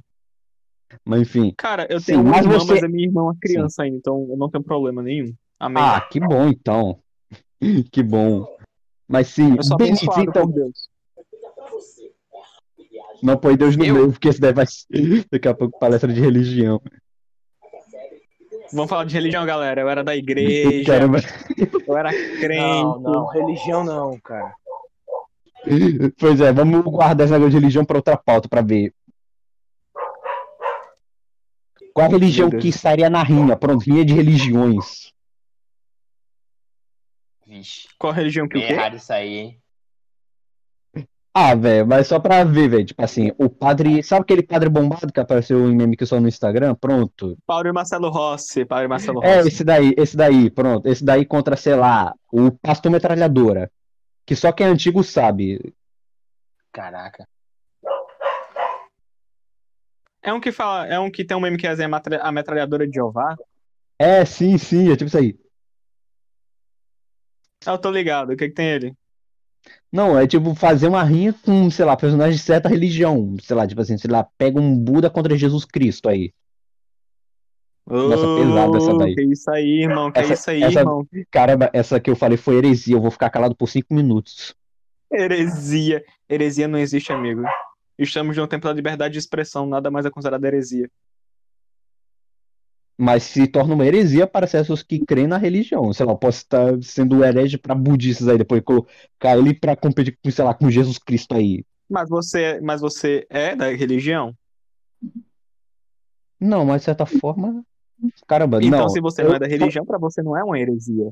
[1.06, 1.53] Mas enfim.
[1.57, 3.84] Cara, eu Sim, tenho uma mas irmã, você- mas a minha irmã é uma criança
[3.84, 5.34] ainda, então eu não tenho problema nenhum.
[5.60, 5.84] Amém.
[5.84, 7.02] Ah, que bom então.
[7.91, 8.45] Que bom.
[9.07, 10.49] Mas sim, abençoado então.
[10.49, 10.89] Deus.
[13.22, 13.94] Não põe Deus no Eu?
[13.95, 14.85] meio, porque esse daí vai ser
[15.31, 16.81] daqui a pouco palestra de religião.
[18.73, 19.81] Vamos falar de religião, galera.
[19.81, 21.19] Eu era da igreja, Caramba.
[21.88, 22.61] eu era crente.
[22.61, 24.53] Não, não, religião não, cara.
[26.19, 28.94] Pois é, vamos guardar esse negócio de religião para outra pauta para ver.
[31.94, 33.57] Qual a religião que estaria na rinha?
[33.57, 35.11] Pronto, rinha de religiões.
[37.45, 38.72] Vixe, Qual religião que o quê?
[38.72, 39.61] errado isso aí, hein?
[41.39, 42.84] Ah, velho, mas só pra ver, velho.
[42.84, 44.01] Tipo assim, o padre.
[44.01, 46.73] Sabe aquele padre bombado que apareceu em meme que só no Instagram?
[46.73, 47.38] Pronto.
[47.45, 48.65] Paulo e Marcelo Rossi.
[48.65, 49.49] Paulo e Marcelo É, Rossi.
[49.49, 50.88] esse daí, esse daí, pronto.
[50.88, 53.72] Esse daí contra, sei lá, o pastor metralhadora.
[54.26, 55.76] Que só quem é antigo sabe.
[56.72, 57.27] Caraca.
[60.23, 61.72] É um que fala, é um que tem um meme que é
[62.19, 63.35] a metralhadora de Jeová.
[63.99, 65.38] É, sim, sim, é tipo isso aí.
[67.64, 68.34] Ah, eu tô ligado.
[68.34, 68.95] O que que tem ele?
[69.91, 73.35] Não, é tipo fazer uma rinha com, sei lá, personagens de certa religião.
[73.41, 76.34] Sei lá, tipo assim, sei lá, pega um Buda contra Jesus Cristo aí.
[77.89, 79.15] Nossa, pesada essa daí.
[79.15, 80.11] Que isso aí, irmão.
[80.11, 81.07] Que Essa- isso aí, essa- irmão.
[81.31, 84.53] Caramba, essa que eu falei foi heresia, eu vou ficar calado por cinco minutos.
[85.11, 86.03] Heresia.
[86.30, 87.43] Heresia não existe, amigo.
[87.97, 89.65] Estamos num tempo da liberdade de expressão.
[89.65, 90.89] Nada mais é considerado heresia.
[92.99, 95.94] Mas se torna uma heresia para certos que creem na religião.
[95.94, 100.18] Sei lá, eu posso estar sendo herege para budistas aí, depois colocar ele pra competir
[100.24, 101.64] com, sei lá, com Jesus Cristo aí.
[101.88, 104.34] Mas você, mas você é da religião?
[106.40, 107.64] Não, mas de certa forma.
[108.28, 108.90] Caramba, Então, não.
[108.90, 111.11] se você eu- não é da religião, pra você não é uma heresia.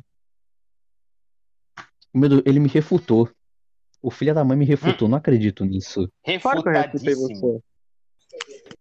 [2.14, 3.30] Meu Deus, ele me refutou.
[4.02, 6.10] O filho da mãe me refutou, não acredito nisso.
[6.42, 7.52] Claro que eu refutei Refutadíssimo.
[7.54, 7.60] você.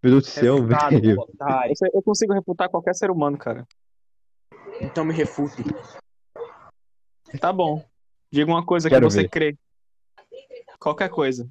[0.03, 1.21] Meu Deus do céu, Refutado, velho.
[1.21, 1.75] otário.
[1.93, 3.67] Eu, consigo refutar qualquer ser humano, cara.
[4.81, 5.63] Então me refute.
[7.41, 7.85] Tá bom.
[8.31, 9.29] Diga uma coisa Quero que você ver.
[9.29, 9.59] crê.
[10.79, 11.49] Qualquer coisa.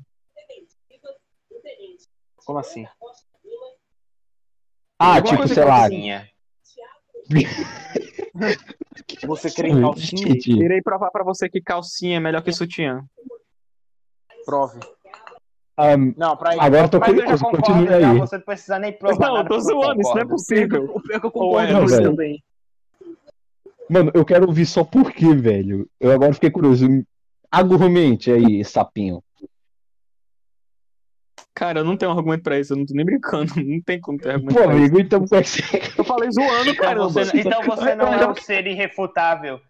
[2.46, 2.86] Como assim?
[5.00, 5.80] Ah, Alguma tipo, coisa sei que lá.
[5.80, 6.30] Calcinha.
[9.26, 10.36] Você crê em calcinha?
[10.66, 13.06] Irei provar pra você que calcinha é melhor que sutiã.
[14.46, 14.80] Prove.
[15.78, 18.20] Ah, Não, pra Agora eu tô Mas eu já curioso, concordo, continue aí.
[18.20, 20.84] você não precisa nem provar Não, eu tô zoando, isso não é possível.
[20.94, 22.10] O pior que eu é, concordo com você velho.
[22.12, 22.44] também.
[23.90, 25.88] Mano, eu quero ouvir só por quê, velho.
[26.00, 26.88] Eu agora fiquei curioso.
[27.52, 29.22] Argumente aí, sapinho.
[31.56, 33.54] Cara, eu não tenho argumento pra isso, eu não tô nem brincando.
[33.64, 34.80] Não tem como ter argumento Pô, pra isso.
[34.82, 35.62] amigo, então como é que você.
[36.00, 37.00] Eu falei zoando, Então cara.
[37.04, 39.62] você, então você não é um ser irrefutável.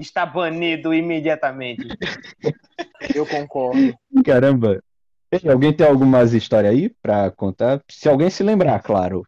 [0.00, 1.86] Está banido imediatamente.
[3.14, 3.94] Eu concordo.
[4.24, 4.82] Caramba.
[5.30, 7.82] Ei, alguém tem algumas histórias aí pra contar?
[7.88, 9.26] Se alguém se lembrar, claro.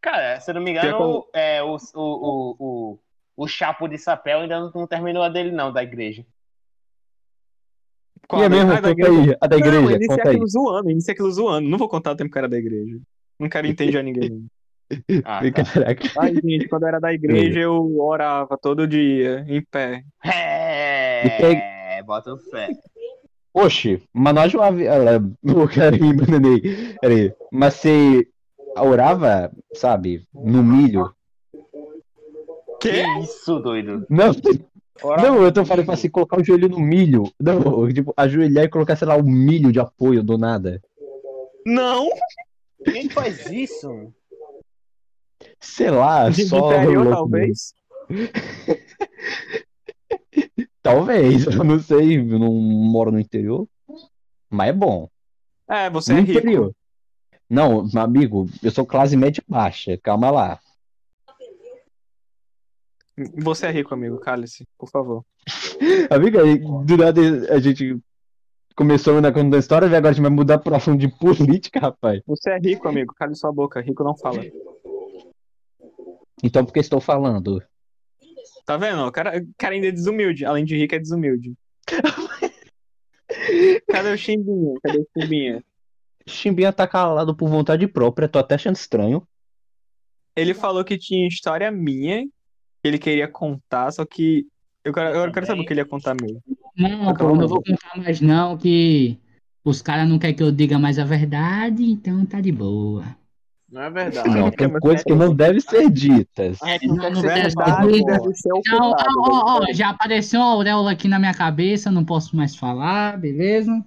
[0.00, 2.98] Cara, se eu não me engano, é, o, o, o, o,
[3.36, 6.26] o Chapo de Sapéu ainda não, não terminou a dele, não, da igreja.
[8.28, 9.30] Qual e é a mesmo, ah, da conta igreja?
[9.32, 9.36] aí.
[9.40, 10.28] A da Não, igreja, eu iniciei conta aí.
[10.28, 11.68] aquilo zoando, eu iniciei aquilo zoando.
[11.68, 12.98] Não vou contar o tempo que eu era da igreja.
[13.38, 14.46] Não quero entender ninguém.
[15.24, 15.64] Ah, tá.
[15.64, 16.04] Caraca.
[16.20, 20.04] Ai, gente, quando eu era da igreja, eu orava todo dia, em pé.
[20.22, 22.68] É, bota fé.
[23.54, 26.96] Oxe, mas nós ela, o cara me bananei.
[27.00, 27.32] Peraí.
[27.52, 28.26] Mas você
[28.76, 31.14] orava, sabe, no milho?
[32.80, 32.90] Que
[33.20, 34.04] isso, doido?
[34.10, 34.32] Não,
[35.22, 37.24] não, eu tô falando pra assim, colocar o joelho no milho.
[37.40, 40.82] Não, tipo, ajoelhar e colocar, sei lá, o milho de apoio do nada.
[41.64, 42.10] Não!
[42.84, 44.12] Quem faz isso?
[45.60, 46.72] Sei lá, De só.
[46.72, 47.72] interior, louco talvez.
[50.84, 53.66] Talvez, eu não sei, eu não moro no interior.
[54.50, 55.08] Mas é bom.
[55.66, 56.38] É, você no é rico.
[56.38, 56.72] interior.
[57.48, 60.60] Não, meu amigo, eu sou classe média baixa, calma lá.
[63.36, 64.18] Você é rico, amigo.
[64.18, 65.24] Cale-se, por favor.
[66.10, 66.40] Amiga,
[66.84, 67.20] do nada
[67.54, 67.96] a gente
[68.74, 71.78] começou na conta da história e agora a gente vai mudar pro assunto de política,
[71.78, 72.20] rapaz.
[72.26, 73.14] Você é rico, amigo.
[73.14, 73.80] Cale sua boca.
[73.80, 74.44] Rico não fala.
[76.42, 77.62] Então por que estou falando?
[78.66, 79.06] Tá vendo?
[79.06, 80.44] O cara, o cara ainda é desumilde.
[80.44, 81.54] Além de rico, é desumilde.
[83.90, 84.74] Cadê o Chimbinha?
[84.82, 85.64] Cadê o Chimbinha?
[86.26, 89.26] Chimbinha tá calado por vontade própria, tô até achando estranho.
[90.36, 94.46] Ele falou que tinha história minha que ele queria contar, só que
[94.84, 96.42] eu quero, eu quero saber o que ele ia contar mesmo.
[96.76, 99.18] Não, pô, não vou contar mais não, que
[99.64, 103.16] os caras não querem que eu diga mais a verdade, então tá de boa.
[103.74, 104.28] Não é verdade.
[104.28, 106.62] Não, tem coisas que não devem ser ditas.
[106.62, 108.00] A gente não não deve verdade, ser.
[108.00, 108.06] pô.
[108.06, 109.10] deve ser Então, ocultado.
[109.18, 113.84] ó, ó, já apareceu uma auréola aqui na minha cabeça, não posso mais falar, beleza?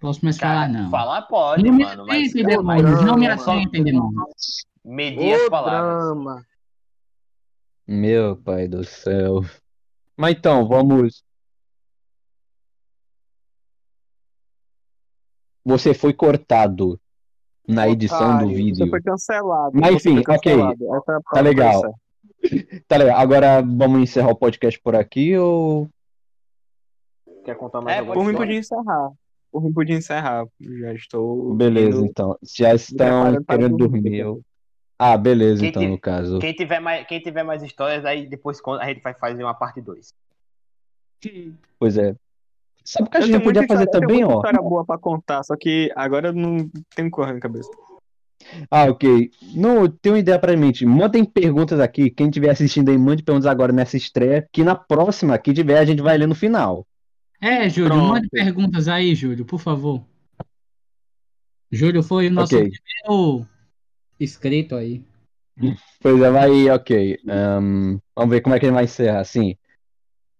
[0.00, 0.90] Posso mais falar, não.
[0.90, 4.66] Falar pode, Não me mano, mas acentem, demônios, não me é só acentem, demônios.
[4.84, 6.04] medir as palavras.
[6.04, 6.46] drama.
[7.86, 9.42] Meu pai do céu.
[10.16, 11.22] Mas então, vamos.
[15.64, 17.00] Você foi cortado
[17.66, 18.88] na edição do Otário, Você vídeo.
[18.90, 19.72] foi cancelado.
[19.74, 20.24] Mas enfim, ok.
[20.24, 20.94] cancelado.
[20.96, 21.82] Essa é Tá legal.
[22.86, 23.18] Tá legal.
[23.18, 25.88] Agora vamos encerrar o podcast por aqui ou.
[27.44, 28.46] Quer contar mais É, alguma Por mim história?
[28.46, 29.10] podia encerrar.
[29.50, 30.46] Por mim podia encerrar.
[30.60, 31.54] Já estou.
[31.54, 32.36] Beleza, indo- então.
[32.42, 34.42] Já estão querendo dormir, eu-
[34.98, 36.38] Ah, beleza, Quem então, tem- no caso.
[36.38, 39.54] Quem tiver, mais, quem tiver mais histórias, aí depois conta- a gente vai fazer uma
[39.54, 40.12] parte 2.
[41.78, 42.14] Pois é.
[42.84, 44.36] Sabe o que a gente tenho podia fazer história- eu também, ó?
[44.36, 47.70] história boa pra contar, só que agora eu não tenho correr na cabeça.
[48.70, 49.30] Ah, ok.
[49.54, 50.84] Não, tem uma ideia pra mente.
[50.84, 52.10] Mandem perguntas aqui.
[52.10, 54.46] Quem estiver assistindo aí, mande perguntas agora nessa estreia.
[54.52, 56.86] Que na próxima que tiver, a gente vai ler no final.
[57.40, 58.08] É, Júlio, Pronto.
[58.08, 60.04] mande perguntas aí, Júlio, por favor.
[61.70, 62.70] Júlio foi o nosso Ok.
[62.70, 63.46] primeiro
[64.20, 65.02] inscrito aí.
[66.00, 67.18] Pois é, vai, ok.
[67.28, 69.20] Ahn, vamos ver como é que ele vai encerrar.
[69.20, 69.56] Assim.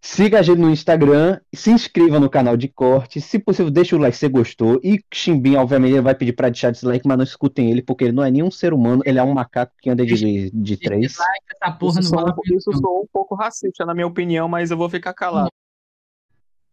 [0.06, 3.98] Siga a gente no Instagram, se inscreva no canal de corte, se possível deixa o
[3.98, 4.78] like se você gostou.
[4.84, 8.12] E Chimbinha, obviamente, ele vai pedir pra deixar dislike, mas não escutem ele, porque ele
[8.12, 11.16] não é nenhum ser humano, ele é um macaco que anda de, de três.
[11.50, 14.76] Essa porra Isso não sou, isso sou um pouco racista, na minha opinião, mas eu
[14.76, 15.48] vou ficar calado.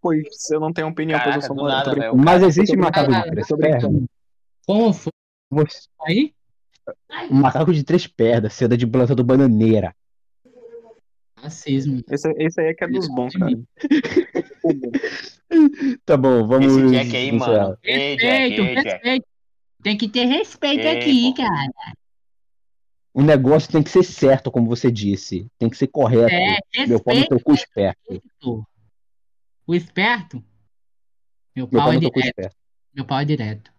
[0.01, 2.17] Pois eu não tenho opinião, pois eu Caraca, sou nada, brincando.
[2.17, 4.03] Mas existe macaco de três pernas?
[4.67, 5.11] Como foi
[5.51, 6.33] Você- aí?
[7.29, 9.95] Um macaco de três pernas, anda de planta do bananeira.
[11.41, 12.01] Racismo.
[12.09, 13.51] Esse, esse aí é que é dos bons, cara.
[16.05, 16.65] Tá bom, vamos.
[16.77, 17.77] Esse Jack aí, mano.
[17.83, 18.87] Ei, Jack, Respeito, ei, Jack.
[18.89, 19.25] respeito.
[19.83, 21.43] Tem que ter respeito Ei, aqui, pô.
[21.43, 21.93] cara.
[23.13, 25.51] O negócio tem que ser certo, como você disse.
[25.59, 26.33] Tem que ser correto.
[26.33, 27.29] É, Meu pau respeito.
[27.35, 28.23] teu cu esperto.
[29.67, 30.41] O esperto.
[31.53, 32.19] Meu Meu pau é direto.
[32.19, 32.55] esperto.
[32.93, 33.71] Meu pau é direto.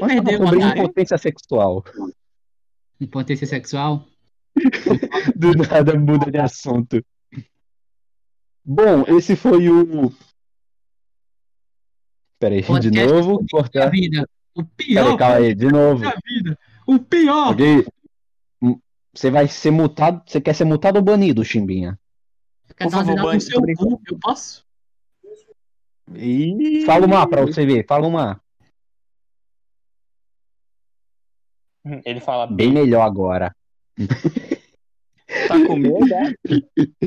[0.00, 0.82] Mas perdeu o otário.
[0.88, 1.84] potência sexual.
[3.00, 4.06] Impotência sexual.
[5.36, 7.04] Do nada muda de assunto.
[8.64, 10.12] Bom, esse foi o.
[12.38, 13.90] Pera aí, de novo, Da cortar.
[13.90, 14.28] vida.
[14.54, 16.02] O pior calma aí, de novo.
[16.02, 16.58] da vida.
[16.86, 17.56] O pior.
[18.62, 18.78] Hum,
[19.12, 20.22] Você vai ser multado.
[20.26, 21.98] Você quer ser multado ou banido, Chimbinha?
[22.76, 24.64] Quer dar uma favor, cu, eu posso?
[26.14, 28.40] Ih, Fala uma pra você ver, fala uma.
[32.04, 33.54] Ele fala Bem melhor agora.
[35.48, 36.32] Tá com medo, né?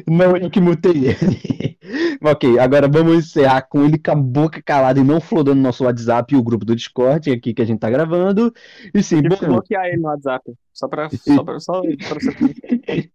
[0.08, 1.78] Não, eu que mutei ele.
[2.22, 6.34] ok, agora vamos encerrar com ele com a boca calada e não flodando nosso WhatsApp
[6.34, 8.54] e o grupo do Discord aqui que a gente tá gravando.
[8.94, 10.52] E sim, bom, bloquear ele no WhatsApp.
[10.74, 13.10] Só pra, só pra, só pra você.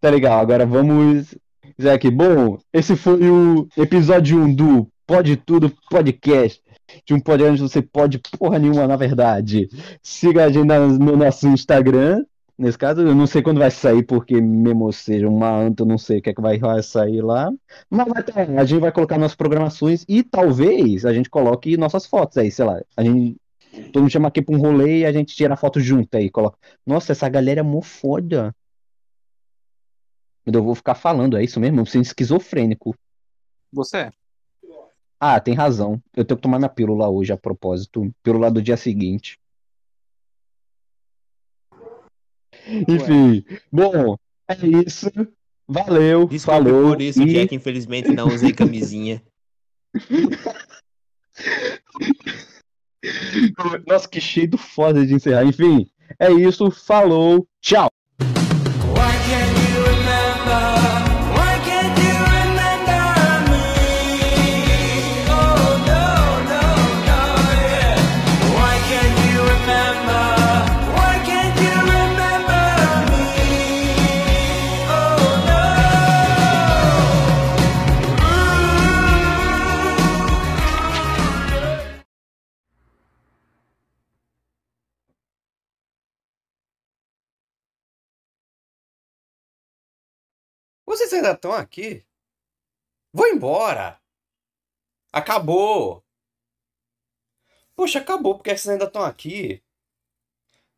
[0.00, 0.40] tá legal.
[0.40, 1.36] Agora vamos.
[1.80, 2.10] Zé aqui.
[2.10, 6.60] Bom, esse foi o episódio 1 do Pode Tudo Podcast.
[7.04, 9.68] De um podcast você pode porra nenhuma, na verdade.
[10.02, 12.24] Siga a gente no nosso Instagram.
[12.58, 15.98] Nesse caso, eu não sei quando vai sair, porque mesmo seja uma anta, eu não
[15.98, 17.52] sei o que é que vai vai sair lá.
[17.90, 22.06] Mas vai ter, a gente vai colocar nossas programações e talvez a gente coloque nossas
[22.06, 22.80] fotos aí, sei lá.
[22.96, 23.36] A gente.
[23.92, 26.30] Todo mundo chama aqui pra um rolê e a gente tira a foto junto aí.
[26.30, 26.56] Coloca.
[26.86, 28.54] Nossa, essa galera é mó foda.
[30.46, 31.80] Eu vou ficar falando, é isso mesmo?
[31.80, 32.94] Eu sou esquizofrênico.
[33.72, 34.12] Você é?
[35.18, 36.00] Ah, tem razão.
[36.14, 38.12] Eu tenho que tomar minha pílula hoje, a propósito.
[38.22, 39.38] Pílula do dia seguinte.
[42.88, 44.16] Enfim, bom,
[44.48, 45.06] é isso.
[45.68, 46.92] Valeu, Desculpe falou.
[46.92, 47.32] por isso, e...
[47.32, 47.54] Jack.
[47.54, 49.22] Infelizmente não usei camisinha.
[53.86, 55.44] Nossa, que cheio do foda de encerrar.
[55.44, 55.88] Enfim,
[56.18, 56.70] é isso.
[56.70, 57.46] Falou.
[57.60, 57.88] Tchau.
[90.96, 92.02] Vocês ainda estão aqui?
[93.12, 94.00] Vou embora!
[95.12, 96.02] Acabou!
[97.74, 99.62] Poxa, acabou porque vocês ainda estão aqui.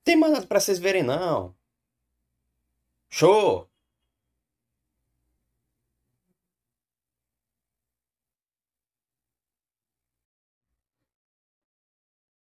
[0.04, 1.54] Tem mais nada pra vocês verem, não.
[3.10, 3.68] Show!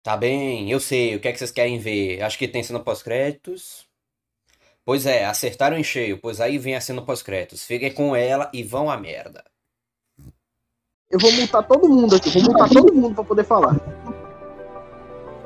[0.03, 1.15] Tá bem, eu sei.
[1.15, 2.21] O que é que vocês querem ver?
[2.21, 3.87] Acho que tem cena pós-créditos.
[4.85, 7.63] Pois é, acertaram em cheio, pois aí vem a cena pós-créditos.
[7.63, 9.43] Fiquem com ela e vão à merda.
[11.09, 13.77] Eu vou multar todo mundo aqui, vou multar todo mundo pra poder falar.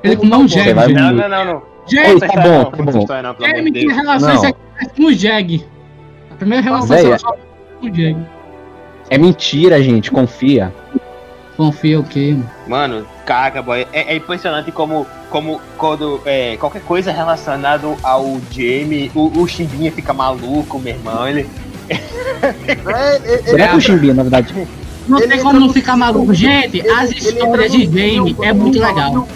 [0.03, 1.57] Ele com não Não, não, não, não.
[1.57, 2.71] A tá história bom, não,
[3.05, 3.43] tá bom.
[3.63, 4.41] não, tem relações Não.
[4.41, 5.65] sexuais com o jegue.
[6.31, 7.37] A primeira relação sexual
[7.79, 8.25] com o jegue.
[9.09, 10.11] É mentira, gente.
[10.11, 10.73] Confia.
[11.57, 12.37] Confia o quê?
[12.67, 13.87] Mano, caraca, boy.
[13.91, 19.91] É, é impressionante como, como quando é, qualquer coisa relacionada ao Jamie, o, o Chimbinha
[19.91, 21.27] fica maluco, meu irmão.
[21.27, 21.49] Ele,
[21.89, 24.53] É, que o Chimbinha, na verdade.
[25.07, 26.33] Não Ele tem como não ficar maluco.
[26.33, 29.27] Gente, ele- as histórias de cio, é muito legal.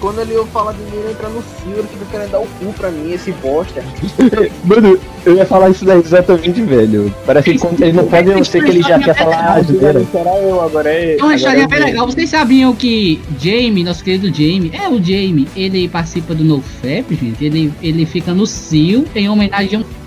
[0.00, 2.72] Quando ele fala de mim, ele entra no cio, ele fica querendo dar o cu
[2.74, 3.82] pra mim, esse bosta.
[4.64, 7.12] Mano, eu ia falar isso daí exatamente, velho.
[7.26, 10.04] Parece que quando ele não pode, eu sei que ele já quer falar asneira.
[10.12, 10.90] Será eu agora?
[10.90, 12.06] É, uma história bem legal.
[12.06, 17.44] Vocês sabiam que Jamie, nosso querido Jamie, é o Jamie, ele participa do NoFap, gente.
[17.44, 19.97] Ele, ele fica no Cio em homenagem a um.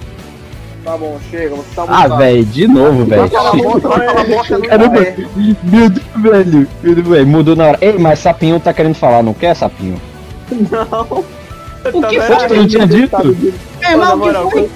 [0.84, 2.18] Tá bom, chega, você tá Ah, multado.
[2.18, 3.30] velho, de novo, velho.
[4.92, 5.16] Pé.
[5.64, 6.68] meu Deus, velho.
[6.82, 7.28] Meu Deus, velho.
[7.28, 7.78] Mudou na hora.
[7.82, 10.02] Ei, mas Sapinho tá querendo falar, não quer, Sapinho?
[10.52, 11.24] Não.
[11.84, 12.36] O que Tá foi?
[12.38, 13.16] Pô, tu não tinha dito?
[13.82, 14.70] É, mas o que foi?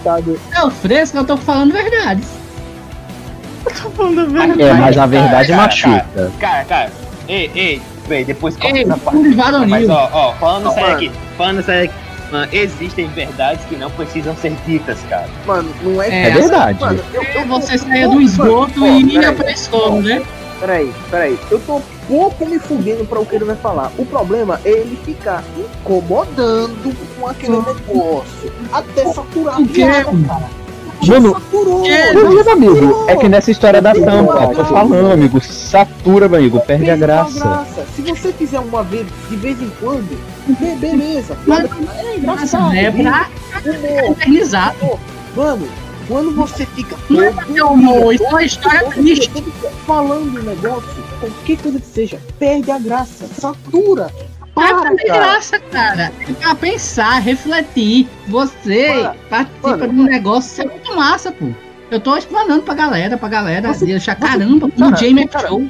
[0.54, 2.28] É o fresco, eu tô falando verdades.
[4.60, 6.06] É, mas a Cara, verdade cara, machuca.
[6.40, 6.92] Cara, cara,
[7.28, 9.18] ei, ei, véi, depois corta essa parte.
[9.68, 11.94] Mas ó, ó, falando sério aqui, falando sério aqui,
[12.32, 15.30] mano, existem verdades que não precisam ser ditas, cara.
[15.46, 16.80] Mano, não é É, É verdade.
[16.80, 20.24] Mano, eu, eu Você saia do esgoto mano, e ia pra escola, né?
[20.60, 21.40] Peraí, peraí.
[21.52, 23.92] Eu tô pouco me fudendo pra o que ele vai falar.
[23.98, 28.52] O problema é ele ficar incomodando com aquele negócio.
[28.72, 30.65] Até saturar a piada, cara.
[31.08, 31.82] Mano, saturou.
[31.84, 34.66] Meu amigo, é que nessa história da Não, tampa, não, tô não.
[34.66, 37.66] falando, amigo, satura, meu amigo, perde a graça.
[37.96, 40.18] Se você fizer uma vez, de vez em quando,
[40.48, 41.38] be- beleza.
[41.46, 42.74] Mas- é engraçado.
[42.76, 43.28] é pra
[43.66, 45.00] Humor.
[45.36, 45.68] Mano,
[46.08, 49.44] quando você fica Não é pra ter humor, isso é uma história triste.
[49.86, 50.88] falando um negócio,
[51.20, 54.10] qualquer coisa que seja, perde a graça, satura.
[54.70, 55.20] É ter cara.
[55.20, 56.12] graça, cara.
[56.28, 58.08] É pra pensar, refletir.
[58.28, 59.94] Você Mano, participa mano.
[59.94, 61.48] de um negócio, isso é muito massa, pô.
[61.92, 65.48] Eu tô explanando pra galera, pra galera Você- deixar você- caramba, cara, no Jamie cara,
[65.48, 65.66] Show.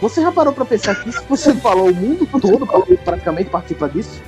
[0.00, 3.88] Você já parou pra pensar que se você falou o mundo todo pra- praticamente participa
[3.88, 4.22] disso?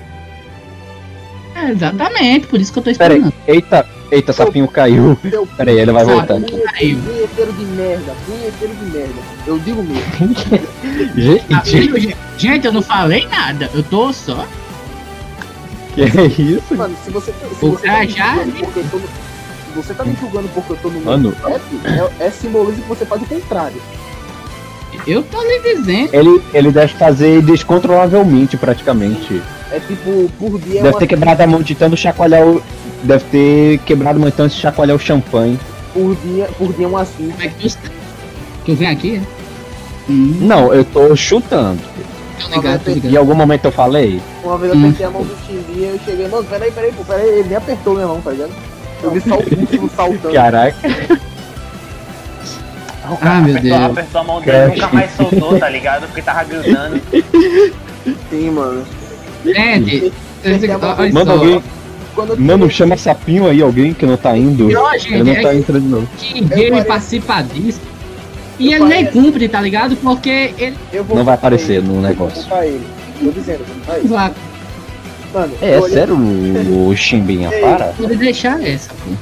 [1.55, 3.35] É, exatamente, por isso que eu tô Pera aí, explanando.
[3.47, 5.19] eita, eita, sapinho caiu.
[5.23, 6.37] Deu Pera aí, ele vai voltar.
[6.75, 6.99] Caiu.
[7.35, 9.15] Punheteiro de merda, punheteiro de merda.
[9.47, 10.01] Eu digo mesmo.
[11.55, 14.47] Ah, Gente, gente, eu não falei nada, eu tô só.
[15.95, 16.75] que é isso?
[16.75, 19.77] Mano, se você, se O você cara tá já- julgando porque eu tô no, se
[19.77, 21.35] você tá me julgando porque eu tô no Mano.
[21.45, 21.61] rap,
[22.21, 23.81] é, é simbolismo que você faz o contrário.
[25.07, 26.11] Eu tô lhe dizendo.
[26.15, 29.41] Ele, ele deve fazer descontrolavelmente, praticamente.
[29.71, 32.63] É tipo, por dia é Deve uma, ter quebrado a mão de tanto chacoalhar o.
[33.03, 35.59] Deve ter quebrado a mão de tanto chacoalhar o champanhe.
[35.93, 37.31] Por dia, por dia é uma assim.
[37.31, 37.79] Como é que tu
[38.65, 40.11] Que eu venho aqui, é?
[40.11, 41.81] Hum, Não, eu tô chutando.
[42.41, 43.17] tô ligado, tô Em ligado.
[43.19, 44.21] algum momento eu falei.
[44.43, 44.85] Uma vez eu Hum.
[44.85, 47.57] apertei a mão do Chimbinha e eu cheguei, mano, peraí, peraí, pô, peraí, ele nem
[47.57, 48.53] apertou minha mão, tá ligado?
[49.03, 50.35] Eu vi só o último saltando.
[50.35, 50.77] Caraca.
[53.11, 53.91] O cara Ah, meu apertou, Deus.
[53.91, 54.71] apertou a mão dele Crash.
[54.75, 56.07] nunca mais soltou, tá ligado?
[56.07, 57.01] Porque tava gritando.
[58.31, 58.85] Sim, mano.
[59.45, 60.13] Gente,
[60.45, 61.63] olha Manda alguém.
[62.21, 64.71] Quando eu Mano, chama sapinho aí, alguém que não tá indo.
[64.71, 66.07] Ele gente, não é tá entrando, não.
[66.19, 67.81] que pareci- participa disso.
[68.59, 69.97] E Eu ele nem cumpre, tá ligado?
[69.97, 70.77] Porque ele.
[70.93, 72.35] eu vou Não vai aparecer ele, no eu negócio.
[72.43, 72.87] Vou culpar ele.
[73.25, 74.09] Tô dizendo, vou ele.
[74.09, 74.31] Lá,
[75.33, 77.93] Mano, É, eu olhei- sério, o Chimbinha, para.
[77.93, 79.13] pode deixar essa, pô.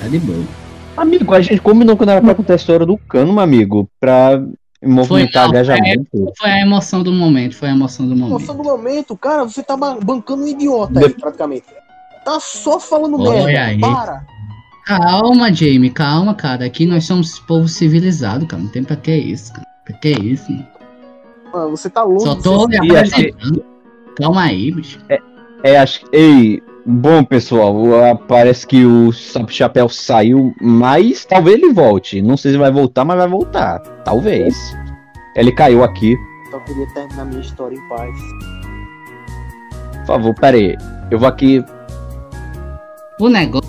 [0.00, 0.44] Tá de boa.
[0.96, 4.40] Amigo, a gente combinou quando era pra contar a história do cano, meu amigo, pra
[4.84, 6.32] movimentar não, engajamento.
[6.38, 8.38] Foi a emoção do momento, foi a emoção do momento.
[8.40, 11.64] Noção do momento, cara, você tá ba- bancando um idiota De- aí, praticamente.
[12.24, 13.64] Tá só falando Olha merda.
[13.66, 13.80] aí.
[13.80, 14.26] Para.
[14.86, 16.66] Calma, Jamie, calma, cara.
[16.66, 18.62] Aqui nós somos povo civilizado, cara.
[18.62, 19.66] Não tem pra que isso, cara.
[19.84, 20.66] Pra que isso, mano?
[21.52, 23.64] Mano, você tá longe Só tô me apresentando.
[24.16, 24.98] Calma aí, bicho.
[25.62, 26.16] É, acho que.
[26.16, 27.74] Ei, bom, pessoal,
[28.28, 32.20] parece que o Sapo Chapéu saiu, mas talvez ele volte.
[32.20, 33.80] Não sei se vai voltar, mas vai voltar.
[34.04, 34.54] Talvez.
[35.36, 36.16] Ele caiu aqui.
[36.50, 38.16] Só queria terminar minha história em paz.
[39.98, 40.76] Por favor, pera aí.
[41.10, 41.64] Eu vou aqui.
[43.16, 43.60] 不那个。